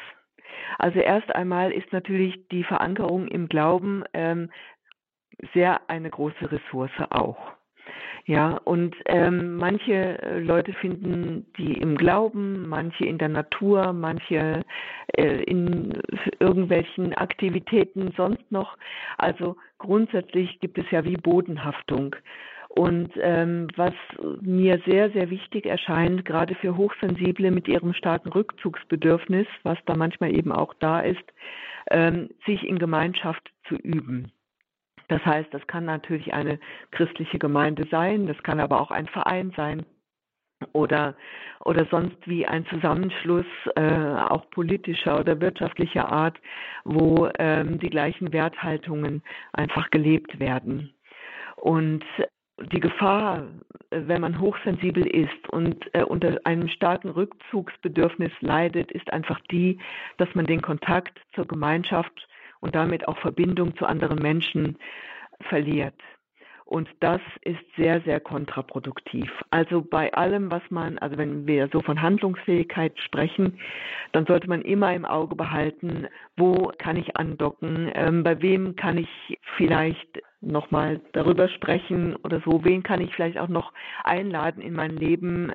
Also 0.78 1.00
erst 1.00 1.34
einmal 1.34 1.72
ist 1.72 1.92
natürlich 1.92 2.48
die 2.50 2.64
Verankerung 2.64 3.28
im 3.28 3.50
Glauben 3.50 4.04
ähm, 4.14 4.52
sehr 5.56 5.90
eine 5.90 6.12
große 6.12 6.52
Ressource 6.52 6.92
auch. 7.10 7.52
Ja, 8.28 8.58
und 8.64 8.96
ähm, 9.08 9.56
manche 9.56 10.22
äh, 10.22 10.40
Leute 10.40 10.72
finden 10.74 11.48
die 11.58 11.74
im 11.82 11.98
Glauben, 11.98 12.70
manche 12.70 13.06
in 13.06 13.18
der 13.18 13.30
Natur, 13.30 13.92
manche 13.92 14.62
äh, 15.18 15.44
in 15.46 16.00
irgendwelchen 16.40 17.16
Aktivitäten 17.16 18.14
sonst 18.16 18.52
noch. 18.52 18.78
Also 19.18 19.58
grundsätzlich 19.80 20.60
gibt 20.60 20.78
es 20.78 20.86
ja 20.92 21.04
wie 21.04 21.18
Bodenhaftung. 21.18 22.16
Und 22.76 23.12
ähm, 23.22 23.68
was 23.76 23.94
mir 24.42 24.82
sehr, 24.88 25.12
sehr 25.12 25.30
wichtig 25.30 25.68
erscheint, 25.68 26.26
gerade 26.26 26.56
für 26.56 26.76
Hochsensible 26.76 27.52
mit 27.52 27.68
ihrem 27.68 27.94
starken 27.94 28.30
Rückzugsbedürfnis, 28.30 29.46
was 29.62 29.78
da 29.86 29.96
manchmal 29.96 30.36
eben 30.36 30.52
auch 30.52 30.74
da 30.80 31.02
ist, 31.02 31.24
ähm, 31.92 32.30
sich 32.48 32.68
in 32.68 32.80
Gemeinschaft 32.80 33.48
zu 33.68 33.76
üben. 33.76 34.32
Das 35.08 35.24
heißt, 35.24 35.54
das 35.54 35.68
kann 35.68 35.86
natürlich 35.86 36.34
eine 36.34 36.60
christliche 36.90 37.38
Gemeinde 37.38 37.86
sein, 37.92 38.26
das 38.26 38.42
kann 38.42 38.60
aber 38.60 38.82
auch 38.82 38.90
ein 38.90 39.06
Verein 39.06 39.54
sein 39.56 39.86
oder 40.72 41.16
oder 41.64 41.86
sonst 41.92 42.18
wie 42.26 42.48
ein 42.48 42.66
Zusammenschluss 42.66 43.46
äh, 43.76 44.16
auch 44.30 44.50
politischer 44.50 45.20
oder 45.20 45.40
wirtschaftlicher 45.40 46.12
Art, 46.12 46.38
wo 46.86 47.30
ähm, 47.38 47.78
die 47.78 47.92
gleichen 47.92 48.34
Werthaltungen 48.34 49.22
einfach 49.52 49.92
gelebt 49.92 50.40
werden. 50.40 50.94
Und 51.56 52.04
die 52.72 52.80
Gefahr, 52.80 53.44
äh, 53.90 54.02
wenn 54.06 54.22
man 54.22 54.40
hochsensibel 54.40 55.06
ist 55.06 55.50
und 55.50 55.94
äh, 55.94 56.04
unter 56.04 56.40
einem 56.44 56.68
starken 56.68 57.10
Rückzugsbedürfnis 57.10 58.32
leidet, 58.42 58.92
ist 58.92 59.12
einfach 59.12 59.40
die, 59.52 59.80
dass 60.18 60.34
man 60.36 60.46
den 60.46 60.62
Kontakt 60.62 61.20
zur 61.34 61.46
Gemeinschaft 61.46 62.28
und 62.60 62.76
damit 62.76 63.08
auch 63.08 63.18
Verbindung 63.18 63.76
zu 63.78 63.86
anderen 63.86 64.20
Menschen 64.20 64.78
verliert. 65.50 65.96
Und 66.74 66.90
das 67.02 67.22
ist 67.44 67.60
sehr, 67.78 68.02
sehr 68.02 68.20
kontraproduktiv. 68.20 69.30
Also 69.52 69.84
bei 69.84 70.12
allem, 70.16 70.50
was 70.50 70.64
man, 70.72 70.98
also 70.98 71.20
wenn 71.20 71.46
wir 71.46 71.70
so 71.72 71.82
von 71.82 72.02
Handlungsfähigkeit 72.02 73.00
sprechen, 73.00 73.60
dann 74.12 74.26
sollte 74.26 74.50
man 74.50 74.64
immer 74.64 74.92
im 74.92 75.06
Auge 75.06 75.36
behalten, 75.36 76.08
wo 76.36 76.72
kann 76.80 76.98
ich 76.98 77.16
andocken, 77.16 77.92
ähm, 77.94 78.24
bei 78.24 78.42
wem 78.42 78.76
kann 78.76 78.98
ich 78.98 79.38
vielleicht 79.56 80.20
nochmal 80.42 81.00
darüber 81.12 81.48
sprechen 81.48 82.16
oder 82.24 82.42
so, 82.44 82.66
wen 82.66 82.82
kann 82.82 83.02
ich 83.02 83.14
vielleicht 83.14 83.38
auch 83.38 83.50
noch 83.50 83.72
einladen 84.04 84.60
in 84.60 84.74
mein 84.74 84.98
Leben, 84.98 85.52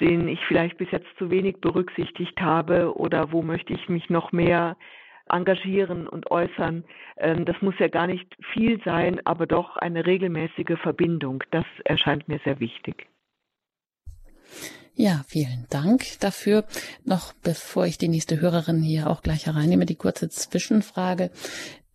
den 0.00 0.26
ich 0.26 0.44
vielleicht 0.46 0.78
bis 0.78 0.90
jetzt 0.90 1.16
zu 1.16 1.30
wenig 1.30 1.60
berücksichtigt 1.60 2.40
habe 2.40 2.96
oder 2.96 3.30
wo 3.30 3.42
möchte 3.42 3.72
ich 3.72 3.88
mich 3.88 4.10
noch 4.10 4.32
mehr 4.32 4.76
engagieren 5.32 6.06
und 6.08 6.30
äußern. 6.30 6.84
Ähm, 7.16 7.44
das 7.44 7.56
muss 7.60 7.74
ja 7.78 7.88
gar 7.88 8.06
nicht 8.06 8.36
viel 8.52 8.80
sein, 8.84 9.20
aber 9.24 9.46
doch 9.46 9.76
eine 9.76 10.06
regelmäßige 10.06 10.78
Verbindung. 10.80 11.42
Das 11.50 11.64
erscheint 11.84 12.28
mir 12.28 12.40
sehr 12.44 12.60
wichtig. 12.60 13.06
Ja, 14.94 15.24
vielen 15.26 15.66
Dank 15.70 16.04
dafür. 16.20 16.64
Noch 17.04 17.32
bevor 17.32 17.86
ich 17.86 17.96
die 17.96 18.08
nächste 18.08 18.40
Hörerin 18.40 18.82
hier 18.82 19.08
auch 19.08 19.22
gleich 19.22 19.46
hereinnehme, 19.46 19.86
die 19.86 19.94
kurze 19.94 20.28
Zwischenfrage. 20.28 21.30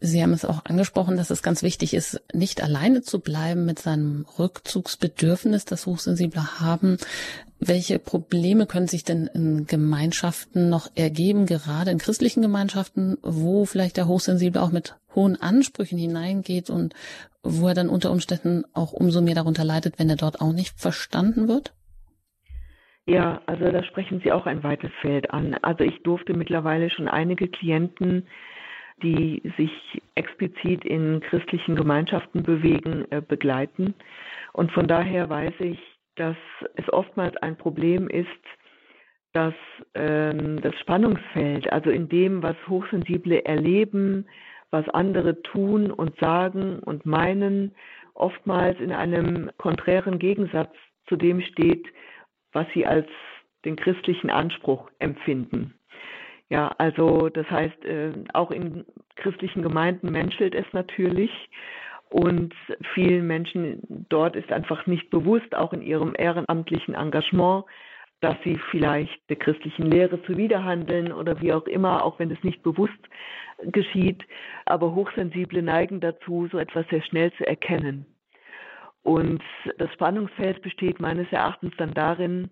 Sie 0.05 0.21
haben 0.21 0.33
es 0.33 0.45
auch 0.45 0.65
angesprochen, 0.65 1.17
dass 1.17 1.31
es 1.31 1.41
ganz 1.41 1.63
wichtig 1.63 1.93
ist, 1.93 2.21
nicht 2.33 2.61
alleine 2.61 3.01
zu 3.01 3.19
bleiben 3.19 3.65
mit 3.65 3.79
seinem 3.79 4.25
Rückzugsbedürfnis, 4.37 5.65
das 5.65 5.87
Hochsensible 5.87 6.59
haben. 6.59 6.97
Welche 7.59 7.97
Probleme 7.97 8.67
können 8.67 8.87
sich 8.87 9.03
denn 9.03 9.27
in 9.33 9.65
Gemeinschaften 9.65 10.69
noch 10.69 10.89
ergeben, 10.95 11.47
gerade 11.47 11.89
in 11.89 11.97
christlichen 11.97 12.43
Gemeinschaften, 12.43 13.17
wo 13.23 13.65
vielleicht 13.65 13.97
der 13.97 14.07
Hochsensible 14.07 14.61
auch 14.61 14.71
mit 14.71 14.95
hohen 15.15 15.41
Ansprüchen 15.41 15.97
hineingeht 15.97 16.69
und 16.69 16.93
wo 17.41 17.67
er 17.67 17.73
dann 17.73 17.89
unter 17.89 18.11
Umständen 18.11 18.63
auch 18.73 18.93
umso 18.93 19.21
mehr 19.21 19.35
darunter 19.35 19.63
leidet, 19.63 19.97
wenn 19.97 20.09
er 20.09 20.17
dort 20.17 20.39
auch 20.39 20.53
nicht 20.53 20.79
verstanden 20.79 21.47
wird? 21.47 21.73
Ja, 23.07 23.41
also 23.45 23.71
da 23.71 23.83
sprechen 23.83 24.21
Sie 24.23 24.31
auch 24.31 24.45
ein 24.45 24.63
weites 24.63 24.91
Feld 25.01 25.31
an. 25.31 25.55
Also 25.61 25.83
ich 25.83 26.01
durfte 26.03 26.33
mittlerweile 26.33 26.89
schon 26.89 27.07
einige 27.07 27.47
Klienten 27.47 28.27
die 29.03 29.41
sich 29.57 29.71
explizit 30.15 30.85
in 30.85 31.19
christlichen 31.21 31.75
Gemeinschaften 31.75 32.43
bewegen, 32.43 33.05
äh, 33.11 33.21
begleiten. 33.21 33.93
Und 34.53 34.71
von 34.71 34.87
daher 34.87 35.29
weiß 35.29 35.53
ich, 35.59 35.79
dass 36.15 36.37
es 36.75 36.91
oftmals 36.93 37.35
ein 37.37 37.57
Problem 37.57 38.07
ist, 38.07 38.29
dass 39.33 39.53
ähm, 39.95 40.61
das 40.61 40.73
Spannungsfeld, 40.79 41.71
also 41.71 41.89
in 41.89 42.07
dem, 42.07 42.41
was 42.41 42.55
Hochsensible 42.69 43.43
erleben, 43.43 44.25
was 44.71 44.87
andere 44.89 45.41
tun 45.41 45.91
und 45.91 46.17
sagen 46.19 46.79
und 46.79 47.05
meinen, 47.05 47.75
oftmals 48.13 48.79
in 48.79 48.93
einem 48.93 49.51
konträren 49.57 50.19
Gegensatz 50.19 50.73
zu 51.07 51.17
dem 51.17 51.41
steht, 51.41 51.85
was 52.53 52.65
sie 52.73 52.85
als 52.85 53.07
den 53.65 53.75
christlichen 53.75 54.29
Anspruch 54.29 54.89
empfinden. 54.99 55.73
Ja, 56.49 56.73
also 56.77 57.29
das 57.29 57.49
heißt, 57.49 57.85
äh, 57.85 58.13
auch 58.33 58.51
in 58.51 58.85
christlichen 59.15 59.63
Gemeinden 59.63 60.11
menschelt 60.11 60.53
es 60.53 60.65
natürlich. 60.73 61.31
Und 62.09 62.53
vielen 62.93 63.25
Menschen 63.25 64.05
dort 64.09 64.35
ist 64.35 64.51
einfach 64.51 64.85
nicht 64.85 65.09
bewusst, 65.09 65.55
auch 65.55 65.73
in 65.73 65.81
ihrem 65.81 66.13
ehrenamtlichen 66.15 66.93
Engagement, 66.93 67.65
dass 68.21 68.35
sie 68.43 68.57
vielleicht 68.69 69.29
der 69.29 69.37
christlichen 69.37 69.89
Lehre 69.91 70.21
zuwiderhandeln 70.23 71.11
oder 71.11 71.41
wie 71.41 71.51
auch 71.51 71.65
immer, 71.65 72.03
auch 72.03 72.19
wenn 72.19 72.31
es 72.31 72.41
nicht 72.43 72.61
bewusst 72.63 72.93
geschieht. 73.63 74.23
Aber 74.65 74.93
Hochsensible 74.93 75.61
neigen 75.61 75.99
dazu, 75.99 76.47
so 76.51 76.59
etwas 76.59 76.87
sehr 76.89 77.01
schnell 77.01 77.33
zu 77.33 77.45
erkennen. 77.45 78.05
Und 79.03 79.43
das 79.77 79.91
Spannungsfeld 79.93 80.61
besteht 80.61 80.99
meines 80.99 81.31
Erachtens 81.31 81.73
dann 81.77 81.93
darin, 81.93 82.49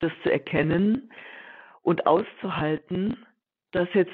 das 0.00 0.12
zu 0.22 0.32
erkennen 0.32 1.10
und 1.88 2.06
auszuhalten, 2.06 3.16
dass 3.72 3.88
jetzt 3.94 4.12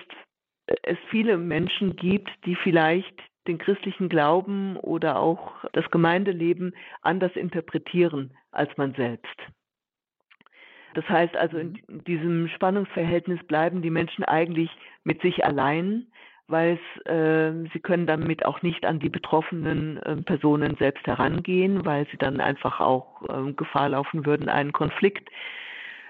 es 0.84 0.96
viele 1.10 1.36
Menschen 1.36 1.96
gibt, 1.96 2.30
die 2.46 2.54
vielleicht 2.54 3.20
den 3.48 3.58
christlichen 3.58 4.08
Glauben 4.08 4.76
oder 4.76 5.18
auch 5.18 5.64
das 5.72 5.90
Gemeindeleben 5.90 6.72
anders 7.02 7.34
interpretieren 7.34 8.30
als 8.52 8.70
man 8.76 8.94
selbst. 8.94 9.36
Das 10.94 11.08
heißt 11.08 11.36
also, 11.36 11.58
in 11.58 11.82
diesem 12.06 12.46
Spannungsverhältnis 12.46 13.42
bleiben 13.48 13.82
die 13.82 13.90
Menschen 13.90 14.22
eigentlich 14.22 14.70
mit 15.02 15.20
sich 15.22 15.44
allein, 15.44 16.06
weil 16.46 16.78
es, 16.78 17.06
äh, 17.06 17.68
sie 17.72 17.80
können 17.80 18.06
damit 18.06 18.44
auch 18.44 18.62
nicht 18.62 18.86
an 18.86 19.00
die 19.00 19.08
betroffenen 19.08 19.96
äh, 20.04 20.16
Personen 20.18 20.76
selbst 20.76 21.04
herangehen, 21.08 21.84
weil 21.84 22.06
sie 22.12 22.18
dann 22.18 22.40
einfach 22.40 22.78
auch 22.78 23.22
äh, 23.28 23.52
Gefahr 23.52 23.88
laufen 23.88 24.24
würden, 24.24 24.48
einen 24.48 24.72
Konflikt 24.72 25.28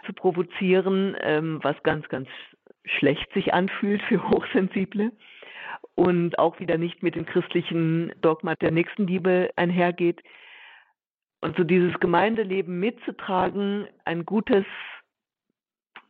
zu 0.07 0.13
provozieren, 0.13 1.17
ähm, 1.21 1.59
was 1.63 1.81
ganz, 1.83 2.09
ganz 2.09 2.29
schlecht 2.85 3.33
sich 3.33 3.55
anfühlt 3.55 4.03
für 4.03 4.23
Hochsensible 4.31 5.13
und 5.95 6.39
auch 6.39 6.59
wieder 6.61 6.79
nicht 6.79 7.03
mit 7.03 7.15
dem 7.15 7.27
christlichen 7.27 8.13
Dogma 8.21 8.55
der 8.57 8.71
Nächstenliebe 8.71 9.51
einhergeht. 9.57 10.23
Und 11.41 11.57
so 11.57 11.65
dieses 11.65 11.99
Gemeindeleben 12.01 12.81
mitzutragen, 12.81 13.87
ein 14.05 14.25
gutes 14.25 14.65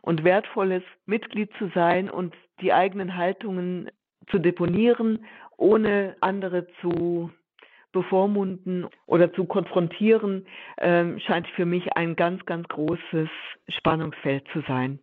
und 0.00 0.22
wertvolles 0.22 0.82
Mitglied 1.06 1.50
zu 1.58 1.70
sein 1.74 2.08
und 2.08 2.34
die 2.60 2.72
eigenen 2.72 3.16
Haltungen 3.16 3.90
zu 4.30 4.38
deponieren, 4.38 5.24
ohne 5.56 6.16
andere 6.20 6.66
zu 6.80 7.30
bevormunden 7.94 8.86
oder 9.06 9.32
zu 9.32 9.46
konfrontieren, 9.46 10.46
äh, 10.76 11.18
scheint 11.20 11.46
für 11.56 11.64
mich 11.64 11.96
ein 11.96 12.16
ganz, 12.16 12.44
ganz 12.44 12.68
großes 12.68 13.30
Spannungsfeld 13.68 14.44
zu 14.52 14.60
sein. 14.68 14.98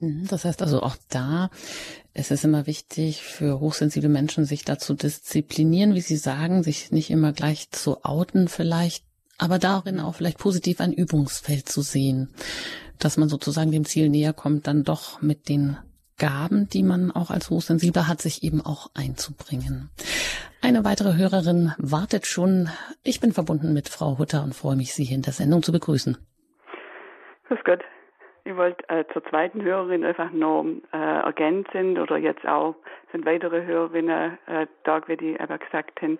Mhm, 0.00 0.26
das 0.28 0.44
heißt 0.44 0.62
also 0.62 0.82
auch 0.82 0.96
da, 1.10 1.50
es 2.12 2.30
ist 2.30 2.44
immer 2.44 2.66
wichtig 2.66 3.22
für 3.22 3.60
hochsensible 3.60 4.08
Menschen, 4.08 4.44
sich 4.44 4.64
dazu 4.64 4.94
disziplinieren, 4.94 5.94
wie 5.94 6.00
Sie 6.00 6.16
sagen, 6.16 6.62
sich 6.62 6.90
nicht 6.90 7.10
immer 7.10 7.32
gleich 7.32 7.70
zu 7.70 8.04
outen 8.04 8.48
vielleicht, 8.48 9.04
aber 9.38 9.58
darin 9.58 10.00
auch 10.00 10.14
vielleicht 10.14 10.38
positiv 10.38 10.80
ein 10.80 10.92
Übungsfeld 10.92 11.68
zu 11.68 11.82
sehen, 11.82 12.32
dass 12.98 13.16
man 13.16 13.28
sozusagen 13.28 13.72
dem 13.72 13.84
Ziel 13.84 14.08
näher 14.08 14.32
kommt, 14.32 14.66
dann 14.66 14.84
doch 14.84 15.20
mit 15.20 15.48
den 15.48 15.76
Gaben, 16.16 16.68
die 16.68 16.84
man 16.84 17.10
auch 17.10 17.30
als 17.30 17.50
Hochsensibler 17.50 18.06
hat, 18.06 18.22
sich 18.22 18.44
eben 18.44 18.60
auch 18.60 18.90
einzubringen. 18.94 19.90
Eine 20.64 20.82
weitere 20.82 21.18
Hörerin 21.18 21.72
wartet 21.76 22.24
schon. 22.24 22.70
Ich 23.02 23.20
bin 23.20 23.32
verbunden 23.32 23.74
mit 23.74 23.90
Frau 23.90 24.16
Hutter 24.18 24.42
und 24.42 24.54
freue 24.54 24.76
mich, 24.76 24.94
Sie 24.94 25.04
hier 25.04 25.16
in 25.16 25.22
der 25.22 25.34
Sendung 25.34 25.62
zu 25.62 25.72
begrüßen. 25.72 26.16
Grüß 27.48 27.58
Gott. 27.64 27.84
Ich 28.44 28.56
wollte 28.56 28.88
äh, 28.88 29.04
zur 29.12 29.22
zweiten 29.24 29.62
Hörerin 29.62 30.04
einfach 30.04 30.32
noch 30.32 30.64
äh, 30.90 30.96
ergänzen 30.96 31.98
oder 31.98 32.16
jetzt 32.16 32.46
auch 32.46 32.76
sind 33.12 33.26
weitere 33.26 33.62
Hörerinnen 33.66 34.38
äh, 34.46 34.66
da, 34.84 35.06
wie 35.06 35.18
die 35.18 35.38
aber 35.38 35.58
gesagt 35.58 36.00
haben, 36.00 36.18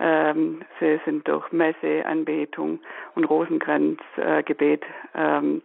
ähm, 0.00 0.60
sie 0.78 1.00
sind 1.06 1.26
durch 1.26 1.50
Messe, 1.50 2.04
Anbetung 2.04 2.80
und 3.14 3.24
Rosenkranzgebet 3.24 4.82
äh, 4.82 4.86
ähm, 5.14 5.62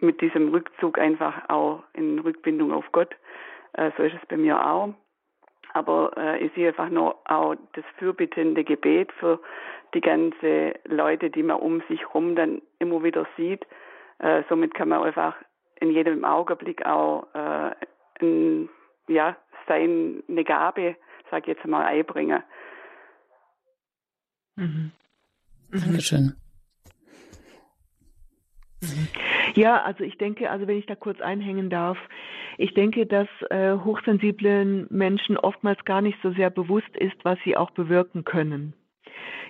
mit 0.00 0.20
diesem 0.20 0.48
Rückzug 0.48 0.98
einfach 0.98 1.48
auch 1.50 1.84
in 1.92 2.18
Rückbindung 2.18 2.72
auf 2.72 2.86
Gott. 2.90 3.14
Äh, 3.74 3.92
so 3.96 4.02
ist 4.02 4.14
es 4.20 4.28
bei 4.28 4.36
mir 4.36 4.60
auch. 4.66 4.92
Aber 5.76 6.16
äh, 6.16 6.42
ich 6.42 6.54
sehe 6.54 6.68
einfach 6.68 6.88
nur 6.88 7.16
auch 7.26 7.54
das 7.74 7.84
fürbittende 7.98 8.64
Gebet 8.64 9.12
für 9.20 9.40
die 9.92 10.00
ganze 10.00 10.72
Leute, 10.86 11.28
die 11.28 11.42
man 11.42 11.58
um 11.58 11.82
sich 11.86 12.00
herum 12.00 12.34
dann 12.34 12.62
immer 12.78 13.04
wieder 13.04 13.26
sieht. 13.36 13.66
Äh, 14.18 14.42
somit 14.48 14.72
kann 14.72 14.88
man 14.88 15.02
einfach 15.02 15.36
in 15.78 15.90
jedem 15.90 16.24
Augenblick 16.24 16.86
auch 16.86 17.26
äh, 17.34 17.72
ein, 18.22 18.70
ja, 19.06 19.36
seine 19.68 20.44
Gabe, 20.44 20.96
sag 21.30 21.42
ich 21.42 21.48
jetzt 21.48 21.66
mal, 21.66 21.84
einbringen. 21.84 22.42
Mhm. 24.56 24.92
Mhm. 25.72 25.80
Dankeschön. 25.80 26.36
Mhm. 28.80 29.08
Ja, 29.56 29.82
also 29.82 30.04
ich 30.04 30.16
denke, 30.16 30.50
also 30.50 30.66
wenn 30.66 30.78
ich 30.78 30.86
da 30.86 30.94
kurz 30.94 31.20
einhängen 31.20 31.68
darf, 31.68 31.98
ich 32.58 32.74
denke, 32.74 33.06
dass 33.06 33.28
äh, 33.50 33.72
hochsensiblen 33.72 34.86
Menschen 34.90 35.36
oftmals 35.36 35.84
gar 35.84 36.00
nicht 36.00 36.18
so 36.22 36.30
sehr 36.32 36.50
bewusst 36.50 36.96
ist, 36.96 37.16
was 37.24 37.38
sie 37.44 37.56
auch 37.56 37.70
bewirken 37.70 38.24
können. 38.24 38.74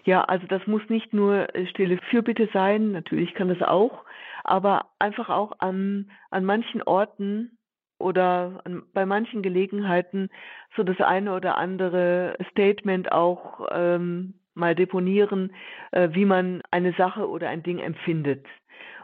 Ja, 0.05 0.23
also 0.23 0.47
das 0.47 0.67
muss 0.67 0.83
nicht 0.89 1.13
nur 1.13 1.55
äh, 1.55 1.67
stille 1.67 1.99
Fürbitte 2.11 2.49
sein, 2.53 2.93
natürlich 2.93 3.35
kann 3.35 3.49
das 3.49 3.63
auch, 3.63 4.05
aber 4.45 4.87
einfach 4.99 5.29
auch 5.29 5.53
an, 5.59 6.11
an 6.31 6.45
manchen 6.45 6.83
Orten 6.83 7.59
oder 7.99 8.61
an, 8.65 8.83
bei 8.93 9.07
manchen 9.07 9.43
Gelegenheiten 9.43 10.31
so 10.77 10.83
das 10.83 11.01
eine 11.01 11.35
oder 11.35 11.59
andere 11.59 12.37
Statement 12.51 13.11
auch 13.11 13.67
ähm, 13.73 14.35
mal 14.55 14.75
deponieren, 14.75 15.53
äh, 15.93 16.09
wie 16.13 16.25
man 16.25 16.63
eine 16.71 16.93
Sache 16.93 17.29
oder 17.29 17.49
ein 17.49 17.63
Ding 17.63 17.79
empfindet. 17.79 18.47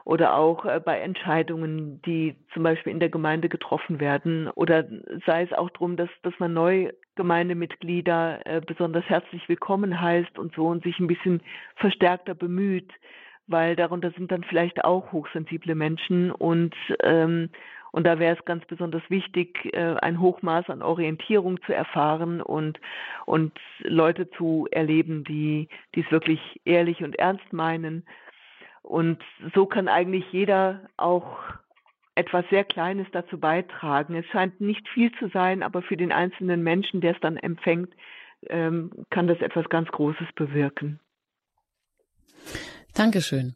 Oder 0.04 0.34
auch 0.36 0.64
äh, 0.64 0.80
bei 0.84 1.00
Entscheidungen, 1.00 2.02
die 2.02 2.34
zum 2.52 2.62
Beispiel 2.62 2.92
in 2.92 3.00
der 3.00 3.08
Gemeinde 3.08 3.48
getroffen 3.48 4.00
werden. 4.00 4.48
Oder 4.48 4.84
sei 5.26 5.42
es 5.42 5.52
auch 5.52 5.70
darum, 5.70 5.96
dass, 5.96 6.10
dass 6.22 6.34
man 6.38 6.52
neu 6.52 6.90
Gemeindemitglieder 7.14 8.40
äh, 8.46 8.60
besonders 8.60 9.04
herzlich 9.04 9.48
willkommen 9.48 10.00
heißt 10.00 10.38
und 10.38 10.54
so 10.54 10.66
und 10.68 10.82
sich 10.82 10.98
ein 10.98 11.06
bisschen 11.06 11.42
verstärkter 11.76 12.34
bemüht, 12.34 12.90
weil 13.46 13.76
darunter 13.76 14.12
sind 14.12 14.32
dann 14.32 14.44
vielleicht 14.44 14.84
auch 14.84 15.12
hochsensible 15.12 15.74
Menschen 15.74 16.30
und 16.30 16.74
ähm, 17.02 17.50
und 17.92 18.04
da 18.06 18.18
wäre 18.18 18.36
es 18.36 18.44
ganz 18.46 18.64
besonders 18.64 19.02
wichtig, 19.10 19.68
äh, 19.74 19.96
ein 20.00 20.18
Hochmaß 20.18 20.70
an 20.70 20.82
Orientierung 20.82 21.62
zu 21.62 21.74
erfahren 21.74 22.40
und, 22.40 22.80
und 23.26 23.52
Leute 23.80 24.30
zu 24.30 24.66
erleben, 24.70 25.24
die 25.24 25.68
es 25.94 26.10
wirklich 26.10 26.40
ehrlich 26.64 27.04
und 27.04 27.16
ernst 27.18 27.52
meinen. 27.52 28.04
Und 28.82 29.22
so 29.54 29.66
kann 29.66 29.88
eigentlich 29.88 30.24
jeder 30.32 30.88
auch 30.96 31.38
etwas 32.14 32.44
sehr 32.50 32.64
Kleines 32.64 33.06
dazu 33.12 33.38
beitragen. 33.38 34.14
Es 34.14 34.26
scheint 34.26 34.60
nicht 34.60 34.86
viel 34.88 35.10
zu 35.18 35.28
sein, 35.28 35.62
aber 35.62 35.82
für 35.82 35.96
den 35.96 36.12
einzelnen 36.12 36.62
Menschen, 36.62 37.00
der 37.00 37.14
es 37.14 37.20
dann 37.20 37.36
empfängt, 37.36 37.94
ähm, 38.48 38.90
kann 39.10 39.28
das 39.28 39.40
etwas 39.40 39.68
ganz 39.68 39.88
Großes 39.88 40.26
bewirken. 40.34 41.00
Dankeschön. 42.94 43.54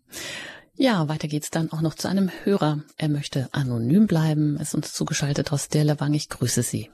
Ja, 0.74 1.08
weiter 1.08 1.28
geht's 1.28 1.50
dann 1.50 1.70
auch 1.72 1.80
noch 1.80 1.94
zu 1.94 2.08
einem 2.08 2.30
Hörer. 2.44 2.82
Er 2.98 3.08
möchte 3.08 3.48
anonym 3.52 4.06
bleiben, 4.06 4.56
ist 4.56 4.74
uns 4.74 4.92
zugeschaltet 4.92 5.52
aus 5.52 5.68
Derlewang. 5.68 6.14
Ich 6.14 6.28
grüße 6.28 6.62
Sie. 6.62 6.90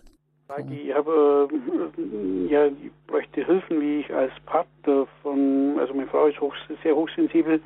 Ich 0.59 0.95
habe, 0.95 1.49
äh, 1.53 2.47
ja, 2.47 2.67
ich 2.67 2.91
bräuchte 3.07 3.45
Hilfen, 3.45 3.81
wie 3.81 4.01
ich 4.01 4.15
als 4.15 4.33
Partner 4.47 5.07
von, 5.23 5.79
also 5.79 5.95
meine 5.95 6.09
Frau 6.09 6.27
ist 6.27 6.41
hoch, 6.41 6.55
sehr 6.83 6.95
hochsensibel, 6.95 7.61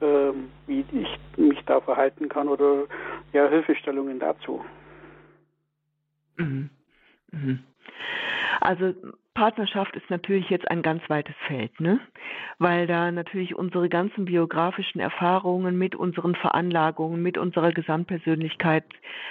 äh, 0.00 0.32
wie 0.66 0.84
ich 0.92 1.18
mich 1.36 1.58
da 1.66 1.80
verhalten 1.80 2.28
kann 2.28 2.48
oder 2.48 2.84
ja, 3.32 3.48
Hilfestellungen 3.48 4.18
dazu. 4.18 4.64
Mhm. 6.36 6.70
Mhm. 7.32 7.58
Also 8.60 8.94
Partnerschaft 9.34 9.96
ist 9.96 10.10
natürlich 10.10 10.50
jetzt 10.50 10.70
ein 10.70 10.82
ganz 10.82 11.02
weites 11.08 11.34
Feld, 11.46 11.80
ne? 11.80 12.00
Weil 12.58 12.86
da 12.86 13.10
natürlich 13.10 13.54
unsere 13.54 13.88
ganzen 13.88 14.26
biografischen 14.26 15.00
Erfahrungen 15.00 15.78
mit 15.78 15.94
unseren 15.94 16.34
Veranlagungen, 16.34 17.22
mit 17.22 17.38
unserer 17.38 17.72
Gesamtpersönlichkeit 17.72 18.84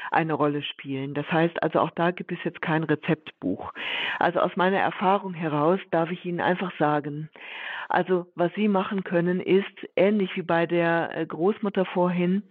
eine 0.10 0.34
Rolle 0.34 0.64
spielen. 0.64 1.14
Das 1.14 1.32
heißt 1.32 1.62
also 1.62 1.80
auch 1.80 1.92
da 1.92 2.12
gibt 2.12 2.32
es 2.32 2.40
jetzt 2.44 2.62
kein 2.62 2.84
Rezeptbuch. 2.84 3.72
Also 4.18 4.40
aus 4.40 4.56
meiner 4.56 4.80
Erfahrung 4.80 5.34
heraus 5.34 5.80
darf 5.92 6.10
ich 6.10 6.26
Ihnen 6.26 6.42
einfach 6.42 6.72
sagen, 6.80 7.30
also 7.90 8.26
was 8.36 8.52
Sie 8.56 8.68
machen 8.68 9.04
können 9.04 9.40
ist 9.40 9.88
ähnlich 9.96 10.36
wie 10.36 10.44
bei 10.44 10.66
der 10.66 11.16
äh, 11.16 11.26
Großmutter 11.26 11.86
vorhin, 11.86 12.42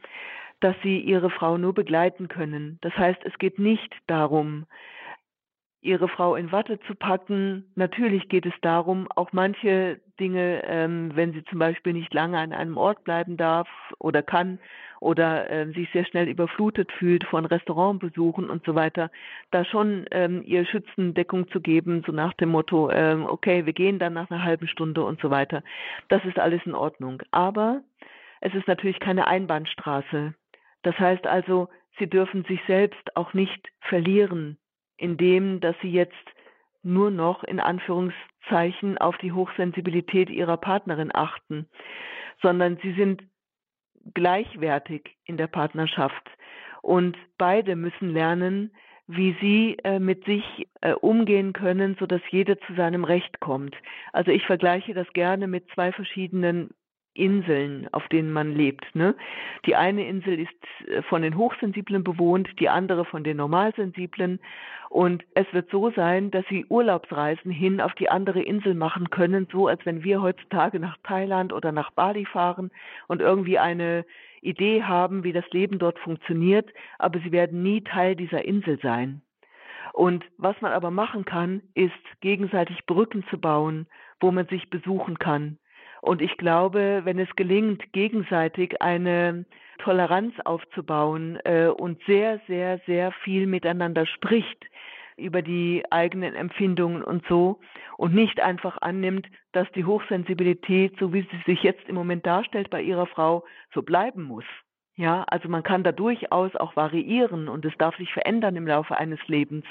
dass 0.60 0.76
Sie 0.82 1.00
Ihre 1.00 1.30
Frau 1.30 1.58
nur 1.58 1.74
begleiten 1.74 2.28
können. 2.28 2.78
Das 2.82 2.96
heißt, 2.96 3.20
es 3.24 3.36
geht 3.38 3.58
nicht 3.58 3.92
darum, 4.06 4.66
ihre 5.82 6.08
Frau 6.08 6.34
in 6.34 6.52
Watte 6.52 6.78
zu 6.80 6.94
packen. 6.94 7.64
Natürlich 7.74 8.28
geht 8.28 8.44
es 8.44 8.52
darum, 8.60 9.08
auch 9.14 9.32
manche 9.32 10.00
Dinge, 10.18 10.62
ähm, 10.66 11.12
wenn 11.14 11.32
sie 11.32 11.42
zum 11.44 11.58
Beispiel 11.58 11.94
nicht 11.94 12.12
lange 12.12 12.38
an 12.38 12.52
einem 12.52 12.76
Ort 12.76 13.04
bleiben 13.04 13.36
darf 13.36 13.68
oder 13.98 14.22
kann 14.22 14.58
oder 15.00 15.50
äh, 15.50 15.72
sich 15.72 15.88
sehr 15.92 16.04
schnell 16.04 16.28
überflutet 16.28 16.92
fühlt 16.92 17.24
von 17.24 17.46
Restaurantbesuchen 17.46 18.50
und 18.50 18.64
so 18.66 18.74
weiter, 18.74 19.10
da 19.50 19.64
schon 19.64 20.04
ähm, 20.10 20.42
ihr 20.44 20.66
Schützendeckung 20.66 21.48
zu 21.48 21.60
geben, 21.62 22.02
so 22.04 22.12
nach 22.12 22.34
dem 22.34 22.50
Motto, 22.50 22.90
ähm, 22.90 23.24
okay, 23.24 23.64
wir 23.64 23.72
gehen 23.72 23.98
dann 23.98 24.12
nach 24.12 24.30
einer 24.30 24.44
halben 24.44 24.68
Stunde 24.68 25.02
und 25.02 25.20
so 25.22 25.30
weiter. 25.30 25.62
Das 26.08 26.22
ist 26.26 26.38
alles 26.38 26.60
in 26.66 26.74
Ordnung. 26.74 27.22
Aber 27.30 27.80
es 28.42 28.52
ist 28.54 28.68
natürlich 28.68 29.00
keine 29.00 29.26
Einbahnstraße. 29.26 30.34
Das 30.82 30.98
heißt 30.98 31.26
also, 31.26 31.68
sie 31.98 32.06
dürfen 32.06 32.44
sich 32.44 32.60
selbst 32.66 33.16
auch 33.16 33.32
nicht 33.32 33.68
verlieren 33.80 34.58
indem 35.00 35.60
dass 35.60 35.74
sie 35.82 35.90
jetzt 35.90 36.14
nur 36.82 37.10
noch 37.10 37.42
in 37.44 37.60
Anführungszeichen 37.60 38.98
auf 38.98 39.16
die 39.18 39.32
Hochsensibilität 39.32 40.30
ihrer 40.30 40.56
Partnerin 40.56 41.10
achten, 41.12 41.66
sondern 42.42 42.78
sie 42.82 42.92
sind 42.92 43.22
gleichwertig 44.14 45.16
in 45.24 45.36
der 45.36 45.46
Partnerschaft 45.46 46.30
und 46.82 47.16
beide 47.36 47.76
müssen 47.76 48.12
lernen, 48.12 48.72
wie 49.06 49.36
sie 49.40 49.76
äh, 49.82 49.98
mit 49.98 50.24
sich 50.24 50.68
äh, 50.80 50.92
umgehen 50.92 51.52
können, 51.52 51.96
so 51.98 52.06
dass 52.06 52.22
jeder 52.30 52.58
zu 52.60 52.74
seinem 52.74 53.04
Recht 53.04 53.40
kommt. 53.40 53.74
Also 54.12 54.30
ich 54.30 54.46
vergleiche 54.46 54.94
das 54.94 55.12
gerne 55.12 55.48
mit 55.48 55.68
zwei 55.74 55.92
verschiedenen 55.92 56.70
Inseln, 57.14 57.88
auf 57.92 58.06
denen 58.08 58.32
man 58.32 58.54
lebt. 58.54 58.94
Ne? 58.94 59.16
Die 59.66 59.76
eine 59.76 60.06
Insel 60.06 60.38
ist 60.38 60.88
äh, 60.88 61.02
von 61.02 61.22
den 61.22 61.36
Hochsensiblen 61.36 62.04
bewohnt, 62.04 62.48
die 62.60 62.68
andere 62.68 63.04
von 63.04 63.24
den 63.24 63.36
Normalsensiblen. 63.36 64.40
Und 64.88 65.24
es 65.34 65.46
wird 65.52 65.70
so 65.70 65.90
sein, 65.90 66.30
dass 66.30 66.44
sie 66.48 66.66
Urlaubsreisen 66.68 67.50
hin 67.50 67.80
auf 67.80 67.94
die 67.94 68.10
andere 68.10 68.42
Insel 68.42 68.74
machen 68.74 69.10
können, 69.10 69.48
so 69.50 69.68
als 69.68 69.84
wenn 69.86 70.02
wir 70.02 70.20
heutzutage 70.22 70.80
nach 70.80 70.96
Thailand 71.04 71.52
oder 71.52 71.72
nach 71.72 71.90
Bali 71.92 72.26
fahren 72.26 72.70
und 73.06 73.20
irgendwie 73.20 73.58
eine 73.58 74.04
Idee 74.42 74.82
haben, 74.82 75.22
wie 75.22 75.32
das 75.32 75.48
Leben 75.50 75.78
dort 75.78 75.98
funktioniert, 75.98 76.72
aber 76.98 77.20
sie 77.20 77.30
werden 77.30 77.62
nie 77.62 77.82
Teil 77.82 78.16
dieser 78.16 78.44
Insel 78.44 78.78
sein. 78.82 79.22
Und 79.92 80.24
was 80.38 80.60
man 80.60 80.72
aber 80.72 80.90
machen 80.90 81.24
kann, 81.24 81.62
ist 81.74 81.92
gegenseitig 82.20 82.86
Brücken 82.86 83.24
zu 83.30 83.38
bauen, 83.38 83.86
wo 84.20 84.30
man 84.30 84.46
sich 84.46 84.70
besuchen 84.70 85.18
kann, 85.18 85.58
und 86.02 86.22
ich 86.22 86.36
glaube, 86.36 87.02
wenn 87.04 87.18
es 87.18 87.34
gelingt, 87.36 87.92
gegenseitig 87.92 88.80
eine 88.80 89.44
Toleranz 89.78 90.34
aufzubauen 90.44 91.38
äh, 91.44 91.68
und 91.68 92.02
sehr, 92.04 92.40
sehr, 92.46 92.80
sehr 92.86 93.12
viel 93.24 93.46
miteinander 93.46 94.06
spricht 94.06 94.64
über 95.16 95.42
die 95.42 95.84
eigenen 95.90 96.34
Empfindungen 96.34 97.02
und 97.02 97.24
so 97.28 97.60
und 97.98 98.14
nicht 98.14 98.40
einfach 98.40 98.78
annimmt, 98.80 99.26
dass 99.52 99.70
die 99.72 99.84
Hochsensibilität, 99.84 100.98
so 100.98 101.12
wie 101.12 101.26
sie 101.30 101.42
sich 101.44 101.62
jetzt 101.62 101.86
im 101.88 101.94
Moment 101.94 102.26
darstellt 102.26 102.70
bei 102.70 102.80
ihrer 102.80 103.06
Frau, 103.06 103.44
so 103.74 103.82
bleiben 103.82 104.22
muss. 104.22 104.44
Ja, 104.96 105.24
also 105.28 105.48
man 105.48 105.62
kann 105.62 105.82
da 105.82 105.92
durchaus 105.92 106.54
auch 106.56 106.76
variieren 106.76 107.48
und 107.48 107.64
es 107.64 107.76
darf 107.78 107.96
sich 107.96 108.12
verändern 108.12 108.56
im 108.56 108.66
Laufe 108.66 108.98
eines 108.98 109.20
Lebens. 109.28 109.64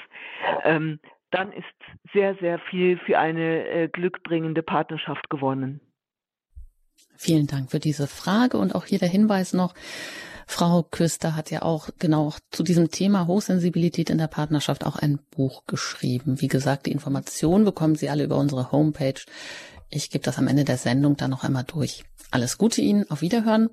Ähm, 0.64 0.98
dann 1.30 1.52
ist 1.52 1.66
sehr, 2.12 2.34
sehr 2.36 2.58
viel 2.58 2.98
für 2.98 3.18
eine 3.18 3.68
äh, 3.68 3.88
glückbringende 3.88 4.62
Partnerschaft 4.62 5.30
gewonnen. 5.30 5.80
Vielen 7.16 7.46
Dank 7.46 7.70
für 7.70 7.80
diese 7.80 8.06
Frage 8.06 8.58
und 8.58 8.74
auch 8.74 8.86
hier 8.86 8.98
der 8.98 9.08
Hinweis 9.08 9.52
noch. 9.52 9.74
Frau 10.46 10.82
Küster 10.82 11.36
hat 11.36 11.50
ja 11.52 11.62
auch 11.62 11.90
genau 11.98 12.32
zu 12.50 12.64
diesem 12.64 12.90
Thema 12.90 13.28
Hochsensibilität 13.28 14.10
in 14.10 14.18
der 14.18 14.26
Partnerschaft 14.26 14.84
auch 14.84 14.96
ein 14.96 15.20
Buch 15.30 15.64
geschrieben. 15.66 16.40
Wie 16.40 16.48
gesagt, 16.48 16.86
die 16.86 16.92
Informationen 16.92 17.64
bekommen 17.64 17.94
Sie 17.94 18.10
alle 18.10 18.24
über 18.24 18.36
unsere 18.36 18.72
Homepage. 18.72 19.20
Ich 19.90 20.10
gebe 20.10 20.24
das 20.24 20.38
am 20.38 20.48
Ende 20.48 20.64
der 20.64 20.76
Sendung 20.76 21.16
dann 21.16 21.30
noch 21.30 21.44
einmal 21.44 21.64
durch. 21.64 22.04
Alles 22.32 22.58
Gute 22.58 22.80
Ihnen, 22.80 23.08
auf 23.10 23.20
Wiederhören. 23.20 23.70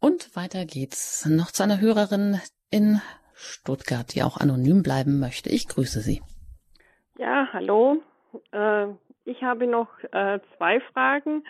Und 0.00 0.34
weiter 0.36 0.66
geht's 0.66 1.24
noch 1.26 1.50
zu 1.50 1.62
einer 1.62 1.80
Hörerin 1.80 2.40
in 2.70 3.00
Stuttgart, 3.34 4.14
die 4.14 4.22
auch 4.22 4.36
anonym 4.36 4.82
bleiben 4.82 5.20
möchte. 5.20 5.48
Ich 5.48 5.68
grüße 5.68 6.00
Sie. 6.00 6.22
Ja, 7.18 7.48
hallo. 7.52 8.02
Äh, 8.52 8.88
ich 9.24 9.42
habe 9.42 9.66
noch 9.66 9.88
äh, 10.12 10.40
zwei 10.56 10.80
Fragen. 10.92 11.42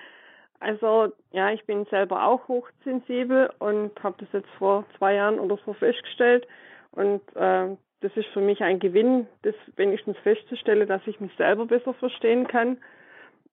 Also 0.60 1.12
ja, 1.30 1.50
ich 1.50 1.64
bin 1.66 1.84
selber 1.86 2.24
auch 2.26 2.48
hochsensibel 2.48 3.50
und 3.58 3.92
habe 4.02 4.16
das 4.18 4.28
jetzt 4.32 4.50
vor 4.58 4.84
zwei 4.96 5.14
Jahren 5.14 5.38
oder 5.38 5.58
so 5.64 5.72
festgestellt. 5.72 6.46
Und 6.90 7.20
äh, 7.36 7.76
das 8.00 8.16
ist 8.16 8.28
für 8.28 8.40
mich 8.40 8.62
ein 8.62 8.78
Gewinn, 8.78 9.26
das 9.42 9.54
wenigstens 9.76 10.16
festzustellen, 10.18 10.88
dass 10.88 11.06
ich 11.06 11.20
mich 11.20 11.32
selber 11.36 11.66
besser 11.66 11.94
verstehen 11.94 12.46
kann. 12.46 12.78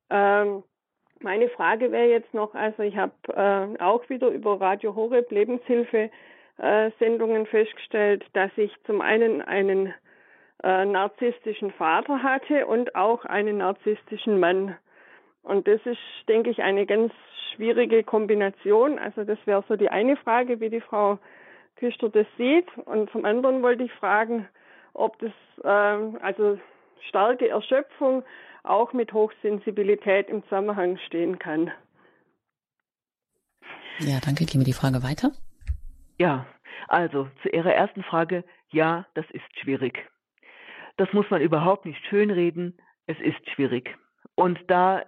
Ähm, 0.09 0.63
meine 1.21 1.49
Frage 1.49 1.91
wäre 1.91 2.09
jetzt 2.09 2.33
noch, 2.33 2.53
also 2.53 2.83
ich 2.83 2.95
habe 2.97 3.13
äh, 3.29 3.81
auch 3.81 4.07
wieder 4.09 4.27
über 4.29 4.59
Radio 4.59 4.95
Horeb 4.95 5.31
Lebenshilfe 5.31 6.09
äh, 6.57 6.91
Sendungen 6.99 7.45
festgestellt, 7.47 8.25
dass 8.33 8.51
ich 8.57 8.71
zum 8.85 9.01
einen 9.01 9.41
einen 9.41 9.93
äh, 10.63 10.85
narzisstischen 10.85 11.71
Vater 11.71 12.21
hatte 12.21 12.67
und 12.67 12.95
auch 12.95 13.25
einen 13.25 13.57
narzisstischen 13.57 14.39
Mann. 14.39 14.75
Und 15.45 15.67
das 15.67 15.79
ist, 15.85 15.99
denke 16.27 16.49
ich, 16.49 16.61
eine 16.61 16.85
ganz 16.85 17.13
schwierige 17.53 18.03
Kombination. 18.03 18.99
Also 18.99 19.23
das 19.23 19.37
wäre 19.45 19.63
so 19.67 19.75
die 19.75 19.89
eine 19.89 20.17
Frage, 20.17 20.59
wie 20.59 20.69
die 20.69 20.81
Frau 20.81 21.19
Küster 21.77 22.09
das 22.09 22.27
sieht. 22.37 22.67
Und 22.85 23.09
zum 23.11 23.25
anderen 23.25 23.61
wollte 23.61 23.83
ich 23.83 23.91
fragen, 23.93 24.47
ob 24.93 25.17
das, 25.19 25.31
äh, 25.63 26.17
also 26.21 26.59
starke 27.07 27.47
Erschöpfung 27.47 28.23
auch 28.63 28.93
mit 28.93 29.13
Hochsensibilität 29.13 30.29
im 30.29 30.43
Zusammenhang 30.43 30.97
stehen 31.05 31.37
kann. 31.39 31.71
Ja, 33.99 34.19
danke. 34.23 34.45
Gehen 34.45 34.61
wir 34.61 34.65
die 34.65 34.73
Frage 34.73 35.03
weiter. 35.03 35.31
Ja, 36.17 36.45
also 36.87 37.29
zu 37.41 37.49
Ihrer 37.49 37.73
ersten 37.73 38.03
Frage, 38.03 38.43
ja, 38.69 39.05
das 39.13 39.25
ist 39.31 39.59
schwierig. 39.59 40.09
Das 40.97 41.11
muss 41.13 41.29
man 41.29 41.41
überhaupt 41.41 41.85
nicht 41.85 42.03
schönreden. 42.07 42.77
Es 43.05 43.19
ist 43.19 43.49
schwierig 43.51 43.95
Und 44.35 44.59
da 44.67 45.03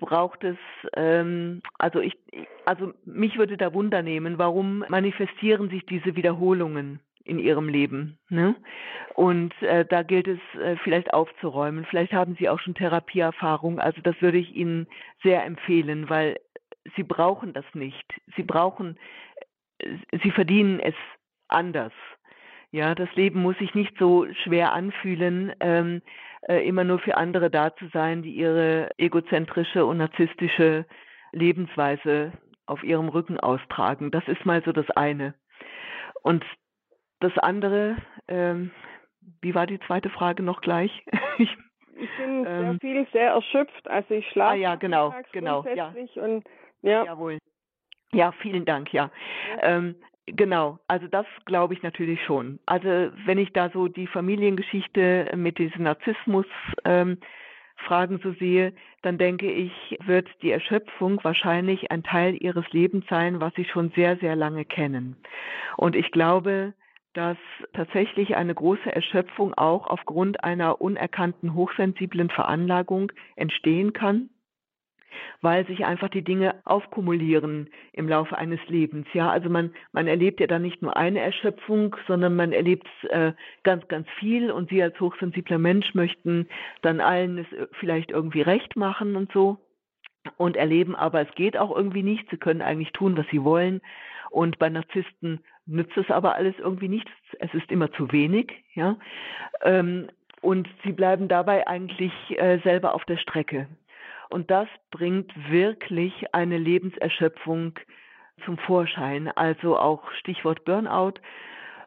braucht 0.00 0.44
es, 0.44 0.56
ähm, 0.96 1.62
also 1.78 2.00
ich, 2.00 2.16
also 2.64 2.92
mich 3.04 3.38
würde 3.38 3.56
da 3.56 3.72
Wunder 3.72 4.02
nehmen, 4.02 4.38
warum 4.38 4.84
manifestieren 4.88 5.70
sich 5.70 5.84
diese 5.86 6.16
Wiederholungen 6.16 7.00
in 7.24 7.38
ihrem 7.38 7.68
Leben. 7.68 8.18
Ne? 8.28 8.54
Und 9.14 9.54
äh, 9.62 9.84
da 9.86 10.02
gilt 10.02 10.28
es 10.28 10.38
äh, 10.60 10.76
vielleicht 10.82 11.12
aufzuräumen. 11.12 11.86
Vielleicht 11.88 12.12
haben 12.12 12.36
Sie 12.38 12.48
auch 12.48 12.60
schon 12.60 12.74
Therapieerfahrung. 12.74 13.80
Also 13.80 14.00
das 14.02 14.20
würde 14.20 14.38
ich 14.38 14.54
Ihnen 14.54 14.86
sehr 15.22 15.44
empfehlen, 15.44 16.10
weil 16.10 16.38
Sie 16.96 17.02
brauchen 17.02 17.54
das 17.54 17.64
nicht. 17.72 18.04
Sie 18.36 18.42
brauchen, 18.42 18.98
äh, 19.78 19.96
Sie 20.22 20.30
verdienen 20.30 20.80
es 20.80 20.94
anders. 21.48 21.92
Ja, 22.72 22.94
das 22.94 23.08
Leben 23.14 23.40
muss 23.40 23.56
sich 23.58 23.74
nicht 23.74 23.96
so 23.98 24.26
schwer 24.42 24.72
anfühlen, 24.72 25.52
ähm, 25.60 26.02
äh, 26.02 26.33
immer 26.48 26.84
nur 26.84 26.98
für 26.98 27.16
andere 27.16 27.50
da 27.50 27.74
zu 27.76 27.88
sein, 27.88 28.22
die 28.22 28.34
ihre 28.34 28.90
egozentrische 28.98 29.84
und 29.84 29.98
narzisstische 29.98 30.86
Lebensweise 31.32 32.32
auf 32.66 32.82
ihrem 32.82 33.08
Rücken 33.08 33.38
austragen. 33.38 34.10
Das 34.10 34.26
ist 34.28 34.44
mal 34.44 34.62
so 34.64 34.72
das 34.72 34.88
eine. 34.90 35.34
Und 36.22 36.44
das 37.20 37.36
andere, 37.38 37.96
ähm, 38.28 38.70
wie 39.40 39.54
war 39.54 39.66
die 39.66 39.80
zweite 39.80 40.10
Frage 40.10 40.42
noch 40.42 40.60
gleich? 40.60 41.04
ich, 41.38 41.56
ich 41.96 42.10
bin 42.18 42.44
ähm, 42.46 42.46
sehr 42.46 42.78
viel 42.80 43.06
sehr 43.12 43.30
erschöpft, 43.30 43.88
also 43.88 44.14
ich 44.14 44.28
schlafe. 44.30 44.52
Ah 44.52 44.56
ja, 44.56 44.74
genau, 44.76 45.14
genau, 45.32 45.64
ja. 45.74 45.94
Und, 46.16 46.44
ja. 46.82 47.04
Jawohl. 47.04 47.38
Ja, 48.12 48.32
vielen 48.32 48.64
Dank, 48.64 48.92
ja. 48.92 49.10
ja. 49.56 49.62
Ähm, 49.62 49.96
Genau, 50.26 50.78
also 50.88 51.06
das 51.06 51.26
glaube 51.44 51.74
ich 51.74 51.82
natürlich 51.82 52.22
schon. 52.24 52.58
Also 52.64 52.88
wenn 53.26 53.38
ich 53.38 53.52
da 53.52 53.68
so 53.70 53.88
die 53.88 54.06
Familiengeschichte 54.06 55.30
mit 55.36 55.58
diesem 55.58 55.82
Narzissmus 55.82 56.46
ähm, 56.84 57.18
Fragen 57.76 58.20
so 58.22 58.32
sehe, 58.32 58.72
dann 59.02 59.18
denke 59.18 59.50
ich, 59.50 59.98
wird 60.06 60.28
die 60.40 60.50
Erschöpfung 60.50 61.22
wahrscheinlich 61.22 61.90
ein 61.90 62.02
Teil 62.02 62.36
ihres 62.40 62.64
Lebens 62.72 63.04
sein, 63.10 63.40
was 63.40 63.52
sie 63.54 63.66
schon 63.66 63.90
sehr, 63.90 64.16
sehr 64.16 64.34
lange 64.34 64.64
kennen. 64.64 65.16
Und 65.76 65.94
ich 65.94 66.10
glaube, 66.10 66.72
dass 67.12 67.36
tatsächlich 67.74 68.34
eine 68.34 68.54
große 68.54 68.90
Erschöpfung 68.90 69.52
auch 69.54 69.86
aufgrund 69.86 70.42
einer 70.42 70.80
unerkannten 70.80 71.54
hochsensiblen 71.54 72.30
Veranlagung 72.30 73.12
entstehen 73.36 73.92
kann 73.92 74.30
weil 75.40 75.66
sich 75.66 75.84
einfach 75.84 76.08
die 76.08 76.22
Dinge 76.22 76.54
aufkumulieren 76.64 77.70
im 77.92 78.08
Laufe 78.08 78.36
eines 78.36 78.60
Lebens. 78.68 79.06
Ja, 79.12 79.30
also 79.30 79.48
man, 79.48 79.72
man 79.92 80.06
erlebt 80.06 80.40
ja 80.40 80.46
dann 80.46 80.62
nicht 80.62 80.82
nur 80.82 80.96
eine 80.96 81.20
Erschöpfung, 81.20 81.96
sondern 82.06 82.36
man 82.36 82.52
erlebt 82.52 82.86
äh, 83.10 83.32
ganz, 83.62 83.86
ganz 83.88 84.08
viel 84.18 84.50
und 84.50 84.70
Sie 84.70 84.82
als 84.82 84.98
hochsensibler 85.00 85.58
Mensch 85.58 85.94
möchten 85.94 86.48
dann 86.82 87.00
allen 87.00 87.38
es 87.38 87.52
äh, 87.52 87.66
vielleicht 87.80 88.10
irgendwie 88.10 88.42
recht 88.42 88.76
machen 88.76 89.16
und 89.16 89.32
so 89.32 89.58
und 90.36 90.56
erleben 90.56 90.94
aber, 90.96 91.20
es 91.20 91.34
geht 91.34 91.56
auch 91.56 91.74
irgendwie 91.74 92.02
nicht. 92.02 92.28
Sie 92.30 92.36
können 92.36 92.62
eigentlich 92.62 92.92
tun, 92.92 93.16
was 93.16 93.26
sie 93.30 93.44
wollen. 93.44 93.80
Und 94.30 94.58
bei 94.58 94.68
Narzissten 94.68 95.40
nützt 95.66 95.96
es 95.96 96.10
aber 96.10 96.34
alles 96.34 96.54
irgendwie 96.58 96.88
nichts. 96.88 97.10
Es 97.38 97.52
ist 97.54 97.70
immer 97.70 97.92
zu 97.92 98.10
wenig, 98.12 98.52
ja. 98.74 98.96
Ähm, 99.62 100.08
und 100.40 100.68
sie 100.84 100.92
bleiben 100.92 101.28
dabei 101.28 101.66
eigentlich 101.66 102.12
äh, 102.36 102.58
selber 102.64 102.94
auf 102.94 103.04
der 103.04 103.16
Strecke. 103.16 103.68
Und 104.30 104.50
das 104.50 104.68
bringt 104.90 105.32
wirklich 105.50 106.12
eine 106.32 106.58
Lebenserschöpfung 106.58 107.78
zum 108.44 108.58
Vorschein. 108.58 109.28
Also 109.28 109.78
auch 109.78 110.10
Stichwort 110.12 110.64
Burnout. 110.64 111.14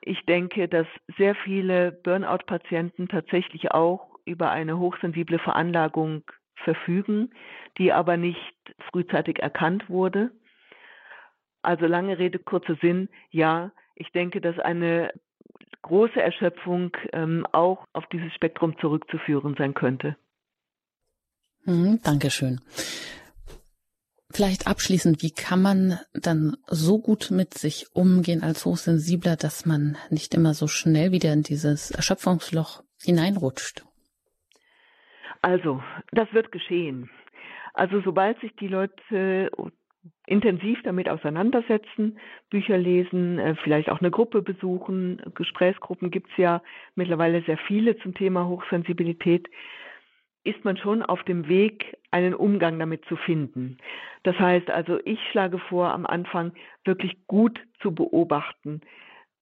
Ich 0.01 0.25
denke, 0.25 0.67
dass 0.67 0.87
sehr 1.17 1.35
viele 1.35 1.91
Burnout-Patienten 1.91 3.07
tatsächlich 3.07 3.71
auch 3.71 4.17
über 4.25 4.51
eine 4.51 4.77
hochsensible 4.77 5.39
Veranlagung 5.39 6.23
verfügen, 6.55 7.31
die 7.77 7.91
aber 7.91 8.17
nicht 8.17 8.55
frühzeitig 8.91 9.39
erkannt 9.39 9.89
wurde. 9.89 10.31
Also 11.61 11.85
lange 11.85 12.17
Rede, 12.17 12.39
kurzer 12.39 12.75
Sinn. 12.75 13.09
Ja, 13.29 13.71
ich 13.95 14.11
denke, 14.11 14.41
dass 14.41 14.59
eine 14.59 15.11
große 15.81 16.21
Erschöpfung 16.21 16.95
ähm, 17.13 17.45
auch 17.51 17.85
auf 17.93 18.05
dieses 18.07 18.33
Spektrum 18.33 18.77
zurückzuführen 18.79 19.55
sein 19.57 19.73
könnte. 19.73 20.15
Mhm, 21.67 21.99
Dankeschön. 22.03 22.61
Vielleicht 24.31 24.67
abschließend, 24.67 25.21
wie 25.21 25.31
kann 25.31 25.61
man 25.61 25.99
dann 26.13 26.57
so 26.67 26.99
gut 26.99 27.29
mit 27.31 27.53
sich 27.53 27.87
umgehen 27.93 28.41
als 28.41 28.65
Hochsensibler, 28.65 29.35
dass 29.35 29.65
man 29.65 29.97
nicht 30.09 30.33
immer 30.33 30.53
so 30.53 30.67
schnell 30.67 31.11
wieder 31.11 31.33
in 31.33 31.43
dieses 31.43 31.91
Erschöpfungsloch 31.91 32.83
hineinrutscht? 33.03 33.85
Also, 35.41 35.83
das 36.11 36.31
wird 36.33 36.51
geschehen. 36.51 37.09
Also, 37.73 38.01
sobald 38.01 38.39
sich 38.39 38.55
die 38.55 38.67
Leute 38.67 39.51
intensiv 40.25 40.79
damit 40.83 41.09
auseinandersetzen, 41.09 42.17
Bücher 42.49 42.77
lesen, 42.77 43.39
äh, 43.39 43.55
vielleicht 43.63 43.89
auch 43.89 43.99
eine 43.99 44.11
Gruppe 44.11 44.41
besuchen, 44.41 45.21
Gesprächsgruppen 45.35 46.11
gibt 46.11 46.29
es 46.31 46.37
ja 46.37 46.61
mittlerweile 46.95 47.41
sehr 47.43 47.57
viele 47.57 47.97
zum 47.97 48.13
Thema 48.13 48.47
Hochsensibilität, 48.47 49.47
ist 50.47 50.63
man 50.63 50.77
schon 50.77 51.03
auf 51.03 51.23
dem 51.23 51.47
Weg, 51.47 51.97
einen 52.11 52.33
Umgang 52.33 52.79
damit 52.79 53.03
zu 53.05 53.15
finden. 53.17 53.77
Das 54.23 54.39
heißt 54.39 54.69
also, 54.69 54.99
ich 55.05 55.19
schlage 55.31 55.59
vor, 55.59 55.93
am 55.93 56.05
Anfang 56.05 56.53
wirklich 56.85 57.27
gut 57.27 57.59
zu 57.81 57.93
beobachten, 57.93 58.81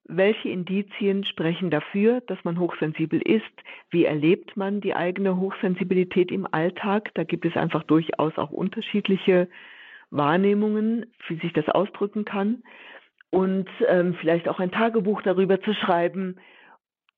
welche 0.07 0.49
Indizien 0.49 1.23
sprechen 1.23 1.71
dafür, 1.71 2.21
dass 2.21 2.37
man 2.43 2.59
hochsensibel 2.59 3.19
ist? 3.21 3.43
Wie 3.89 4.05
erlebt 4.05 4.55
man 4.55 4.79
die 4.79 4.95
eigene 4.95 5.37
Hochsensibilität 5.37 6.31
im 6.31 6.47
Alltag? 6.51 7.09
Da 7.15 7.23
gibt 7.23 7.43
es 7.45 7.55
einfach 7.55 7.83
durchaus 7.83 8.37
auch 8.37 8.51
unterschiedliche 8.51 9.49
Wahrnehmungen, 10.11 11.07
wie 11.27 11.37
sich 11.37 11.53
das 11.53 11.67
ausdrücken 11.69 12.23
kann. 12.23 12.61
Und 13.31 13.67
ähm, 13.87 14.15
vielleicht 14.19 14.47
auch 14.47 14.59
ein 14.59 14.71
Tagebuch 14.71 15.23
darüber 15.23 15.59
zu 15.59 15.73
schreiben, 15.73 16.37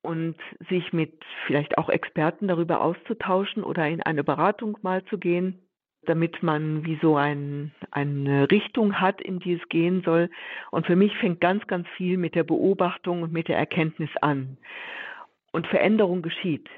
und 0.07 0.35
sich 0.69 0.93
mit 0.93 1.21
vielleicht 1.45 1.77
auch 1.77 1.89
Experten 1.89 2.47
darüber 2.47 2.79
auszutauschen 2.81 3.61
oder 3.61 3.87
in 3.89 4.01
eine 4.01 4.23
Beratung 4.23 4.77
mal 4.81 5.03
zu 5.05 5.17
gehen, 5.17 5.59
damit 6.03 6.41
man 6.41 6.85
wie 6.85 6.97
so 7.01 7.17
ein, 7.17 7.73
eine 7.91 8.49
Richtung 8.49 9.01
hat, 9.01 9.21
in 9.21 9.39
die 9.39 9.53
es 9.53 9.67
gehen 9.67 10.03
soll. 10.03 10.29
Und 10.71 10.85
für 10.85 10.95
mich 10.95 11.13
fängt 11.17 11.41
ganz, 11.41 11.67
ganz 11.67 11.85
viel 11.97 12.17
mit 12.17 12.35
der 12.35 12.45
Beobachtung 12.45 13.21
und 13.21 13.33
mit 13.33 13.49
der 13.49 13.57
Erkenntnis 13.57 14.09
an. 14.21 14.57
Und 15.51 15.67
Veränderung 15.67 16.21
geschieht. 16.21 16.69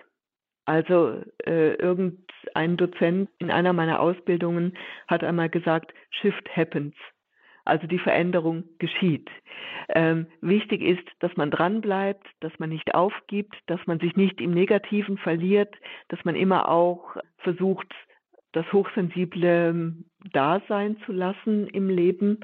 Also 0.66 1.22
äh, 1.46 1.76
irgendein 1.76 2.78
Dozent 2.78 3.30
in 3.38 3.52
einer 3.52 3.74
meiner 3.74 4.00
Ausbildungen 4.00 4.76
hat 5.08 5.24
einmal 5.24 5.50
gesagt, 5.50 5.94
Shift 6.10 6.50
happens. 6.56 6.96
Also 7.66 7.88
die 7.88 8.00
Veränderung 8.00 8.64
geschieht. 8.80 9.30
Ähm, 9.90 10.28
wichtig 10.42 10.82
ist, 10.82 11.08
dass 11.20 11.36
man 11.36 11.52
dranbleibt, 11.52 12.26
dass 12.40 12.58
man 12.60 12.70
nicht 12.70 12.94
aufgibt, 12.94 13.56
dass 13.68 13.80
man 13.86 14.00
sich 14.00 14.16
nicht 14.16 14.40
im 14.42 14.52
Negativen 14.52 15.18
verliert, 15.18 15.74
dass 16.08 16.24
man 16.26 16.36
immer 16.36 16.70
auch 16.70 17.18
versucht, 17.38 17.88
das 18.52 18.72
hochsensible 18.74 19.70
ähm, 19.70 20.06
Dasein 20.34 20.98
zu 21.06 21.12
lassen 21.12 21.68
im 21.68 21.90
Leben 21.90 22.40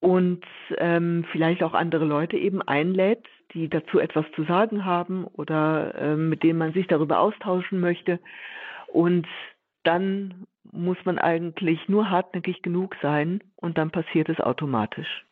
und 0.00 0.44
ähm, 0.78 1.24
vielleicht 1.32 1.62
auch 1.62 1.74
andere 1.74 2.04
Leute 2.04 2.36
eben 2.36 2.62
einlädt, 2.62 3.24
die 3.52 3.68
dazu 3.68 3.98
etwas 3.98 4.26
zu 4.34 4.44
sagen 4.44 4.84
haben 4.84 5.24
oder 5.24 5.94
ähm, 5.98 6.28
mit 6.28 6.42
denen 6.42 6.58
man 6.58 6.72
sich 6.72 6.86
darüber 6.86 7.20
austauschen 7.20 7.80
möchte. 7.80 8.20
Und 8.88 9.26
dann 9.84 10.46
muss 10.72 10.98
man 11.04 11.18
eigentlich 11.18 11.88
nur 11.88 12.10
hartnäckig 12.10 12.62
genug 12.62 12.96
sein 13.02 13.42
und 13.56 13.78
dann 13.78 13.90
passiert 13.90 14.28
es 14.28 14.40
automatisch. 14.40 15.24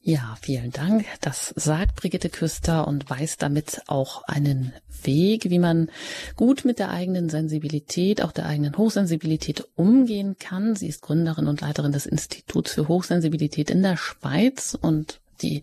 Ja, 0.00 0.36
vielen 0.40 0.70
Dank. 0.70 1.04
Das 1.20 1.48
sagt 1.56 1.96
Brigitte 1.96 2.30
Küster 2.30 2.86
und 2.86 3.10
weist 3.10 3.42
damit 3.42 3.82
auch 3.88 4.22
einen 4.24 4.72
Weg, 5.02 5.50
wie 5.50 5.58
man 5.58 5.90
gut 6.36 6.64
mit 6.64 6.78
der 6.78 6.90
eigenen 6.90 7.28
Sensibilität, 7.28 8.22
auch 8.22 8.32
der 8.32 8.46
eigenen 8.46 8.76
Hochsensibilität 8.78 9.66
umgehen 9.74 10.36
kann. 10.38 10.76
Sie 10.76 10.88
ist 10.88 11.02
Gründerin 11.02 11.46
und 11.46 11.60
Leiterin 11.60 11.92
des 11.92 12.06
Instituts 12.06 12.72
für 12.72 12.88
Hochsensibilität 12.88 13.70
in 13.70 13.82
der 13.82 13.96
Schweiz 13.96 14.78
und 14.80 15.20
die 15.42 15.62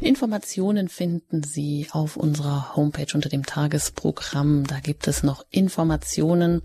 Informationen 0.00 0.88
finden 0.88 1.42
Sie 1.42 1.88
auf 1.92 2.16
unserer 2.16 2.76
Homepage 2.76 3.06
unter 3.14 3.28
dem 3.28 3.44
Tagesprogramm. 3.46 4.64
Da 4.66 4.80
gibt 4.80 5.08
es 5.08 5.22
noch 5.22 5.44
Informationen. 5.50 6.62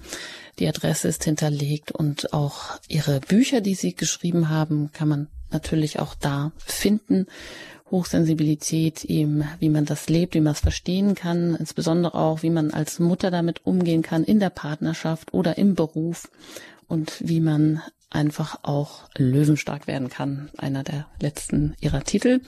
Die 0.60 0.68
Adresse 0.68 1.08
ist 1.08 1.24
hinterlegt 1.24 1.92
und 1.92 2.34
auch 2.34 2.80
Ihre 2.88 3.20
Bücher, 3.20 3.62
die 3.62 3.76
Sie 3.76 3.96
geschrieben 3.96 4.50
haben, 4.50 4.92
kann 4.92 5.08
man 5.08 5.28
natürlich 5.52 6.00
auch 6.00 6.16
da 6.16 6.52
finden. 6.58 7.28
Hochsensibilität, 7.90 9.06
eben, 9.06 9.46
wie 9.60 9.70
man 9.70 9.86
das 9.86 10.10
lebt, 10.10 10.34
wie 10.34 10.42
man 10.42 10.54
es 10.54 10.60
verstehen 10.60 11.16
kann, 11.16 11.56
insbesondere 11.56 12.16
auch, 12.16 12.44
wie 12.44 12.50
man 12.50 12.72
als 12.72 13.00
Mutter 13.00 13.32
damit 13.32 13.66
umgehen 13.66 14.02
kann 14.02 14.24
in 14.24 14.40
der 14.40 14.50
Partnerschaft 14.50 15.34
oder 15.34 15.58
im 15.58 15.76
Beruf 15.76 16.30
und 16.88 17.14
wie 17.20 17.40
man 17.40 17.82
einfach 18.10 18.60
auch 18.64 19.10
löwenstark 19.18 19.88
werden 19.88 20.10
kann. 20.10 20.50
Einer 20.58 20.84
der 20.84 21.08
letzten 21.22 21.76
ihrer 21.80 22.04
Titel. 22.04 22.42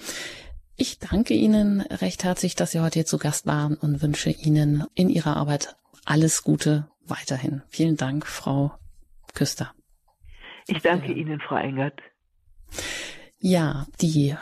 Ich 0.76 1.00
danke 1.00 1.34
Ihnen 1.34 1.82
recht 1.82 2.24
herzlich, 2.24 2.56
dass 2.56 2.72
Sie 2.72 2.80
heute 2.80 3.00
hier 3.00 3.06
zu 3.06 3.18
Gast 3.18 3.46
waren 3.46 3.76
und 3.76 4.02
wünsche 4.02 4.30
Ihnen 4.30 4.86
in 4.96 5.10
Ihrer 5.10 5.36
Arbeit 5.36 5.76
alles 6.06 6.44
Gute 6.44 6.88
weiterhin. 7.06 7.62
Vielen 7.68 7.98
Dank, 7.98 8.26
Frau 8.26 8.72
Küster. 9.34 9.74
Ich 10.68 10.82
danke 10.82 11.12
Ihnen, 11.12 11.42
Frau 11.42 11.58
Engert. 11.58 12.00
Ja, 13.40 13.88
die 14.02 14.36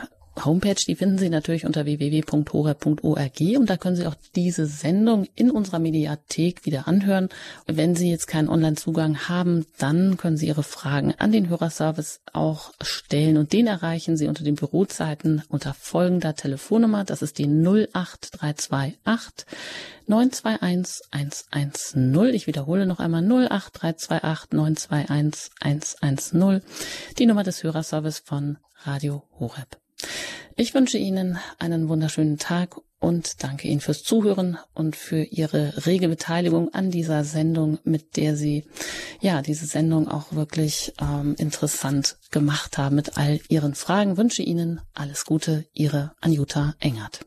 Homepage, 0.45 0.75
die 0.75 0.95
finden 0.95 1.17
Sie 1.17 1.29
natürlich 1.29 1.65
unter 1.65 1.85
www.hore.org 1.85 3.39
und 3.57 3.69
da 3.69 3.77
können 3.77 3.95
Sie 3.95 4.07
auch 4.07 4.15
diese 4.35 4.65
Sendung 4.65 5.27
in 5.35 5.51
unserer 5.51 5.79
Mediathek 5.79 6.65
wieder 6.65 6.87
anhören. 6.87 7.29
Wenn 7.65 7.95
Sie 7.95 8.09
jetzt 8.09 8.27
keinen 8.27 8.49
Online-Zugang 8.49 9.29
haben, 9.29 9.65
dann 9.77 10.17
können 10.17 10.37
Sie 10.37 10.47
Ihre 10.47 10.63
Fragen 10.63 11.13
an 11.17 11.31
den 11.31 11.49
Hörerservice 11.49 12.21
auch 12.33 12.71
stellen 12.81 13.37
und 13.37 13.53
den 13.53 13.67
erreichen 13.67 14.17
Sie 14.17 14.27
unter 14.27 14.43
den 14.43 14.55
Bürozeiten 14.55 15.43
unter 15.49 15.73
folgender 15.73 16.35
Telefonnummer. 16.35 17.03
Das 17.03 17.21
ist 17.21 17.37
die 17.37 17.47
08328 17.47 19.45
921 20.07 21.07
110. 21.11 22.33
Ich 22.33 22.47
wiederhole 22.47 22.85
noch 22.85 22.99
einmal 22.99 23.23
08328 23.23 24.51
921 24.51 25.51
110. 26.01 26.61
Die 27.17 27.25
Nummer 27.25 27.43
des 27.43 27.63
Hörerservice 27.63 28.19
von 28.19 28.57
Radio 28.83 29.23
Horeb. 29.39 29.77
Ich 30.55 30.73
wünsche 30.73 30.97
Ihnen 30.97 31.37
einen 31.59 31.87
wunderschönen 31.87 32.37
Tag 32.37 32.77
und 32.99 33.43
danke 33.43 33.67
Ihnen 33.67 33.79
fürs 33.79 34.03
Zuhören 34.03 34.57
und 34.73 34.95
für 34.95 35.23
Ihre 35.23 35.85
rege 35.85 36.07
Beteiligung 36.07 36.73
an 36.73 36.89
dieser 36.89 37.23
Sendung, 37.23 37.77
mit 37.83 38.17
der 38.17 38.35
Sie 38.35 38.65
ja 39.21 39.41
diese 39.41 39.67
Sendung 39.67 40.07
auch 40.07 40.33
wirklich 40.33 40.93
ähm, 40.99 41.35
interessant 41.37 42.17
gemacht 42.31 42.77
haben 42.77 42.95
mit 42.95 43.17
all 43.17 43.39
Ihren 43.49 43.75
Fragen. 43.75 44.17
Wünsche 44.17 44.41
Ihnen 44.41 44.81
alles 44.93 45.25
Gute, 45.25 45.65
Ihre 45.73 46.13
Anjuta 46.21 46.75
Engert. 46.79 47.25